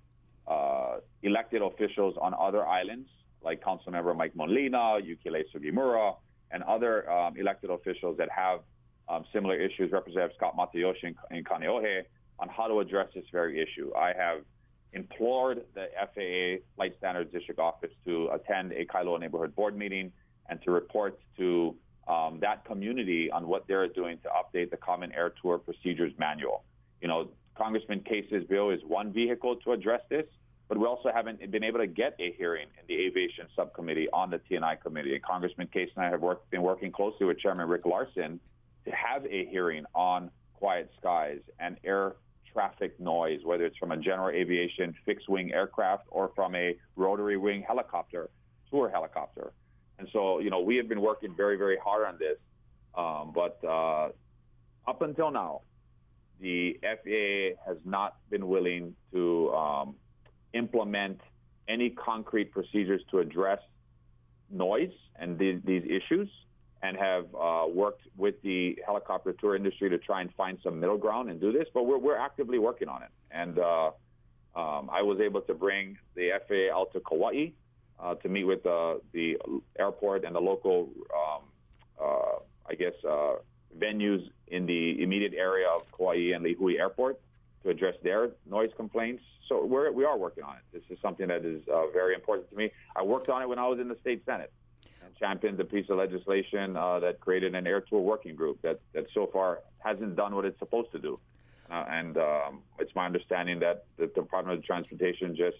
uh, 0.46 0.96
elected 1.22 1.62
officials 1.62 2.14
on 2.20 2.34
other 2.38 2.66
islands, 2.66 3.08
like 3.42 3.62
Councilmember 3.62 4.16
Mike 4.16 4.36
Molina, 4.36 4.98
Yuki 5.02 5.30
Lei 5.30 5.44
Sugimura, 5.54 6.16
and 6.50 6.62
other 6.64 7.10
um, 7.10 7.36
elected 7.36 7.70
officials 7.70 8.16
that 8.18 8.28
have 8.30 8.60
um, 9.08 9.24
similar 9.32 9.56
issues, 9.56 9.92
Representative 9.92 10.36
Scot 10.36 10.56
Matayoshi 10.56 11.04
in, 11.04 11.14
in 11.30 11.44
Kaneohe, 11.44 12.02
on 12.38 12.48
how 12.48 12.66
to 12.68 12.80
address 12.80 13.08
this 13.14 13.24
very 13.32 13.60
issue. 13.60 13.92
I 13.96 14.12
have 14.16 14.40
implored 14.92 15.64
the 15.74 15.86
FAA 15.98 16.64
Flight 16.76 16.94
Standards 16.98 17.32
District 17.32 17.60
Office 17.60 17.90
to 18.04 18.28
attend 18.32 18.72
a 18.72 18.86
Kailua 18.86 19.20
Neighborhood 19.20 19.54
Board 19.54 19.76
meeting 19.76 20.12
and 20.48 20.60
to 20.62 20.70
report 20.70 21.18
to 21.36 21.74
um, 22.08 22.38
that 22.40 22.64
community 22.64 23.30
on 23.30 23.46
what 23.46 23.66
they're 23.66 23.88
doing 23.88 24.18
to 24.22 24.28
update 24.28 24.70
the 24.70 24.76
Common 24.76 25.12
Air 25.12 25.32
Tour 25.40 25.58
Procedures 25.58 26.12
Manual. 26.18 26.62
You 27.00 27.08
know, 27.08 27.28
Congressman 27.56 28.00
Case's 28.00 28.44
bill 28.48 28.70
is 28.70 28.80
one 28.86 29.12
vehicle 29.12 29.56
to 29.56 29.72
address 29.72 30.00
this, 30.08 30.26
but 30.68 30.78
we 30.78 30.86
also 30.86 31.10
haven't 31.14 31.50
been 31.50 31.64
able 31.64 31.78
to 31.78 31.86
get 31.86 32.16
a 32.18 32.32
hearing 32.32 32.66
in 32.80 32.86
the 32.88 33.06
aviation 33.06 33.46
subcommittee 33.54 34.08
on 34.12 34.30
the 34.30 34.38
T&I 34.38 34.76
committee. 34.76 35.14
And 35.14 35.22
Congressman 35.22 35.68
Case 35.68 35.90
and 35.96 36.04
I 36.04 36.10
have 36.10 36.20
worked, 36.20 36.50
been 36.50 36.62
working 36.62 36.90
closely 36.90 37.26
with 37.26 37.38
Chairman 37.38 37.68
Rick 37.68 37.86
Larsen 37.86 38.40
to 38.84 38.90
have 38.90 39.24
a 39.26 39.46
hearing 39.46 39.84
on 39.94 40.30
quiet 40.54 40.90
skies 40.98 41.40
and 41.58 41.76
air 41.84 42.16
traffic 42.52 42.98
noise, 43.00 43.40
whether 43.44 43.64
it's 43.66 43.76
from 43.76 43.92
a 43.92 43.96
general 43.96 44.28
aviation 44.28 44.94
fixed 45.04 45.28
wing 45.28 45.52
aircraft 45.52 46.04
or 46.10 46.30
from 46.34 46.54
a 46.54 46.76
rotary 46.96 47.36
wing 47.36 47.62
helicopter, 47.66 48.30
tour 48.70 48.88
helicopter. 48.88 49.52
And 49.98 50.08
so, 50.12 50.40
you 50.40 50.50
know, 50.50 50.60
we 50.60 50.76
have 50.76 50.88
been 50.88 51.00
working 51.00 51.34
very, 51.34 51.56
very 51.56 51.76
hard 51.76 52.06
on 52.06 52.18
this. 52.18 52.38
Um, 52.96 53.32
but 53.34 53.58
uh, 53.66 54.08
up 54.88 55.02
until 55.02 55.30
now, 55.30 55.62
the 56.40 56.78
FAA 56.82 57.60
has 57.66 57.78
not 57.84 58.16
been 58.30 58.48
willing 58.48 58.94
to 59.12 59.52
um, 59.52 59.94
implement 60.52 61.20
any 61.68 61.90
concrete 61.90 62.52
procedures 62.52 63.02
to 63.10 63.20
address 63.20 63.60
noise 64.50 64.92
and 65.18 65.38
these, 65.38 65.60
these 65.64 65.82
issues 65.84 66.28
and 66.82 66.96
have 66.98 67.26
uh, 67.34 67.64
worked 67.66 68.02
with 68.16 68.34
the 68.42 68.78
helicopter 68.84 69.32
tour 69.32 69.56
industry 69.56 69.88
to 69.88 69.96
try 69.96 70.20
and 70.20 70.30
find 70.34 70.58
some 70.62 70.78
middle 70.78 70.98
ground 70.98 71.30
and 71.30 71.40
do 71.40 71.50
this. 71.50 71.66
But 71.72 71.84
we're, 71.84 71.98
we're 71.98 72.18
actively 72.18 72.58
working 72.58 72.88
on 72.88 73.02
it. 73.02 73.08
And 73.30 73.58
uh, 73.58 73.86
um, 74.54 74.90
I 74.92 75.00
was 75.00 75.18
able 75.20 75.40
to 75.42 75.54
bring 75.54 75.96
the 76.14 76.30
FAA 76.46 76.78
out 76.78 76.92
to 76.92 77.00
Kauai 77.00 77.52
uh, 78.00 78.14
to 78.16 78.28
meet 78.28 78.44
with 78.44 78.64
uh, 78.66 78.96
the 79.12 79.36
airport 79.78 80.24
and 80.24 80.34
the 80.34 80.40
local, 80.40 80.90
um, 81.14 81.42
uh, 82.00 82.38
I 82.68 82.74
guess, 82.74 82.94
uh, 83.08 83.36
venues 83.78 84.28
in 84.48 84.66
the 84.66 85.02
immediate 85.02 85.34
area 85.34 85.68
of 85.68 85.82
Kauai 85.96 86.32
and 86.34 86.44
Lihue 86.44 86.78
Airport 86.78 87.20
to 87.62 87.70
address 87.70 87.94
their 88.02 88.30
noise 88.48 88.70
complaints. 88.76 89.22
So 89.48 89.64
we're, 89.64 89.90
we 89.90 90.04
are 90.04 90.16
working 90.16 90.44
on 90.44 90.56
it. 90.56 90.62
This 90.72 90.82
is 90.90 90.98
something 91.02 91.28
that 91.28 91.44
is 91.44 91.62
uh, 91.68 91.86
very 91.92 92.14
important 92.14 92.50
to 92.50 92.56
me. 92.56 92.70
I 92.94 93.02
worked 93.02 93.28
on 93.28 93.42
it 93.42 93.48
when 93.48 93.58
I 93.58 93.66
was 93.66 93.78
in 93.78 93.88
the 93.88 93.96
state 94.00 94.24
senate 94.24 94.52
and 95.04 95.14
championed 95.16 95.60
a 95.60 95.64
piece 95.64 95.88
of 95.90 95.98
legislation 95.98 96.76
uh, 96.76 97.00
that 97.00 97.20
created 97.20 97.54
an 97.54 97.66
air 97.66 97.80
tour 97.80 98.00
working 98.00 98.34
group 98.34 98.60
that, 98.62 98.80
that 98.92 99.06
so 99.12 99.26
far 99.26 99.60
hasn't 99.78 100.16
done 100.16 100.34
what 100.34 100.44
it's 100.44 100.58
supposed 100.58 100.92
to 100.92 100.98
do. 100.98 101.18
And 101.70 102.16
um, 102.18 102.60
it's 102.78 102.94
my 102.94 103.06
understanding 103.06 103.58
that 103.60 103.84
the 103.96 104.06
Department 104.06 104.58
of 104.58 104.64
Transportation 104.64 105.34
just 105.34 105.56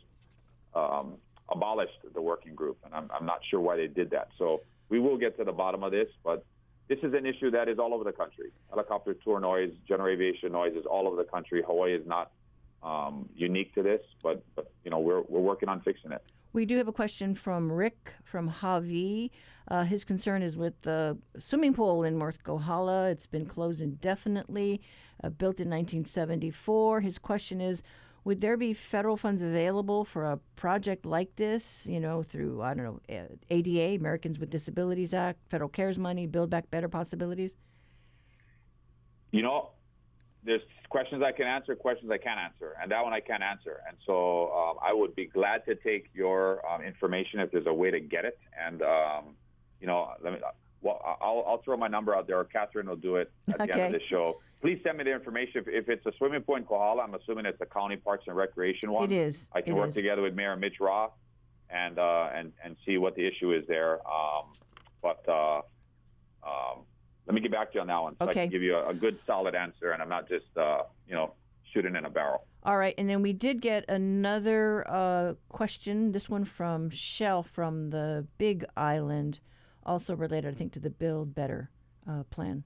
um, 0.74 1.14
abolished 1.48 1.98
the 2.14 2.20
working 2.20 2.54
group, 2.54 2.78
and 2.84 2.94
I'm, 2.94 3.10
I'm 3.14 3.26
not 3.26 3.40
sure 3.50 3.60
why 3.60 3.76
they 3.76 3.86
did 3.86 4.10
that. 4.10 4.28
So 4.38 4.62
we 4.88 4.98
will 4.98 5.18
get 5.18 5.36
to 5.38 5.44
the 5.44 5.52
bottom 5.52 5.82
of 5.82 5.92
this, 5.92 6.08
but 6.22 6.44
this 6.88 6.98
is 7.02 7.14
an 7.14 7.26
issue 7.26 7.50
that 7.50 7.68
is 7.68 7.78
all 7.78 7.94
over 7.94 8.04
the 8.04 8.12
country. 8.12 8.50
Helicopter 8.70 9.14
tour 9.14 9.40
noise, 9.40 9.72
general 9.88 10.08
aviation 10.08 10.52
noise 10.52 10.74
is 10.74 10.84
all 10.86 11.06
over 11.06 11.16
the 11.16 11.24
country. 11.24 11.62
Hawaii 11.66 11.94
is 11.94 12.06
not 12.06 12.30
um, 12.82 13.28
unique 13.34 13.74
to 13.74 13.82
this, 13.82 14.02
but, 14.22 14.42
but 14.54 14.70
you 14.84 14.90
know 14.90 14.98
we're 14.98 15.22
we're 15.22 15.40
working 15.40 15.68
on 15.68 15.80
fixing 15.80 16.12
it. 16.12 16.22
We 16.52 16.66
do 16.66 16.76
have 16.76 16.86
a 16.86 16.92
question 16.92 17.34
from 17.34 17.72
Rick 17.72 18.12
from 18.22 18.48
Hawi. 18.48 19.32
Uh, 19.66 19.84
his 19.84 20.04
concern 20.04 20.42
is 20.42 20.56
with 20.56 20.80
the 20.82 21.18
swimming 21.38 21.72
pool 21.74 22.04
in 22.04 22.18
North 22.18 22.44
Kohala. 22.44 23.08
It's 23.08 23.26
been 23.26 23.46
closed 23.46 23.80
indefinitely, 23.80 24.80
uh, 25.22 25.30
built 25.30 25.58
in 25.58 25.68
1974. 25.68 27.00
His 27.00 27.18
question 27.18 27.60
is 27.60 27.82
would 28.24 28.40
there 28.40 28.56
be 28.56 28.72
federal 28.72 29.16
funds 29.16 29.42
available 29.42 30.04
for 30.04 30.24
a 30.24 30.38
project 30.56 31.04
like 31.04 31.36
this, 31.36 31.86
you 31.86 32.00
know, 32.00 32.22
through, 32.22 32.62
I 32.62 32.72
don't 32.74 32.84
know, 32.84 33.28
ADA, 33.50 33.96
Americans 33.96 34.38
with 34.38 34.50
Disabilities 34.50 35.12
Act, 35.12 35.38
federal 35.48 35.68
CARES 35.68 35.98
money, 35.98 36.26
Build 36.26 36.48
Back 36.48 36.70
Better 36.70 36.88
possibilities? 36.88 37.54
You 39.30 39.42
know, 39.42 39.70
there's 40.42 40.62
questions 40.88 41.22
I 41.22 41.32
can 41.32 41.46
answer, 41.46 41.74
questions 41.74 42.10
I 42.10 42.18
can't 42.18 42.40
answer, 42.40 42.76
and 42.80 42.90
that 42.92 43.02
one 43.02 43.12
I 43.12 43.20
can't 43.20 43.42
answer. 43.42 43.80
And 43.86 43.96
so 44.06 44.52
um, 44.52 44.76
I 44.82 44.92
would 44.92 45.14
be 45.14 45.26
glad 45.26 45.64
to 45.66 45.74
take 45.74 46.08
your 46.14 46.66
um, 46.70 46.82
information 46.82 47.40
if 47.40 47.50
there's 47.50 47.66
a 47.66 47.74
way 47.74 47.90
to 47.90 48.00
get 48.00 48.24
it. 48.24 48.38
And 48.58 48.80
um, 48.82 49.24
you 49.80 49.86
know, 49.86 50.12
let 50.22 50.32
me. 50.32 50.38
Well, 50.82 51.00
I'll, 51.20 51.42
I'll 51.48 51.62
throw 51.64 51.78
my 51.78 51.88
number 51.88 52.14
out 52.14 52.26
there, 52.26 52.38
or 52.38 52.44
Catherine 52.44 52.86
will 52.86 52.96
do 52.96 53.16
it 53.16 53.32
at 53.48 53.60
okay. 53.60 53.72
the 53.72 53.82
end 53.82 53.94
of 53.94 54.00
the 54.00 54.06
show. 54.08 54.40
Please 54.64 54.80
send 54.82 54.96
me 54.96 55.04
the 55.04 55.12
information. 55.12 55.60
If, 55.60 55.68
if, 55.68 55.88
it's 55.90 56.06
a 56.06 56.12
swimming 56.16 56.40
pool 56.40 56.56
in 56.56 56.64
Kohala, 56.64 57.02
I'm 57.02 57.12
assuming 57.12 57.44
it's 57.44 57.58
the 57.58 57.66
county 57.66 57.96
parks 57.96 58.24
and 58.26 58.34
recreation 58.34 58.90
one. 58.90 59.04
It 59.04 59.12
is. 59.12 59.46
I 59.52 59.60
can 59.60 59.74
it 59.74 59.76
work 59.76 59.90
is. 59.90 59.94
together 59.94 60.22
with 60.22 60.34
Mayor 60.34 60.56
Mitch 60.56 60.80
Roth 60.80 61.12
and 61.68 61.98
uh, 61.98 62.30
and 62.34 62.50
and 62.64 62.74
see 62.86 62.96
what 62.96 63.14
the 63.14 63.26
issue 63.26 63.52
is 63.52 63.66
there. 63.68 64.00
Um, 64.10 64.54
but 65.02 65.22
uh, 65.28 65.58
um, 66.48 66.84
let 67.26 67.34
me 67.34 67.42
get 67.42 67.52
back 67.52 67.72
to 67.72 67.74
you 67.74 67.80
on 67.82 67.88
that 67.88 68.00
one, 68.00 68.16
so 68.18 68.24
okay. 68.24 68.40
I 68.40 68.44
can 68.44 68.52
give 68.52 68.62
you 68.62 68.74
a, 68.74 68.88
a, 68.88 68.94
good, 68.94 69.18
solid 69.26 69.54
answer, 69.54 69.90
and 69.90 70.00
I'm 70.00 70.08
not 70.08 70.30
just 70.30 70.46
uh, 70.56 70.84
you 71.06 71.14
know 71.14 71.34
shooting 71.74 71.94
in 71.94 72.06
a 72.06 72.10
barrel. 72.10 72.46
All 72.62 72.78
right, 72.78 72.94
and 72.96 73.06
then 73.06 73.20
we 73.20 73.34
did 73.34 73.60
get 73.60 73.84
another 73.90 74.88
uh, 74.88 75.34
question. 75.50 76.12
This 76.12 76.30
one 76.30 76.46
from 76.46 76.88
Shell 76.88 77.42
from 77.42 77.90
the 77.90 78.26
Big 78.38 78.64
Island, 78.78 79.40
also 79.84 80.16
related, 80.16 80.54
I 80.54 80.56
think, 80.56 80.72
to 80.72 80.80
the 80.80 80.88
Build 80.88 81.34
Better 81.34 81.68
uh, 82.08 82.22
plan. 82.30 82.64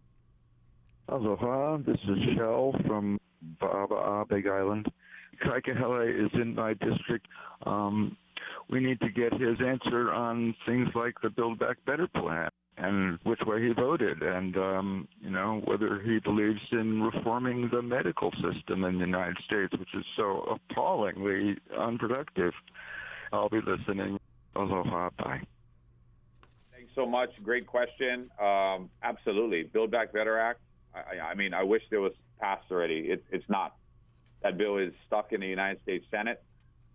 Aloha, 1.09 1.79
this 1.79 1.97
is 2.07 2.19
Shell 2.37 2.75
from 2.87 3.19
Ba'aba'a, 3.63 4.29
Big 4.29 4.47
Island. 4.47 4.87
Kai 5.43 5.61
Kahele 5.61 6.27
is 6.27 6.31
in 6.35 6.55
my 6.55 6.75
district. 6.75 7.27
Um, 7.65 8.17
we 8.69 8.81
need 8.81 9.01
to 9.01 9.09
get 9.09 9.33
his 9.33 9.57
answer 9.65 10.13
on 10.13 10.55
things 10.67 10.89
like 10.95 11.15
the 11.23 11.31
Build 11.31 11.59
Back 11.59 11.79
Better 11.87 12.09
plan 12.09 12.51
and 12.77 13.19
which 13.25 13.41
way 13.47 13.67
he 13.67 13.73
voted, 13.73 14.23
and 14.23 14.57
um, 14.57 15.09
you 15.21 15.31
know 15.31 15.61
whether 15.65 16.01
he 16.01 16.21
believes 16.21 16.61
in 16.71 17.03
reforming 17.03 17.69
the 17.73 17.83
medical 17.83 18.31
system 18.33 18.85
in 18.85 18.99
the 18.99 19.05
United 19.05 19.37
States, 19.45 19.73
which 19.73 19.93
is 19.95 20.05
so 20.17 20.59
appallingly 20.71 21.57
unproductive. 21.77 22.53
I'll 23.33 23.49
be 23.49 23.61
listening. 23.67 24.19
Aloha, 24.55 25.11
bye. 25.19 25.41
Thanks 26.73 26.93
so 26.95 27.05
much. 27.05 27.31
Great 27.43 27.67
question. 27.67 28.31
Um, 28.41 28.91
absolutely, 29.03 29.65
Build 29.65 29.91
Back 29.91 30.13
Better 30.13 30.39
Act. 30.39 30.61
I, 30.95 31.31
I, 31.31 31.35
mean, 31.35 31.55
I 31.55 31.63
wish 31.63 31.83
there 31.91 32.01
was 32.01 32.13
passed 32.41 32.71
already. 32.71 33.11
It, 33.11 33.25
it's 33.31 33.49
not. 33.49 33.77
That 34.43 34.57
bill 34.57 34.79
is 34.79 34.93
stuck 35.07 35.33
in 35.33 35.41
the 35.41 35.47
United 35.47 35.83
States 35.83 36.05
Senate. 36.11 36.43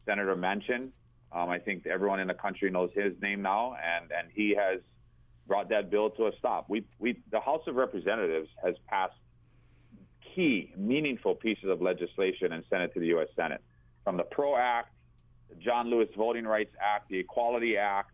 Senator 0.06 0.36
Manchin. 0.36 0.90
Um, 1.32 1.50
I 1.50 1.60
think 1.60 1.88
everyone 1.88 2.20
in 2.20 2.28
the 2.28 2.34
country 2.34 2.70
knows 2.70 2.92
his 2.94 3.14
name 3.22 3.42
now, 3.42 3.76
and 3.76 4.12
and 4.12 4.28
he 4.34 4.56
has 4.56 4.82
brought 5.48 5.70
that 5.70 5.90
bill 5.90 6.10
to 6.12 6.28
a 6.28 6.32
stop. 6.38 6.66
We, 6.70 6.86
we, 7.00 7.20
the 7.32 7.40
House 7.40 7.64
of 7.68 7.76
Representatives 7.76 8.50
has 8.64 8.76
passed 8.88 9.16
key, 10.34 10.72
meaningful 10.78 11.36
pieces 11.36 11.70
of 11.70 11.82
legislation 11.82 12.54
and 12.54 12.64
sent 12.70 12.84
it 12.84 12.94
to 12.94 13.00
the 13.00 13.08
U.S. 13.08 13.28
Senate, 13.36 13.62
from 14.04 14.18
the 14.18 14.24
PRO 14.24 14.56
Act, 14.56 14.94
the 15.50 15.56
John 15.56 15.90
Lewis 15.90 16.08
Voting 16.18 16.46
Rights 16.46 16.74
Act, 16.82 17.10
the 17.10 17.20
Equality 17.20 17.78
Act, 17.78 18.12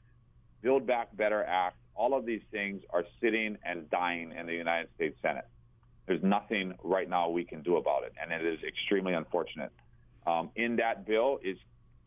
Build 0.62 0.88
Back 0.88 1.16
Better 1.16 1.44
Act. 1.44 1.78
All 1.96 2.18
of 2.18 2.26
these 2.26 2.42
things 2.52 2.82
are 2.90 3.04
sitting 3.22 3.58
and 3.64 3.90
dying 3.90 4.34
in 4.38 4.48
the 4.48 4.54
United 4.54 4.90
States 4.96 5.18
Senate. 5.22 5.46
There's 6.10 6.24
nothing 6.24 6.74
right 6.84 7.08
now 7.08 7.30
we 7.30 7.44
can 7.44 7.62
do 7.62 7.78
about 7.78 8.02
it, 8.04 8.14
and 8.20 8.32
it 8.32 8.44
is 8.44 8.58
extremely 8.68 9.14
unfortunate. 9.14 9.72
Um, 10.26 10.50
in 10.56 10.76
that 10.78 11.06
bill 11.06 11.40
is 11.44 11.56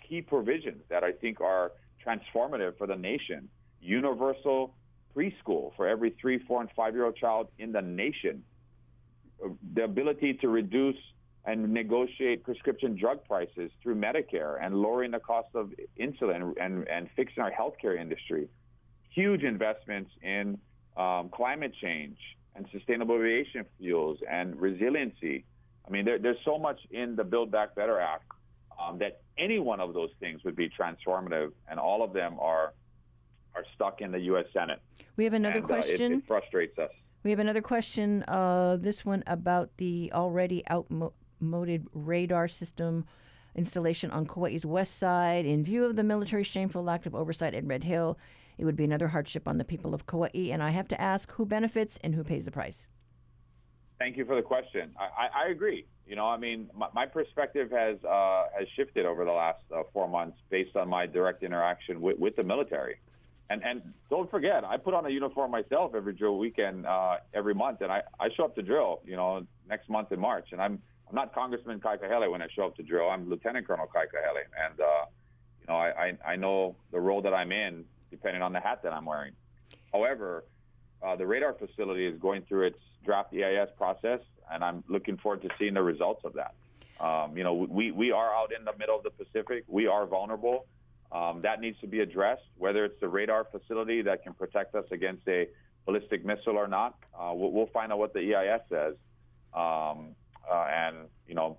key 0.08 0.20
provisions 0.20 0.82
that 0.88 1.04
I 1.04 1.12
think 1.12 1.40
are 1.40 1.70
transformative 2.04 2.76
for 2.78 2.88
the 2.88 2.96
nation. 2.96 3.48
Universal 3.80 4.74
preschool 5.14 5.70
for 5.76 5.86
every 5.86 6.16
three, 6.20 6.40
four, 6.48 6.60
and 6.60 6.68
five 6.74 6.94
year 6.94 7.04
old 7.04 7.14
child 7.14 7.46
in 7.60 7.70
the 7.70 7.80
nation. 7.80 8.42
The 9.74 9.84
ability 9.84 10.34
to 10.40 10.48
reduce 10.48 10.98
and 11.44 11.72
negotiate 11.72 12.42
prescription 12.42 12.96
drug 12.96 13.24
prices 13.24 13.70
through 13.84 13.94
Medicare 13.94 14.58
and 14.60 14.74
lowering 14.74 15.12
the 15.12 15.20
cost 15.20 15.54
of 15.54 15.70
insulin 15.96 16.54
and, 16.60 16.88
and 16.88 17.08
fixing 17.14 17.40
our 17.40 17.52
healthcare 17.52 17.96
industry. 18.00 18.48
Huge 19.10 19.44
investments 19.44 20.10
in 20.22 20.58
um, 20.96 21.28
climate 21.28 21.72
change 21.80 22.18
and 22.54 22.66
sustainable 22.72 23.16
aviation 23.16 23.64
fuels 23.78 24.18
and 24.30 24.60
resiliency. 24.60 25.44
I 25.86 25.90
mean, 25.90 26.04
there, 26.04 26.18
there's 26.18 26.38
so 26.44 26.58
much 26.58 26.78
in 26.90 27.16
the 27.16 27.24
Build 27.24 27.50
Back 27.50 27.74
Better 27.74 28.00
Act 28.00 28.24
um, 28.80 28.98
that 28.98 29.20
any 29.38 29.58
one 29.58 29.80
of 29.80 29.94
those 29.94 30.10
things 30.20 30.44
would 30.44 30.56
be 30.56 30.68
transformative, 30.68 31.52
and 31.68 31.80
all 31.80 32.02
of 32.02 32.12
them 32.12 32.36
are 32.40 32.72
are 33.54 33.64
stuck 33.74 34.00
in 34.00 34.10
the 34.12 34.18
U.S. 34.20 34.46
Senate. 34.54 34.80
We 35.16 35.24
have 35.24 35.34
another 35.34 35.56
And, 35.56 35.64
uh, 35.64 35.66
it- 35.66 35.68
question. 35.68 36.12
it, 36.14 36.26
frustrates 36.26 36.78
us. 36.78 36.90
We 37.22 37.30
have 37.30 37.38
another 37.38 37.60
question. 37.60 38.22
Uh, 38.26 38.76
this 38.80 39.04
one 39.04 39.22
about 39.26 39.70
the 39.76 40.10
already 40.14 40.64
outmoded 40.70 41.86
radar 41.92 42.48
system 42.48 43.04
installation 43.54 44.10
on 44.10 44.26
Kauai's 44.26 44.64
west 44.64 44.96
side. 44.98 45.44
In 45.44 45.62
view 45.62 45.84
of 45.84 45.96
the 45.96 46.02
military's 46.02 46.46
shameful 46.46 46.82
lack 46.82 47.04
of 47.04 47.14
oversight 47.14 47.52
at 47.54 47.64
Red 47.66 47.84
Hill, 47.84 48.18
it 48.58 48.64
would 48.64 48.76
be 48.76 48.84
another 48.84 49.08
hardship 49.08 49.48
on 49.48 49.58
the 49.58 49.64
people 49.64 49.94
of 49.94 50.06
Kauai. 50.06 50.50
And 50.50 50.62
I 50.62 50.70
have 50.70 50.88
to 50.88 51.00
ask 51.00 51.32
who 51.32 51.46
benefits 51.46 51.98
and 52.02 52.14
who 52.14 52.24
pays 52.24 52.44
the 52.44 52.50
price? 52.50 52.86
Thank 53.98 54.16
you 54.16 54.24
for 54.24 54.34
the 54.34 54.42
question. 54.42 54.90
I, 54.98 55.26
I, 55.26 55.44
I 55.44 55.50
agree. 55.50 55.86
You 56.06 56.16
know, 56.16 56.26
I 56.26 56.36
mean, 56.36 56.68
my, 56.74 56.88
my 56.92 57.06
perspective 57.06 57.70
has 57.70 58.02
uh, 58.04 58.46
has 58.58 58.66
shifted 58.74 59.06
over 59.06 59.24
the 59.24 59.30
last 59.30 59.62
uh, 59.74 59.82
four 59.92 60.08
months 60.08 60.38
based 60.50 60.76
on 60.76 60.88
my 60.88 61.06
direct 61.06 61.42
interaction 61.44 62.00
with, 62.00 62.18
with 62.18 62.34
the 62.34 62.42
military. 62.42 62.96
And 63.48 63.62
and 63.62 63.82
don't 64.10 64.30
forget, 64.30 64.64
I 64.64 64.76
put 64.76 64.94
on 64.94 65.06
a 65.06 65.10
uniform 65.10 65.52
myself 65.52 65.94
every 65.94 66.14
drill 66.14 66.38
weekend, 66.38 66.86
uh, 66.86 67.18
every 67.32 67.54
month, 67.54 67.80
and 67.82 67.92
I, 67.92 68.02
I 68.18 68.28
show 68.36 68.44
up 68.44 68.56
to 68.56 68.62
drill. 68.62 69.02
You 69.04 69.16
know, 69.16 69.46
next 69.68 69.88
month 69.88 70.10
in 70.10 70.18
March, 70.18 70.48
and 70.52 70.60
I'm 70.60 70.80
I'm 71.08 71.14
not 71.14 71.34
Congressman 71.34 71.78
Kai 71.78 71.98
Kahele 71.98 72.30
when 72.30 72.42
I 72.42 72.48
show 72.54 72.66
up 72.66 72.76
to 72.76 72.82
drill. 72.82 73.08
I'm 73.08 73.30
Lieutenant 73.30 73.66
Colonel 73.66 73.86
Kai 73.86 74.06
Kahele, 74.06 74.42
and 74.68 74.80
uh, 74.80 75.04
you 75.60 75.66
know, 75.68 75.74
I, 75.74 75.88
I 76.26 76.32
I 76.32 76.36
know 76.36 76.74
the 76.90 76.98
role 76.98 77.22
that 77.22 77.34
I'm 77.34 77.52
in 77.52 77.84
depending 78.12 78.42
on 78.42 78.52
the 78.52 78.60
hat 78.60 78.82
that 78.84 78.92
I'm 78.92 79.06
wearing. 79.06 79.32
However, 79.92 80.44
uh, 81.02 81.16
the 81.16 81.26
radar 81.26 81.54
facility 81.54 82.06
is 82.06 82.16
going 82.20 82.42
through 82.42 82.66
its 82.66 82.78
draft 83.04 83.34
EIS 83.34 83.70
process, 83.76 84.20
and 84.52 84.62
I'm 84.62 84.84
looking 84.86 85.16
forward 85.16 85.42
to 85.42 85.48
seeing 85.58 85.74
the 85.74 85.82
results 85.82 86.22
of 86.24 86.34
that. 86.34 86.54
Um, 87.04 87.36
you 87.36 87.42
know, 87.42 87.54
we, 87.54 87.90
we 87.90 88.12
are 88.12 88.32
out 88.32 88.52
in 88.56 88.64
the 88.64 88.72
middle 88.78 88.96
of 88.96 89.02
the 89.02 89.10
Pacific. 89.10 89.64
We 89.66 89.88
are 89.88 90.06
vulnerable. 90.06 90.66
Um, 91.10 91.40
that 91.42 91.60
needs 91.60 91.78
to 91.80 91.88
be 91.88 92.00
addressed, 92.00 92.42
whether 92.56 92.84
it's 92.84 93.00
the 93.00 93.08
radar 93.08 93.44
facility 93.50 94.02
that 94.02 94.22
can 94.22 94.34
protect 94.34 94.74
us 94.74 94.84
against 94.92 95.26
a 95.26 95.48
ballistic 95.84 96.24
missile 96.24 96.56
or 96.56 96.68
not. 96.68 96.96
Uh, 97.18 97.32
we'll, 97.34 97.50
we'll 97.50 97.66
find 97.66 97.92
out 97.92 97.98
what 97.98 98.14
the 98.14 98.34
EIS 98.34 98.60
says. 98.70 98.94
Um, 99.52 100.14
uh, 100.50 100.66
and, 100.70 100.96
you 101.26 101.34
know, 101.34 101.58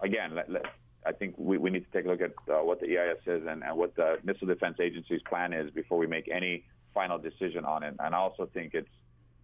again, 0.00 0.34
let, 0.34 0.50
let, 0.50 0.66
I 1.06 1.12
think 1.12 1.34
we, 1.36 1.58
we 1.58 1.70
need 1.70 1.84
to 1.84 1.90
take 1.92 2.06
a 2.06 2.08
look 2.08 2.20
at 2.20 2.32
uh, 2.48 2.64
what 2.64 2.80
the 2.80 2.86
EIS 2.86 3.18
is 3.26 3.46
and, 3.46 3.62
and 3.62 3.76
what 3.76 3.94
the 3.96 4.18
Missile 4.24 4.46
Defense 4.46 4.78
Agency's 4.80 5.20
plan 5.28 5.52
is 5.52 5.70
before 5.70 5.98
we 5.98 6.06
make 6.06 6.28
any 6.28 6.64
final 6.94 7.18
decision 7.18 7.64
on 7.64 7.82
it. 7.82 7.94
And 7.98 8.14
I 8.14 8.18
also 8.18 8.48
think 8.52 8.74
it's 8.74 8.88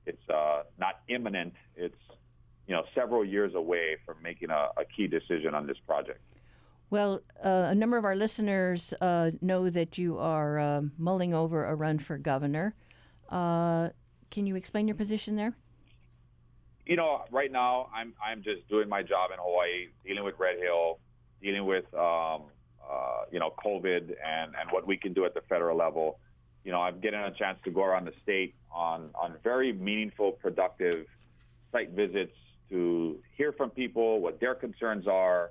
it's 0.07 0.31
uh, 0.31 0.63
not 0.79 1.01
imminent. 1.09 1.55
It's 1.77 2.03
you 2.67 2.75
know 2.75 2.85
several 2.95 3.25
years 3.25 3.55
away 3.55 3.97
from 4.07 4.17
making 4.23 4.51
a, 4.51 4.69
a 4.77 4.85
key 4.97 5.07
decision 5.07 5.55
on 5.55 5.67
this 5.67 5.77
project. 5.87 6.21
Well, 6.89 7.21
uh, 7.45 7.69
a 7.69 7.75
number 7.75 7.97
of 7.99 8.05
our 8.05 8.17
listeners 8.17 8.93
uh, 9.01 9.31
know 9.41 9.71
that 9.71 9.99
you 9.99 10.19
are 10.19 10.59
uh, 10.59 10.83
mulling 10.99 11.35
over 11.35 11.65
a 11.65 11.75
run 11.75 11.99
for 11.99 12.19
governor. 12.19 12.75
Uh, 13.29 13.91
can 14.31 14.47
you 14.47 14.57
explain 14.57 14.89
your 14.89 14.97
position 14.97 15.37
there? 15.37 15.55
You 16.87 16.97
know, 16.97 17.25
right 17.31 17.53
now 17.53 17.91
I'm 17.95 18.15
I'm 18.25 18.43
just 18.43 18.67
doing 18.69 18.89
my 18.89 19.03
job 19.03 19.31
in 19.31 19.39
Hawaii, 19.39 19.89
dealing 20.05 20.25
with 20.25 20.35
Red 20.39 20.59
Hill, 20.59 20.99
dealing 21.43 21.67
with 21.67 21.85
um, 21.95 22.43
uh, 22.89 23.25
you 23.31 23.39
know 23.39 23.53
COVID 23.65 24.15
and 24.25 24.55
and 24.59 24.71
what 24.71 24.87
we 24.87 24.97
can 24.97 25.13
do 25.13 25.25
at 25.25 25.35
the 25.35 25.43
federal 25.49 25.77
level. 25.77 26.19
You 26.65 26.73
know, 26.73 26.81
I'm 26.81 27.01
getting 27.01 27.21
a 27.21 27.33
chance 27.33 27.59
to 27.65 27.71
go 27.71 27.83
around 27.85 28.07
the 28.07 28.13
state 28.23 28.55
on 28.71 29.11
on 29.15 29.37
very 29.43 29.73
meaningful, 29.73 30.33
productive 30.33 31.07
site 31.73 31.91
visits 31.91 32.37
to 32.71 33.19
hear 33.37 33.53
from 33.53 33.71
people 33.71 34.21
what 34.21 34.41
their 34.41 34.55
concerns 34.55 35.07
are 35.07 35.51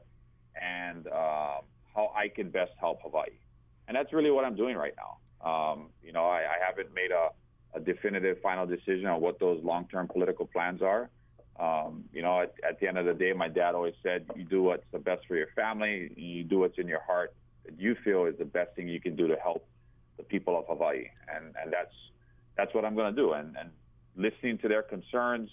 and 0.55 1.07
um, 1.07 1.63
how 1.93 2.11
I 2.15 2.29
can 2.29 2.49
best 2.49 2.71
help 2.79 3.01
Hawaii. 3.03 3.29
And 3.87 3.95
that's 3.95 4.13
really 4.13 4.31
what 4.31 4.45
I'm 4.45 4.55
doing 4.55 4.75
right 4.75 4.93
now. 4.97 5.17
Um, 5.45 5.89
you 6.03 6.11
know, 6.13 6.25
I, 6.25 6.39
I 6.39 6.65
haven't 6.65 6.93
made 6.93 7.11
a, 7.11 7.29
a 7.73 7.79
definitive 7.79 8.37
final 8.41 8.65
decision 8.65 9.05
on 9.07 9.21
what 9.21 9.39
those 9.39 9.63
long-term 9.63 10.07
political 10.07 10.45
plans 10.45 10.81
are. 10.81 11.09
Um, 11.59 12.05
you 12.13 12.21
know, 12.21 12.41
at, 12.41 12.53
at 12.67 12.79
the 12.79 12.87
end 12.87 12.97
of 12.97 13.05
the 13.05 13.13
day, 13.13 13.33
my 13.33 13.49
dad 13.49 13.75
always 13.75 13.95
said, 14.01 14.25
"You 14.35 14.45
do 14.45 14.63
what's 14.63 14.85
the 14.91 14.99
best 14.99 15.25
for 15.27 15.35
your 15.35 15.47
family. 15.55 16.11
You 16.15 16.43
do 16.43 16.59
what's 16.59 16.77
in 16.77 16.87
your 16.87 17.01
heart 17.01 17.33
that 17.65 17.79
you 17.79 17.95
feel 18.03 18.25
is 18.25 18.37
the 18.37 18.45
best 18.45 18.75
thing 18.75 18.87
you 18.87 19.01
can 19.01 19.15
do 19.15 19.27
to 19.27 19.35
help 19.35 19.67
the 20.17 20.23
people 20.23 20.57
of 20.57 20.65
Hawaii." 20.67 21.05
And 21.33 21.53
and 21.61 21.71
that's 21.71 21.93
that's 22.55 22.73
what 22.73 22.85
I'm 22.85 22.95
going 22.95 23.13
to 23.13 23.21
do. 23.21 23.33
And 23.33 23.57
and 23.57 23.69
listening 24.15 24.57
to 24.59 24.67
their 24.67 24.83
concerns, 24.83 25.49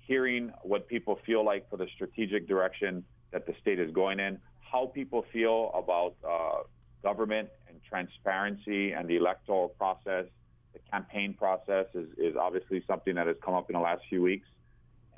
hearing 0.00 0.52
what 0.62 0.86
people 0.88 1.18
feel 1.24 1.44
like 1.44 1.68
for 1.70 1.76
the 1.76 1.86
strategic 1.94 2.46
direction 2.46 3.04
that 3.30 3.46
the 3.46 3.54
state 3.60 3.78
is 3.78 3.90
going 3.92 4.20
in, 4.20 4.38
how 4.60 4.86
people 4.86 5.24
feel 5.32 5.70
about 5.74 6.14
uh, 6.26 6.62
government 7.02 7.48
and 7.68 7.78
transparency 7.88 8.92
and 8.92 9.08
the 9.08 9.16
electoral 9.16 9.68
process, 9.68 10.24
the 10.72 10.78
campaign 10.90 11.34
process 11.34 11.86
is, 11.94 12.06
is 12.18 12.36
obviously 12.36 12.82
something 12.86 13.14
that 13.14 13.26
has 13.26 13.36
come 13.44 13.54
up 13.54 13.68
in 13.70 13.74
the 13.74 13.80
last 13.80 14.02
few 14.08 14.22
weeks. 14.22 14.48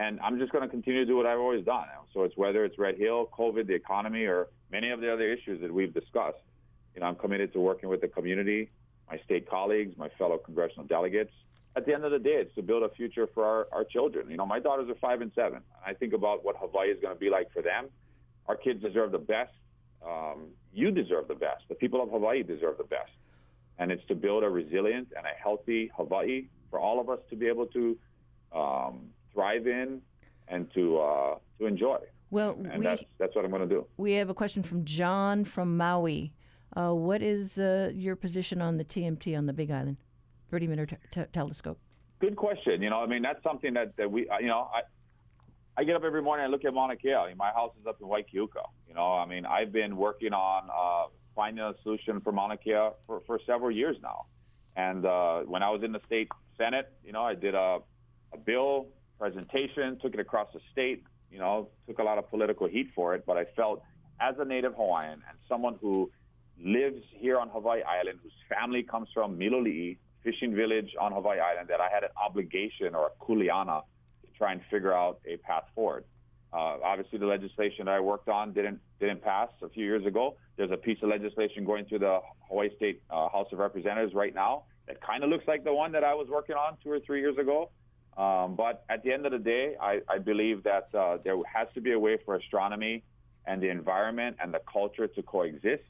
And 0.01 0.19
I'm 0.21 0.39
just 0.39 0.51
going 0.51 0.65
to 0.65 0.69
continue 0.69 1.01
to 1.01 1.07
do 1.07 1.15
what 1.15 1.27
I've 1.27 1.39
always 1.39 1.63
done. 1.63 1.85
So 2.15 2.25
it's 2.25 2.35
whether 2.35 2.65
it's 2.65 2.79
Red 2.79 2.97
Hill, 2.97 3.29
COVID, 3.39 3.67
the 3.67 3.75
economy, 3.75 4.25
or 4.25 4.49
many 4.73 4.89
of 4.89 5.03
the 5.03 5.13
other 5.13 5.31
issues 5.31 5.61
that 5.61 5.73
we've 5.73 5.93
discussed. 5.93 6.39
You 6.95 7.03
know, 7.03 7.07
I'm 7.07 7.17
committed 7.17 7.53
to 7.53 7.61
working 7.61 7.91
with 7.91 8.01
the 8.01 8.09
community, 8.09 8.71
my 9.11 9.19
state 9.27 9.49
colleagues, 9.49 9.99
my 9.99 10.09
fellow 10.17 10.39
congressional 10.39 10.87
delegates. 10.87 11.33
At 11.77 11.85
the 11.85 11.93
end 11.93 12.07
of 12.07 12.13
the 12.13 12.19
day, 12.19 12.37
it's 12.37 12.55
to 12.55 12.63
build 12.63 12.83
a 12.83 12.89
future 12.89 13.29
for 13.35 13.45
our, 13.45 13.69
our 13.73 13.85
children. 13.85 14.31
You 14.31 14.39
know, 14.39 14.47
my 14.47 14.59
daughters 14.59 14.89
are 14.89 14.95
five 14.95 15.21
and 15.21 15.33
seven. 15.35 15.61
I 15.87 15.93
think 15.93 16.15
about 16.15 16.47
what 16.47 16.57
Hawaii 16.57 16.89
is 16.89 16.99
going 17.03 17.15
to 17.15 17.21
be 17.21 17.29
like 17.29 17.53
for 17.53 17.61
them. 17.61 17.89
Our 18.47 18.57
kids 18.57 18.83
deserve 18.83 19.13
the 19.13 19.19
best. 19.19 19.53
Um, 20.05 20.47
you 20.73 20.91
deserve 20.91 21.29
the 21.29 21.35
best. 21.35 21.65
The 21.69 21.75
people 21.75 22.03
of 22.03 22.09
Hawaii 22.09 22.43
deserve 22.43 22.79
the 22.79 22.85
best. 22.85 23.13
And 23.79 23.93
it's 23.93 24.07
to 24.09 24.15
build 24.15 24.45
a 24.45 24.49
resilient 24.49 25.09
and 25.15 25.27
a 25.27 25.41
healthy 25.41 25.91
Hawaii 25.95 26.47
for 26.71 26.81
all 26.81 27.01
of 27.01 27.11
us 27.11 27.19
to 27.29 27.37
be 27.37 27.49
able 27.49 27.67
to 27.67 27.99
um, 28.53 29.11
thrive 29.33 29.67
in 29.67 30.01
and 30.49 30.73
to 30.75 30.99
uh, 30.99 31.35
to 31.59 31.67
enjoy. 31.67 31.99
Well, 32.31 32.53
And 32.71 32.79
we 32.79 32.85
that's 32.85 33.03
that's 33.19 33.35
what 33.35 33.45
I'm 33.45 33.51
going 33.51 33.69
to 33.69 33.75
do. 33.75 33.87
we 33.97 34.13
have 34.13 34.31
a 34.31 34.35
question 34.35 34.63
from 34.63 34.85
John 34.85 35.45
from 35.45 35.77
Maui. 35.77 36.33
Uh, 36.77 36.93
what 36.93 37.21
is 37.23 37.59
uh, 37.59 37.91
your 37.95 38.15
position 38.15 38.63
on 38.63 38.77
the 38.77 38.85
TMT 38.85 39.37
on 39.37 39.47
the 39.47 39.53
Big 39.53 39.73
Island, 39.73 39.97
30 40.53 40.69
meter 40.69 40.87
t- 40.87 40.97
t- 41.11 41.25
telescope? 41.33 41.79
Good 42.21 42.37
question. 42.37 42.81
You 42.83 42.91
know, 42.91 43.01
I 43.03 43.07
mean, 43.07 43.23
that's 43.23 43.43
something 43.43 43.75
that, 43.75 43.97
that 43.97 44.09
we, 44.09 44.29
you 44.41 44.47
know, 44.47 44.69
I, 44.73 44.83
I 45.77 45.83
get 45.83 45.97
up 45.97 46.05
every 46.05 46.23
morning 46.23 46.45
and 46.45 46.53
look 46.53 46.65
at 46.65 46.73
Mauna 46.73 46.95
Kea. 46.95 47.15
I 47.15 47.29
mean, 47.29 47.37
my 47.37 47.51
house 47.51 47.73
is 47.81 47.87
up 47.89 47.97
in 48.01 48.07
Waiakea 48.07 48.35
Uka. 48.35 48.61
You 48.87 48.95
know, 48.95 49.15
I 49.15 49.27
mean, 49.27 49.47
I've 49.47 49.73
been 49.73 49.97
working 49.97 50.33
on 50.33 50.69
uh, 50.71 51.09
finding 51.35 51.65
a 51.65 51.73
solution 51.83 52.21
for 52.21 52.31
Mauna 52.31 52.57
Kea 52.57 52.91
for, 53.05 53.21
for 53.27 53.41
several 53.47 53.73
years 53.73 53.97
now. 54.01 54.27
And 54.77 55.05
uh, 55.05 55.41
when 55.41 55.65
I 55.65 55.71
was 55.71 55.83
in 55.83 55.91
the 55.91 56.01
state 56.07 56.29
senate, 56.57 56.93
you 57.05 57.11
know, 57.13 57.23
I 57.25 57.35
did 57.35 57.57
a, 57.57 57.79
a 58.33 58.39
bill 58.39 58.87
presentation, 59.21 59.99
took 60.03 60.15
it 60.15 60.21
across 60.21 60.49
the 60.53 60.61
state. 60.73 61.05
You 61.31 61.39
know, 61.39 61.69
took 61.87 61.99
a 62.01 62.03
lot 62.03 62.19
of 62.19 62.29
political 62.29 62.67
heat 62.67 62.89
for 62.95 63.15
it, 63.15 63.25
but 63.25 63.37
I 63.37 63.45
felt 63.55 63.83
as 64.21 64.35
a 64.41 64.45
native 64.45 64.75
Hawaiian 64.75 65.23
and 65.29 65.39
someone 65.49 65.77
who 65.81 66.11
lives 66.63 67.03
here 67.13 67.39
on 67.39 67.49
Hawaii 67.49 67.83
Island, 67.83 68.19
whose 68.23 68.33
family 68.49 68.83
comes 68.83 69.09
from 69.15 69.39
Miloli'i, 69.39 69.97
fishing 70.25 70.55
village 70.55 70.91
on 71.01 71.13
Hawaii 71.13 71.39
Island, 71.39 71.69
that 71.69 71.81
I 71.81 71.89
had 71.89 72.03
an 72.03 72.11
obligation 72.27 72.95
or 72.95 73.13
a 73.13 73.25
kuleana 73.25 73.83
to 74.23 74.29
try 74.37 74.53
and 74.53 74.61
figure 74.71 74.93
out 74.93 75.21
a 75.27 75.37
path 75.37 75.65
forward. 75.75 76.05
Uh, 76.53 76.77
obviously, 76.85 77.19
the 77.19 77.27
legislation 77.27 77.85
that 77.87 77.95
I 77.95 78.01
worked 78.01 78.29
on 78.29 78.53
didn't 78.53 78.81
didn't 78.99 79.23
pass 79.23 79.51
a 79.63 79.69
few 79.69 79.85
years 79.85 80.05
ago. 80.05 80.37
There's 80.57 80.73
a 80.73 80.77
piece 80.77 80.99
of 81.03 81.09
legislation 81.09 81.65
going 81.65 81.85
through 81.85 82.01
the 82.01 82.19
Hawaii 82.49 82.75
State 82.77 83.03
uh, 83.09 83.29
House 83.29 83.47
of 83.53 83.59
Representatives 83.61 84.15
right 84.15 84.35
now 84.35 84.65
that 84.89 85.01
kind 85.01 85.23
of 85.23 85.31
looks 85.31 85.47
like 85.47 85.63
the 85.63 85.73
one 85.73 85.93
that 85.93 86.03
I 86.03 86.15
was 86.15 86.27
working 86.29 86.57
on 86.57 86.77
two 86.83 86.91
or 86.91 86.99
three 86.99 87.21
years 87.21 87.39
ago. 87.39 87.71
Um, 88.21 88.55
but 88.55 88.85
at 88.91 89.03
the 89.03 89.13
end 89.13 89.25
of 89.25 89.33
the 89.33 89.39
day, 89.39 89.77
I, 89.81 90.01
I 90.07 90.19
believe 90.19 90.63
that 90.65 90.89
uh, 90.95 91.17
there 91.25 91.37
has 91.51 91.69
to 91.75 91.81
be 91.81 91.93
a 91.93 91.99
way 91.99 92.19
for 92.23 92.37
astronomy 92.37 93.03
and 93.47 93.63
the 93.63 93.71
environment 93.71 94.37
and 94.43 94.53
the 94.53 94.61
culture 94.71 95.07
to 95.07 95.23
coexist. 95.23 95.85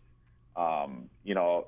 Um, 0.54 1.10
you 1.24 1.34
know, 1.34 1.66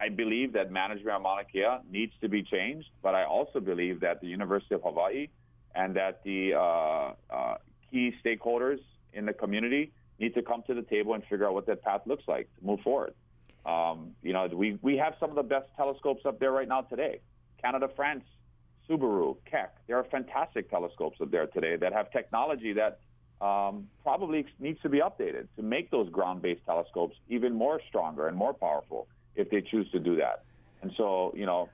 I 0.00 0.08
believe 0.08 0.54
that 0.54 0.72
management 0.72 1.16
of 1.16 1.22
Mauna 1.22 1.44
Kea 1.44 1.76
needs 1.90 2.12
to 2.22 2.28
be 2.28 2.42
changed, 2.42 2.88
but 3.02 3.14
I 3.14 3.24
also 3.24 3.60
believe 3.60 4.00
that 4.00 4.22
the 4.22 4.28
University 4.28 4.74
of 4.74 4.82
Hawaii 4.82 5.28
and 5.74 5.94
that 5.94 6.24
the 6.24 6.54
uh, 6.54 7.12
uh, 7.30 7.56
key 7.90 8.14
stakeholders 8.24 8.80
in 9.12 9.26
the 9.26 9.34
community 9.34 9.92
need 10.18 10.34
to 10.36 10.42
come 10.42 10.62
to 10.68 10.74
the 10.74 10.82
table 10.82 11.12
and 11.12 11.22
figure 11.24 11.46
out 11.46 11.52
what 11.52 11.66
that 11.66 11.82
path 11.82 12.00
looks 12.06 12.24
like 12.26 12.48
to 12.58 12.66
move 12.66 12.80
forward. 12.80 13.12
Um, 13.66 14.12
you 14.22 14.32
know, 14.32 14.46
we, 14.46 14.78
we 14.80 14.96
have 14.96 15.16
some 15.20 15.28
of 15.28 15.36
the 15.36 15.42
best 15.42 15.66
telescopes 15.76 16.24
up 16.24 16.40
there 16.40 16.52
right 16.52 16.68
now 16.68 16.80
today. 16.80 17.20
Canada, 17.60 17.90
France, 17.94 18.24
Subaru, 18.88 19.36
Keck. 19.50 19.74
There 19.86 19.96
are 19.98 20.04
fantastic 20.04 20.70
telescopes 20.70 21.20
up 21.20 21.30
there 21.30 21.46
today 21.46 21.76
that 21.76 21.92
have 21.92 22.10
technology 22.10 22.74
that 22.74 23.00
um, 23.44 23.88
probably 24.02 24.46
needs 24.58 24.80
to 24.82 24.88
be 24.88 25.00
updated 25.00 25.48
to 25.56 25.62
make 25.62 25.90
those 25.90 26.08
ground-based 26.10 26.64
telescopes 26.64 27.16
even 27.28 27.52
more 27.52 27.80
stronger 27.88 28.28
and 28.28 28.36
more 28.36 28.54
powerful 28.54 29.08
if 29.34 29.50
they 29.50 29.60
choose 29.60 29.90
to 29.90 29.98
do 29.98 30.16
that. 30.16 30.44
And 30.82 30.92
so, 30.96 31.32
you 31.36 31.46
know, 31.46 31.68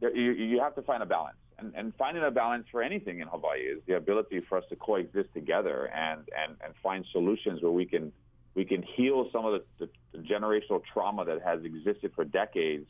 there, 0.00 0.14
you, 0.14 0.32
you 0.32 0.60
have 0.60 0.74
to 0.74 0.82
find 0.82 1.02
a 1.02 1.06
balance. 1.06 1.36
And, 1.58 1.72
and 1.74 1.92
finding 1.96 2.24
a 2.24 2.30
balance 2.30 2.66
for 2.70 2.82
anything 2.82 3.20
in 3.20 3.28
Hawaii 3.28 3.60
is 3.60 3.82
the 3.86 3.96
ability 3.96 4.40
for 4.48 4.58
us 4.58 4.64
to 4.70 4.76
coexist 4.76 5.32
together 5.34 5.90
and, 5.94 6.20
and, 6.36 6.56
and 6.64 6.74
find 6.82 7.04
solutions 7.12 7.62
where 7.62 7.72
we 7.72 7.84
can 7.84 8.12
we 8.56 8.64
can 8.64 8.82
heal 8.82 9.28
some 9.32 9.46
of 9.46 9.52
the, 9.52 9.86
the, 9.86 10.18
the 10.18 10.24
generational 10.26 10.82
trauma 10.92 11.24
that 11.24 11.40
has 11.40 11.62
existed 11.64 12.10
for 12.16 12.24
decades, 12.24 12.88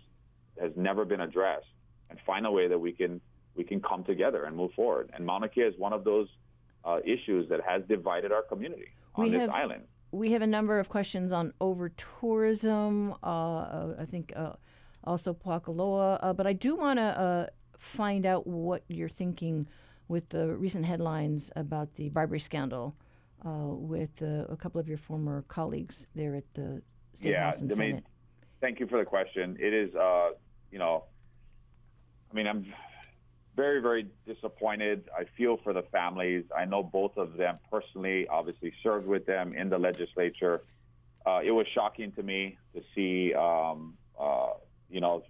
has 0.58 0.72
never 0.74 1.04
been 1.04 1.20
addressed, 1.20 1.66
and 2.08 2.18
find 2.24 2.46
a 2.46 2.50
way 2.50 2.66
that 2.66 2.78
we 2.78 2.92
can 2.92 3.20
we 3.54 3.64
can 3.64 3.80
come 3.80 4.04
together 4.04 4.44
and 4.44 4.56
move 4.56 4.72
forward. 4.74 5.10
And 5.14 5.24
Mauna 5.24 5.48
Kea 5.48 5.62
is 5.62 5.74
one 5.78 5.92
of 5.92 6.04
those 6.04 6.28
uh, 6.84 6.98
issues 7.04 7.48
that 7.48 7.60
has 7.66 7.82
divided 7.88 8.32
our 8.32 8.42
community 8.42 8.88
on 9.14 9.24
We 9.24 9.30
this 9.30 9.40
have- 9.40 9.50
island. 9.50 9.84
We 10.12 10.32
have 10.32 10.42
a 10.42 10.46
number 10.46 10.80
of 10.80 10.88
questions 10.88 11.30
on 11.30 11.52
over 11.60 11.90
tourism. 11.90 13.14
Uh, 13.22 13.26
uh, 13.26 13.94
I 14.00 14.06
think 14.06 14.32
uh, 14.34 14.54
also 15.04 15.32
Pohakuloa, 15.32 16.18
uh, 16.20 16.32
but 16.32 16.48
I 16.48 16.52
do 16.52 16.74
want 16.74 16.98
to 16.98 17.04
uh, 17.04 17.46
find 17.78 18.26
out 18.26 18.44
what 18.44 18.82
you're 18.88 19.08
thinking 19.08 19.68
with 20.08 20.28
the 20.30 20.48
recent 20.56 20.84
headlines 20.84 21.52
about 21.54 21.94
the 21.94 22.08
bribery 22.08 22.40
scandal 22.40 22.96
uh, 23.46 23.50
with 23.68 24.10
uh, 24.20 24.46
a 24.48 24.56
couple 24.56 24.80
of 24.80 24.88
your 24.88 24.98
former 24.98 25.42
colleagues 25.46 26.08
there 26.16 26.34
at 26.34 26.44
the 26.54 26.82
State 27.14 27.30
yeah, 27.30 27.44
House 27.44 27.60
and 27.60 27.70
I 27.72 27.76
mean, 27.76 27.90
Senate. 27.90 28.04
thank 28.60 28.80
you 28.80 28.88
for 28.88 28.98
the 28.98 29.04
question. 29.04 29.56
It 29.60 29.72
is, 29.72 29.94
uh, 29.94 30.30
you 30.72 30.80
know, 30.80 31.04
I 32.32 32.34
mean, 32.34 32.48
I'm 32.48 32.66
very, 33.56 33.80
very 33.80 34.06
disappointed. 34.26 35.08
I 35.16 35.24
feel 35.36 35.58
for 35.62 35.72
the 35.72 35.82
families. 35.90 36.44
I 36.56 36.64
know 36.64 36.82
both 36.82 37.16
of 37.16 37.36
them 37.36 37.58
personally, 37.70 38.26
obviously 38.28 38.72
served 38.82 39.06
with 39.06 39.26
them 39.26 39.54
in 39.54 39.68
the 39.68 39.78
legislature. 39.78 40.62
Uh, 41.26 41.40
it 41.44 41.50
was 41.50 41.66
shocking 41.74 42.12
to 42.12 42.22
me 42.22 42.56
to 42.74 42.82
see, 42.94 43.34
um, 43.34 43.94
uh, 44.18 44.52
you 44.88 45.00
know, 45.00 45.22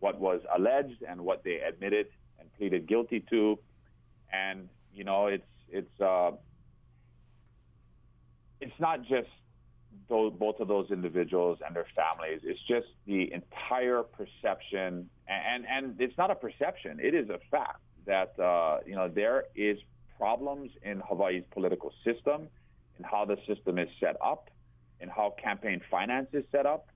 what 0.00 0.18
was 0.20 0.40
alleged 0.56 1.02
and 1.08 1.20
what 1.20 1.42
they 1.44 1.58
admitted 1.60 2.06
and 2.38 2.52
pleaded 2.54 2.86
guilty 2.86 3.24
to. 3.30 3.58
And, 4.32 4.68
you 4.94 5.04
know, 5.04 5.26
it's, 5.26 5.44
it's, 5.68 6.00
uh, 6.00 6.32
it's 8.60 8.78
not 8.78 9.02
just 9.02 9.28
those, 10.08 10.32
both 10.32 10.60
of 10.60 10.68
those 10.68 10.90
individuals 10.90 11.58
and 11.66 11.74
their 11.74 11.86
families. 11.94 12.40
It's 12.44 12.60
just 12.68 12.86
the 13.06 13.32
entire 13.32 14.02
perception, 14.02 15.08
and 15.28 15.64
and 15.66 16.00
it's 16.00 16.16
not 16.16 16.30
a 16.30 16.34
perception. 16.34 16.98
It 17.00 17.14
is 17.14 17.28
a 17.28 17.38
fact 17.50 17.80
that 18.06 18.38
uh, 18.38 18.78
you 18.86 18.94
know 18.94 19.08
there 19.08 19.44
is 19.54 19.78
problems 20.18 20.70
in 20.82 21.00
Hawaii's 21.00 21.44
political 21.50 21.92
system, 22.04 22.48
in 22.98 23.04
how 23.04 23.24
the 23.24 23.36
system 23.46 23.78
is 23.78 23.88
set 24.00 24.16
up, 24.24 24.50
in 25.00 25.08
how 25.08 25.34
campaign 25.42 25.80
finance 25.90 26.28
is 26.32 26.44
set 26.52 26.66
up, 26.66 26.88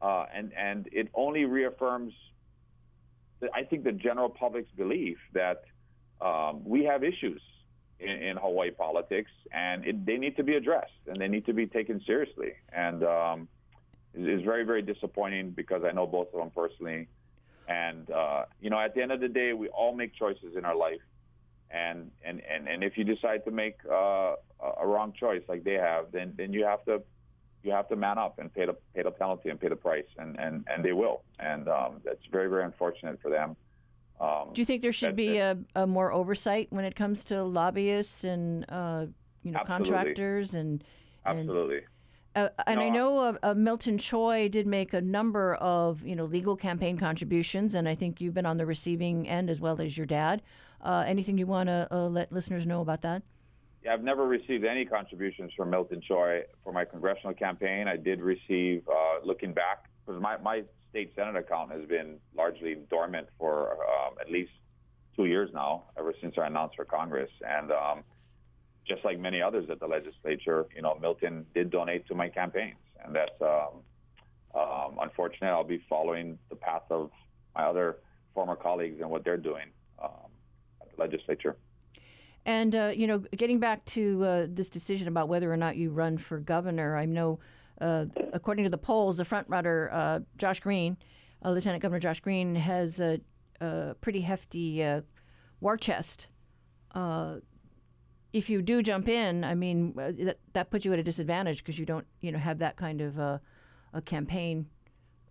uh, 0.00 0.26
and 0.34 0.52
and 0.56 0.88
it 0.92 1.08
only 1.14 1.44
reaffirms, 1.44 2.12
the, 3.40 3.48
I 3.54 3.64
think, 3.64 3.84
the 3.84 3.92
general 3.92 4.28
public's 4.28 4.70
belief 4.76 5.18
that 5.34 5.64
um, 6.20 6.62
we 6.64 6.84
have 6.84 7.02
issues 7.02 7.42
in, 7.98 8.10
in 8.10 8.36
Hawaii 8.36 8.70
politics, 8.70 9.30
and 9.52 9.84
it, 9.84 10.06
they 10.06 10.16
need 10.16 10.36
to 10.36 10.42
be 10.42 10.54
addressed 10.54 10.92
and 11.06 11.16
they 11.16 11.28
need 11.28 11.46
to 11.46 11.52
be 11.52 11.66
taken 11.66 12.00
seriously. 12.06 12.52
And 12.72 13.02
um, 13.04 13.48
it 14.14 14.28
is 14.28 14.42
very, 14.42 14.64
very 14.64 14.82
disappointing 14.82 15.50
because 15.50 15.82
I 15.84 15.92
know 15.92 16.06
both 16.06 16.28
of 16.34 16.40
them 16.40 16.50
personally. 16.50 17.08
And 17.68 18.10
uh, 18.10 18.44
you 18.60 18.70
know, 18.70 18.78
at 18.78 18.94
the 18.94 19.02
end 19.02 19.12
of 19.12 19.20
the 19.20 19.28
day, 19.28 19.52
we 19.52 19.68
all 19.68 19.94
make 19.94 20.14
choices 20.14 20.56
in 20.56 20.64
our 20.64 20.76
life, 20.76 21.00
and 21.70 22.10
and 22.24 22.42
and, 22.48 22.68
and 22.68 22.82
if 22.82 22.98
you 22.98 23.04
decide 23.04 23.44
to 23.44 23.50
make 23.50 23.76
uh, 23.90 24.34
a 24.80 24.86
wrong 24.86 25.12
choice 25.18 25.42
like 25.48 25.64
they 25.64 25.74
have, 25.74 26.12
then 26.12 26.34
then 26.36 26.52
you 26.52 26.64
have 26.64 26.84
to 26.84 27.02
you 27.62 27.70
have 27.72 27.88
to 27.88 27.96
man 27.96 28.18
up 28.18 28.38
and 28.38 28.52
pay 28.52 28.66
the 28.66 28.74
pay 28.94 29.02
the 29.02 29.10
penalty 29.10 29.48
and 29.48 29.60
pay 29.60 29.68
the 29.68 29.76
price, 29.76 30.06
and 30.18 30.38
and 30.38 30.64
and 30.68 30.84
they 30.84 30.92
will. 30.92 31.22
And 31.38 31.68
um, 31.68 32.00
that's 32.04 32.24
very, 32.30 32.48
very 32.48 32.64
unfortunate 32.64 33.20
for 33.22 33.30
them. 33.30 33.56
Um, 34.20 34.50
Do 34.52 34.60
you 34.60 34.66
think 34.66 34.82
there 34.82 34.92
should 34.92 35.16
be 35.16 35.38
a, 35.38 35.58
a 35.74 35.86
more 35.86 36.12
oversight 36.12 36.68
when 36.70 36.84
it 36.84 36.94
comes 36.94 37.24
to 37.24 37.42
lobbyists 37.42 38.24
and 38.24 38.64
uh, 38.68 39.06
you 39.42 39.52
know 39.52 39.60
Absolutely. 39.60 39.94
contractors 39.94 40.54
and 40.54 40.84
and 41.24 41.40
Absolutely. 41.40 41.80
Uh, 42.34 42.48
and 42.66 42.80
I 42.80 42.88
know 42.88 43.18
uh, 43.18 43.32
uh, 43.42 43.54
Milton 43.54 43.98
Choi 43.98 44.48
did 44.48 44.66
make 44.66 44.94
a 44.94 45.00
number 45.00 45.54
of 45.56 46.02
you 46.04 46.16
know 46.16 46.24
legal 46.24 46.56
campaign 46.56 46.96
contributions, 46.96 47.74
and 47.74 47.88
I 47.88 47.94
think 47.94 48.20
you've 48.20 48.34
been 48.34 48.46
on 48.46 48.56
the 48.56 48.66
receiving 48.66 49.28
end 49.28 49.50
as 49.50 49.60
well 49.60 49.80
as 49.80 49.96
your 49.96 50.06
dad. 50.06 50.42
Uh, 50.80 51.04
anything 51.06 51.38
you 51.38 51.46
want 51.46 51.68
to 51.68 51.86
uh, 51.90 52.08
let 52.08 52.32
listeners 52.32 52.66
know 52.66 52.80
about 52.80 53.02
that? 53.02 53.22
Yeah, 53.84 53.94
I've 53.94 54.02
never 54.02 54.26
received 54.26 54.64
any 54.64 54.84
contributions 54.84 55.52
from 55.56 55.70
Milton 55.70 56.00
Choi 56.00 56.42
for 56.64 56.72
my 56.72 56.84
congressional 56.84 57.34
campaign. 57.34 57.88
I 57.88 57.96
did 57.96 58.20
receive, 58.20 58.82
uh, 58.88 59.24
looking 59.24 59.52
back, 59.52 59.88
because 60.04 60.20
my, 60.22 60.36
my 60.38 60.62
state 60.90 61.12
senate 61.16 61.36
account 61.36 61.72
has 61.72 61.84
been 61.86 62.18
largely 62.36 62.76
dormant 62.90 63.28
for 63.38 63.72
um, 63.72 64.14
at 64.20 64.30
least 64.30 64.52
two 65.16 65.26
years 65.26 65.50
now, 65.52 65.84
ever 65.98 66.14
since 66.20 66.36
I 66.38 66.46
announced 66.46 66.76
for 66.76 66.84
Congress. 66.84 67.30
And 67.46 67.72
um, 67.72 68.04
just 68.86 69.04
like 69.04 69.18
many 69.18 69.40
others 69.40 69.68
at 69.70 69.80
the 69.80 69.86
legislature, 69.86 70.66
you 70.74 70.82
know, 70.82 70.98
Milton 71.00 71.46
did 71.54 71.70
donate 71.70 72.06
to 72.08 72.14
my 72.14 72.28
campaigns, 72.28 72.78
and 73.04 73.14
that's 73.14 73.40
um, 73.40 73.80
um, 74.54 74.98
unfortunate. 75.00 75.48
I'll 75.48 75.64
be 75.64 75.82
following 75.88 76.38
the 76.50 76.56
path 76.56 76.82
of 76.90 77.10
my 77.54 77.64
other 77.64 77.98
former 78.34 78.56
colleagues 78.56 79.00
and 79.00 79.10
what 79.10 79.24
they're 79.24 79.36
doing 79.36 79.66
um, 80.02 80.30
at 80.80 80.94
the 80.94 81.00
legislature. 81.00 81.56
And 82.44 82.74
uh, 82.74 82.92
you 82.94 83.06
know, 83.06 83.18
getting 83.36 83.60
back 83.60 83.84
to 83.86 84.24
uh, 84.24 84.46
this 84.48 84.68
decision 84.68 85.06
about 85.06 85.28
whether 85.28 85.52
or 85.52 85.56
not 85.56 85.76
you 85.76 85.90
run 85.90 86.18
for 86.18 86.38
governor, 86.38 86.96
I 86.96 87.04
know, 87.04 87.38
uh, 87.80 88.06
according 88.32 88.64
to 88.64 88.70
the 88.70 88.78
polls, 88.78 89.16
the 89.16 89.24
front 89.24 89.48
runner, 89.48 89.90
uh, 89.92 90.20
Josh 90.36 90.60
Green, 90.60 90.96
uh, 91.44 91.50
Lieutenant 91.50 91.82
Governor 91.82 92.00
Josh 92.00 92.20
Green, 92.20 92.56
has 92.56 92.98
a, 92.98 93.20
a 93.60 93.94
pretty 94.00 94.22
hefty 94.22 94.82
uh, 94.82 95.02
war 95.60 95.76
chest. 95.76 96.26
If 98.32 98.48
you 98.48 98.62
do 98.62 98.82
jump 98.82 99.08
in, 99.08 99.44
I 99.44 99.54
mean, 99.54 99.94
uh, 99.98 100.12
that, 100.24 100.38
that 100.54 100.70
puts 100.70 100.84
you 100.84 100.92
at 100.92 100.98
a 100.98 101.02
disadvantage 101.02 101.58
because 101.58 101.78
you 101.78 101.84
don't, 101.84 102.06
you 102.20 102.32
know, 102.32 102.38
have 102.38 102.58
that 102.58 102.76
kind 102.76 103.00
of 103.00 103.18
uh, 103.18 103.38
a 103.92 104.00
campaign. 104.00 104.66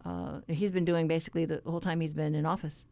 Uh, 0.06 0.42
he's 0.48 0.72
been 0.72 0.86
doing 0.86 1.08
basically 1.08 1.46
the 1.46 1.62
whole 1.66 1.82
time 1.82 2.00
he's 2.00 2.14
been 2.14 2.36
in 2.36 2.46
office. 2.46 2.86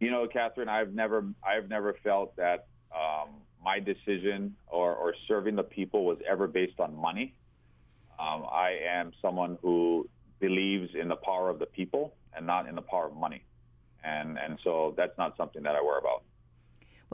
You 0.00 0.10
know, 0.10 0.26
Catherine, 0.26 0.68
I've 0.68 0.94
never, 0.94 1.26
I've 1.46 1.68
never 1.68 1.94
felt 2.02 2.36
that 2.36 2.68
um, 2.94 3.34
my 3.62 3.80
decision 3.80 4.54
or, 4.66 4.94
or 4.94 5.14
serving 5.26 5.56
the 5.56 5.62
people 5.62 6.04
was 6.04 6.18
ever 6.28 6.46
based 6.46 6.80
on 6.80 6.96
money. 6.96 7.34
Um, 8.18 8.44
I 8.50 8.78
am 8.88 9.12
someone 9.20 9.58
who 9.62 10.08
believes 10.40 10.90
in 10.94 11.08
the 11.08 11.16
power 11.16 11.48
of 11.48 11.58
the 11.58 11.66
people 11.66 12.14
and 12.36 12.46
not 12.46 12.68
in 12.68 12.74
the 12.74 12.82
power 12.82 13.06
of 13.06 13.16
money, 13.16 13.42
and 14.04 14.38
and 14.38 14.58
so 14.62 14.94
that's 14.96 15.16
not 15.18 15.36
something 15.36 15.62
that 15.62 15.74
I 15.74 15.82
worry 15.82 15.98
about. 15.98 16.22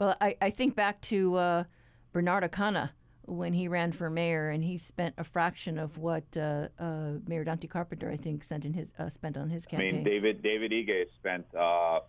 Well, 0.01 0.15
I, 0.19 0.35
I 0.41 0.49
think 0.49 0.75
back 0.75 0.99
to 1.01 1.35
uh, 1.35 1.63
Bernard 2.11 2.43
Akana 2.43 2.89
when 3.25 3.53
he 3.53 3.67
ran 3.67 3.91
for 3.91 4.09
mayor, 4.09 4.49
and 4.49 4.63
he 4.63 4.79
spent 4.79 5.13
a 5.19 5.23
fraction 5.23 5.77
of 5.77 5.99
what 5.99 6.23
uh, 6.35 6.69
uh, 6.79 7.11
Mayor 7.27 7.43
Dante 7.43 7.67
Carpenter, 7.67 8.09
I 8.09 8.17
think, 8.17 8.43
sent 8.43 8.65
in 8.65 8.73
his 8.73 8.91
uh, 8.97 9.09
spent 9.09 9.37
on 9.37 9.51
his 9.51 9.63
campaign. 9.63 9.89
I 9.89 9.91
mean, 9.97 10.03
David 10.03 10.41
David 10.41 10.71
Ige 10.71 11.05
spent, 11.19 11.45
uh, 11.55 11.97
uh, 11.97 11.99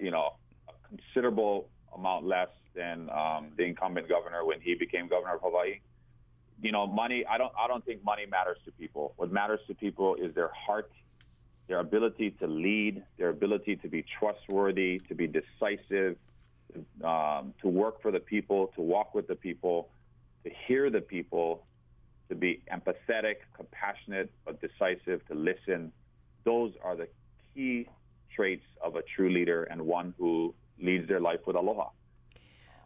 you 0.00 0.12
know, 0.12 0.36
a 0.68 0.88
considerable 0.88 1.68
amount 1.92 2.26
less 2.26 2.50
than 2.76 3.10
um, 3.10 3.50
the 3.56 3.64
incumbent 3.64 4.08
governor 4.08 4.44
when 4.44 4.60
he 4.60 4.76
became 4.76 5.08
governor 5.08 5.34
of 5.34 5.40
Hawaii. 5.42 5.80
You 6.60 6.70
know, 6.70 6.86
money. 6.86 7.24
I 7.28 7.38
don't. 7.38 7.52
I 7.58 7.66
don't 7.66 7.84
think 7.84 8.04
money 8.04 8.24
matters 8.24 8.58
to 8.66 8.70
people. 8.70 9.14
What 9.16 9.32
matters 9.32 9.58
to 9.66 9.74
people 9.74 10.14
is 10.14 10.32
their 10.36 10.52
heart, 10.54 10.92
their 11.66 11.80
ability 11.80 12.36
to 12.38 12.46
lead, 12.46 13.02
their 13.18 13.30
ability 13.30 13.74
to 13.78 13.88
be 13.88 14.04
trustworthy, 14.20 15.00
to 15.08 15.14
be 15.16 15.26
decisive, 15.26 16.16
um, 17.04 17.54
to 17.62 17.68
work 17.68 18.00
for 18.02 18.10
the 18.10 18.20
people, 18.20 18.68
to 18.76 18.80
walk 18.80 19.14
with 19.14 19.26
the 19.28 19.34
people, 19.34 19.88
to 20.44 20.50
hear 20.66 20.90
the 20.90 21.00
people, 21.00 21.64
to 22.28 22.34
be 22.34 22.62
empathetic, 22.72 23.36
compassionate, 23.54 24.30
but 24.44 24.60
decisive, 24.60 25.26
to 25.28 25.34
listen. 25.34 25.92
Those 26.44 26.72
are 26.82 26.96
the 26.96 27.08
key 27.54 27.88
traits 28.34 28.64
of 28.82 28.96
a 28.96 29.02
true 29.02 29.30
leader 29.30 29.64
and 29.64 29.82
one 29.82 30.14
who 30.18 30.54
leads 30.80 31.06
their 31.08 31.20
life 31.20 31.40
with 31.46 31.56
aloha. 31.56 31.88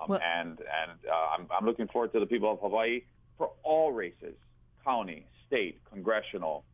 Um, 0.01 0.09
Well- 0.09 0.21
and 0.23 0.59
and 0.59 0.99
uh, 1.11 1.15
I'm, 1.39 1.47
I'm 1.57 1.65
looking 1.65 1.89
forward 1.89 2.13
to 2.13 2.21
the 2.21 2.27
people 2.27 2.51
of 2.53 2.61
Hawaii 2.61 3.03
for 3.39 3.53
all 3.63 3.93
races, 3.93 4.35
county, 4.85 5.27
state, 5.47 5.79
congressional, 5.91 6.65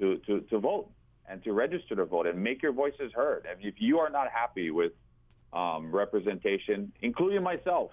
to, 0.00 0.16
to, 0.26 0.40
to 0.40 0.58
vote 0.58 0.90
and 1.28 1.42
to 1.44 1.52
register 1.52 1.94
to 1.94 2.04
vote 2.04 2.26
and 2.26 2.42
make 2.42 2.62
your 2.62 2.72
voices 2.72 3.12
heard. 3.14 3.46
And 3.48 3.64
if 3.64 3.74
you 3.78 3.98
are 4.00 4.10
not 4.10 4.28
happy 4.30 4.70
with 4.70 4.92
um, 5.52 5.94
representation, 5.94 6.92
including 7.02 7.42
myself, 7.42 7.90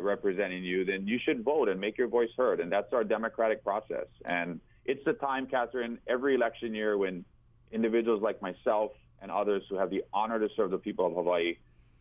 representing 0.00 0.64
you, 0.64 0.84
then 0.84 1.06
you 1.06 1.18
should 1.24 1.44
vote 1.44 1.68
and 1.68 1.80
make 1.80 1.96
your 1.96 2.08
voice 2.08 2.30
heard. 2.36 2.60
And 2.60 2.70
that's 2.70 2.92
our 2.92 3.04
democratic 3.04 3.62
process. 3.62 4.06
And 4.24 4.60
it's 4.84 5.04
the 5.04 5.12
time, 5.12 5.46
Catherine, 5.46 5.98
every 6.08 6.34
election 6.34 6.74
year 6.74 6.98
when 6.98 7.24
individuals 7.70 8.22
like 8.22 8.42
myself 8.42 8.92
and 9.22 9.30
others 9.30 9.62
who 9.68 9.76
have 9.76 9.90
the 9.90 10.02
honor 10.12 10.38
to 10.38 10.48
serve 10.56 10.70
the 10.70 10.78
people 10.78 11.06
of 11.06 11.14
Hawaii, 11.14 11.56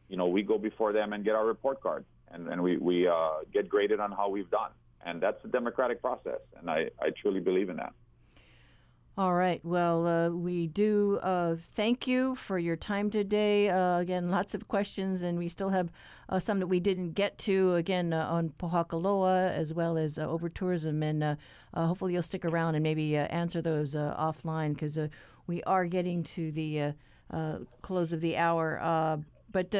you 0.08 0.18
know, 0.18 0.28
we 0.28 0.42
go 0.42 0.58
before 0.58 0.92
them 0.92 1.14
and 1.14 1.24
get 1.24 1.36
our 1.36 1.46
report 1.46 1.82
card 1.82 2.06
and, 2.32 2.48
and 2.48 2.62
we, 2.64 2.78
we 2.78 3.08
uh, 3.08 3.42
get 3.54 3.70
graded 3.70 4.00
on 4.00 4.12
how 4.12 4.30
we've 4.30 4.50
done. 4.50 4.72
And 5.06 5.22
that's 5.22 5.42
the 5.44 5.50
democratic 5.50 6.02
process. 6.02 6.40
And 6.58 6.70
I, 6.70 6.90
I 7.00 7.12
truly 7.22 7.40
believe 7.40 7.70
in 7.70 7.78
that. 7.78 7.94
All 9.20 9.34
right. 9.34 9.60
Well, 9.66 10.08
uh, 10.08 10.30
we 10.30 10.68
do 10.68 11.20
uh, 11.22 11.58
thank 11.76 12.08
you 12.08 12.36
for 12.36 12.58
your 12.58 12.78
time 12.78 13.10
today. 13.10 13.68
Uh, 13.68 13.98
again, 13.98 14.30
lots 14.32 14.56
of 14.56 14.70
questions, 14.70 15.24
and 15.24 15.38
we 15.38 15.50
still 15.50 15.72
have 15.72 15.92
uh, 16.30 16.40
some 16.40 16.60
that 16.60 16.68
we 16.68 16.80
didn't 16.80 17.16
get 17.16 17.38
to. 17.40 17.76
Again, 17.76 18.14
uh, 18.14 18.26
on 18.28 18.54
Pohakuloa 18.58 19.52
as 19.52 19.74
well 19.74 19.98
as 19.98 20.18
uh, 20.18 20.22
over 20.22 20.48
tourism, 20.48 21.04
and 21.04 21.22
uh, 21.22 21.36
uh, 21.74 21.88
hopefully 21.88 22.14
you'll 22.14 22.24
stick 22.24 22.46
around 22.46 22.76
and 22.76 22.84
maybe 22.84 23.18
uh, 23.18 23.24
answer 23.24 23.62
those 23.62 23.94
offline 23.94 24.70
because 24.70 24.98
we 25.48 25.62
are 25.64 25.86
getting 25.86 26.24
to 26.24 26.50
the 26.54 26.94
close 27.82 28.14
of 28.14 28.22
the 28.22 28.38
hour. 28.38 29.20
But 29.52 29.76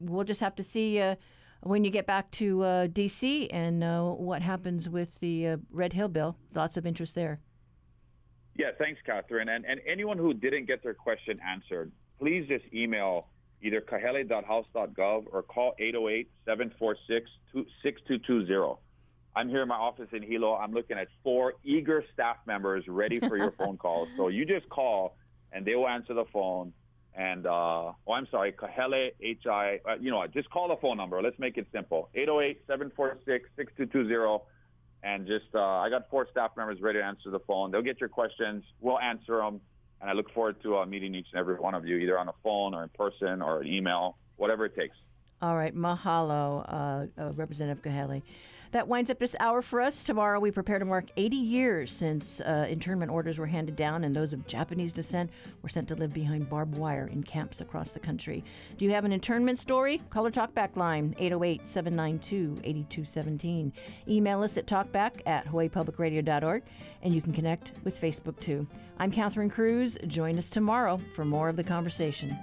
we'll 0.00 0.24
just 0.24 0.40
have 0.40 0.54
to 0.54 0.62
see. 0.62 1.14
When 1.60 1.84
you 1.84 1.90
get 1.90 2.06
back 2.06 2.30
to 2.32 2.88
D.C. 2.88 3.50
and 3.50 3.82
what 4.16 4.40
happens 4.40 4.88
with 4.88 5.20
the 5.20 5.58
Red 5.70 5.92
Hill 5.92 6.08
bill, 6.08 6.36
lots 6.54 6.78
of 6.78 6.86
interest 6.86 7.14
there. 7.14 7.38
Yeah, 8.54 8.70
thanks, 8.78 9.00
Catherine. 9.04 9.48
And, 9.48 9.64
and 9.64 9.80
anyone 9.86 10.18
who 10.18 10.34
didn't 10.34 10.66
get 10.66 10.82
their 10.82 10.92
question 10.94 11.40
answered, 11.40 11.90
please 12.18 12.46
just 12.48 12.64
email 12.72 13.28
either 13.62 13.80
kahele.house.gov 13.80 15.24
or 15.32 15.42
call 15.42 15.74
808-746-6220. 16.46 18.78
I'm 19.34 19.48
here 19.48 19.62
in 19.62 19.68
my 19.68 19.76
office 19.76 20.08
in 20.12 20.22
Hilo. 20.22 20.54
I'm 20.54 20.72
looking 20.72 20.98
at 20.98 21.08
four 21.22 21.54
eager 21.64 22.04
staff 22.12 22.36
members 22.46 22.84
ready 22.86 23.18
for 23.18 23.38
your 23.38 23.52
phone 23.58 23.78
calls. 23.78 24.08
So 24.16 24.28
you 24.28 24.44
just 24.44 24.68
call, 24.68 25.16
and 25.52 25.64
they 25.64 25.74
will 25.74 25.88
answer 25.88 26.12
the 26.12 26.26
phone. 26.32 26.74
And, 27.14 27.46
uh, 27.46 27.92
oh, 28.06 28.12
I'm 28.12 28.26
sorry, 28.30 28.52
Kahele, 28.52 29.12
H-I, 29.20 29.80
uh, 29.88 29.94
you 30.00 30.10
know 30.10 30.18
what, 30.18 30.32
just 30.32 30.50
call 30.50 30.68
the 30.68 30.76
phone 30.76 30.96
number. 30.96 31.20
Let's 31.22 31.38
make 31.38 31.58
it 31.58 31.66
simple. 31.72 32.08
808-746-6220 32.16 34.40
and 35.02 35.26
just 35.26 35.46
uh, 35.54 35.60
I 35.60 35.90
got 35.90 36.08
four 36.10 36.26
staff 36.30 36.52
members 36.56 36.80
ready 36.80 36.98
to 36.98 37.04
answer 37.04 37.30
the 37.30 37.40
phone. 37.40 37.70
They'll 37.70 37.82
get 37.82 38.00
your 38.00 38.08
questions. 38.08 38.64
We'll 38.80 38.98
answer 39.00 39.38
them, 39.38 39.60
and 40.00 40.08
I 40.10 40.12
look 40.12 40.32
forward 40.32 40.62
to 40.62 40.78
uh, 40.78 40.86
meeting 40.86 41.14
each 41.14 41.26
and 41.32 41.40
every 41.40 41.56
one 41.56 41.74
of 41.74 41.86
you, 41.86 41.96
either 41.96 42.18
on 42.18 42.26
the 42.26 42.34
phone 42.42 42.74
or 42.74 42.82
in 42.82 42.88
person 42.90 43.42
or 43.42 43.62
an 43.62 43.66
email, 43.66 44.16
whatever 44.36 44.64
it 44.64 44.76
takes. 44.76 44.96
All 45.40 45.56
right, 45.56 45.74
mahalo, 45.74 46.64
uh, 47.18 47.20
uh, 47.20 47.32
Representative 47.32 47.82
Kahele. 47.82 48.22
That 48.72 48.88
winds 48.88 49.10
up 49.10 49.18
this 49.18 49.36
hour 49.38 49.60
for 49.60 49.82
us. 49.82 50.02
Tomorrow 50.02 50.40
we 50.40 50.50
prepare 50.50 50.78
to 50.78 50.86
mark 50.86 51.04
80 51.18 51.36
years 51.36 51.92
since 51.92 52.40
uh, 52.40 52.66
internment 52.70 53.12
orders 53.12 53.38
were 53.38 53.46
handed 53.46 53.76
down 53.76 54.02
and 54.02 54.16
those 54.16 54.32
of 54.32 54.46
Japanese 54.46 54.94
descent 54.94 55.30
were 55.60 55.68
sent 55.68 55.88
to 55.88 55.94
live 55.94 56.14
behind 56.14 56.48
barbed 56.48 56.78
wire 56.78 57.06
in 57.12 57.22
camps 57.22 57.60
across 57.60 57.90
the 57.90 58.00
country. 58.00 58.42
Do 58.78 58.86
you 58.86 58.90
have 58.92 59.04
an 59.04 59.12
internment 59.12 59.58
story? 59.58 60.00
Call 60.08 60.24
our 60.24 60.30
Talkback 60.30 60.74
line, 60.76 61.14
808 61.18 61.68
792 61.68 62.62
8217. 62.64 63.72
Email 64.08 64.42
us 64.42 64.56
at 64.56 64.66
talkback 64.66 65.20
at 65.26 65.46
hawaiipublicradio.org, 65.46 66.62
and 67.02 67.14
you 67.14 67.20
can 67.20 67.34
connect 67.34 67.72
with 67.84 68.00
Facebook 68.00 68.40
too. 68.40 68.66
I'm 68.98 69.10
Catherine 69.10 69.50
Cruz. 69.50 69.98
Join 70.06 70.38
us 70.38 70.48
tomorrow 70.48 70.98
for 71.14 71.26
more 71.26 71.50
of 71.50 71.56
the 71.56 71.64
conversation. 71.64 72.38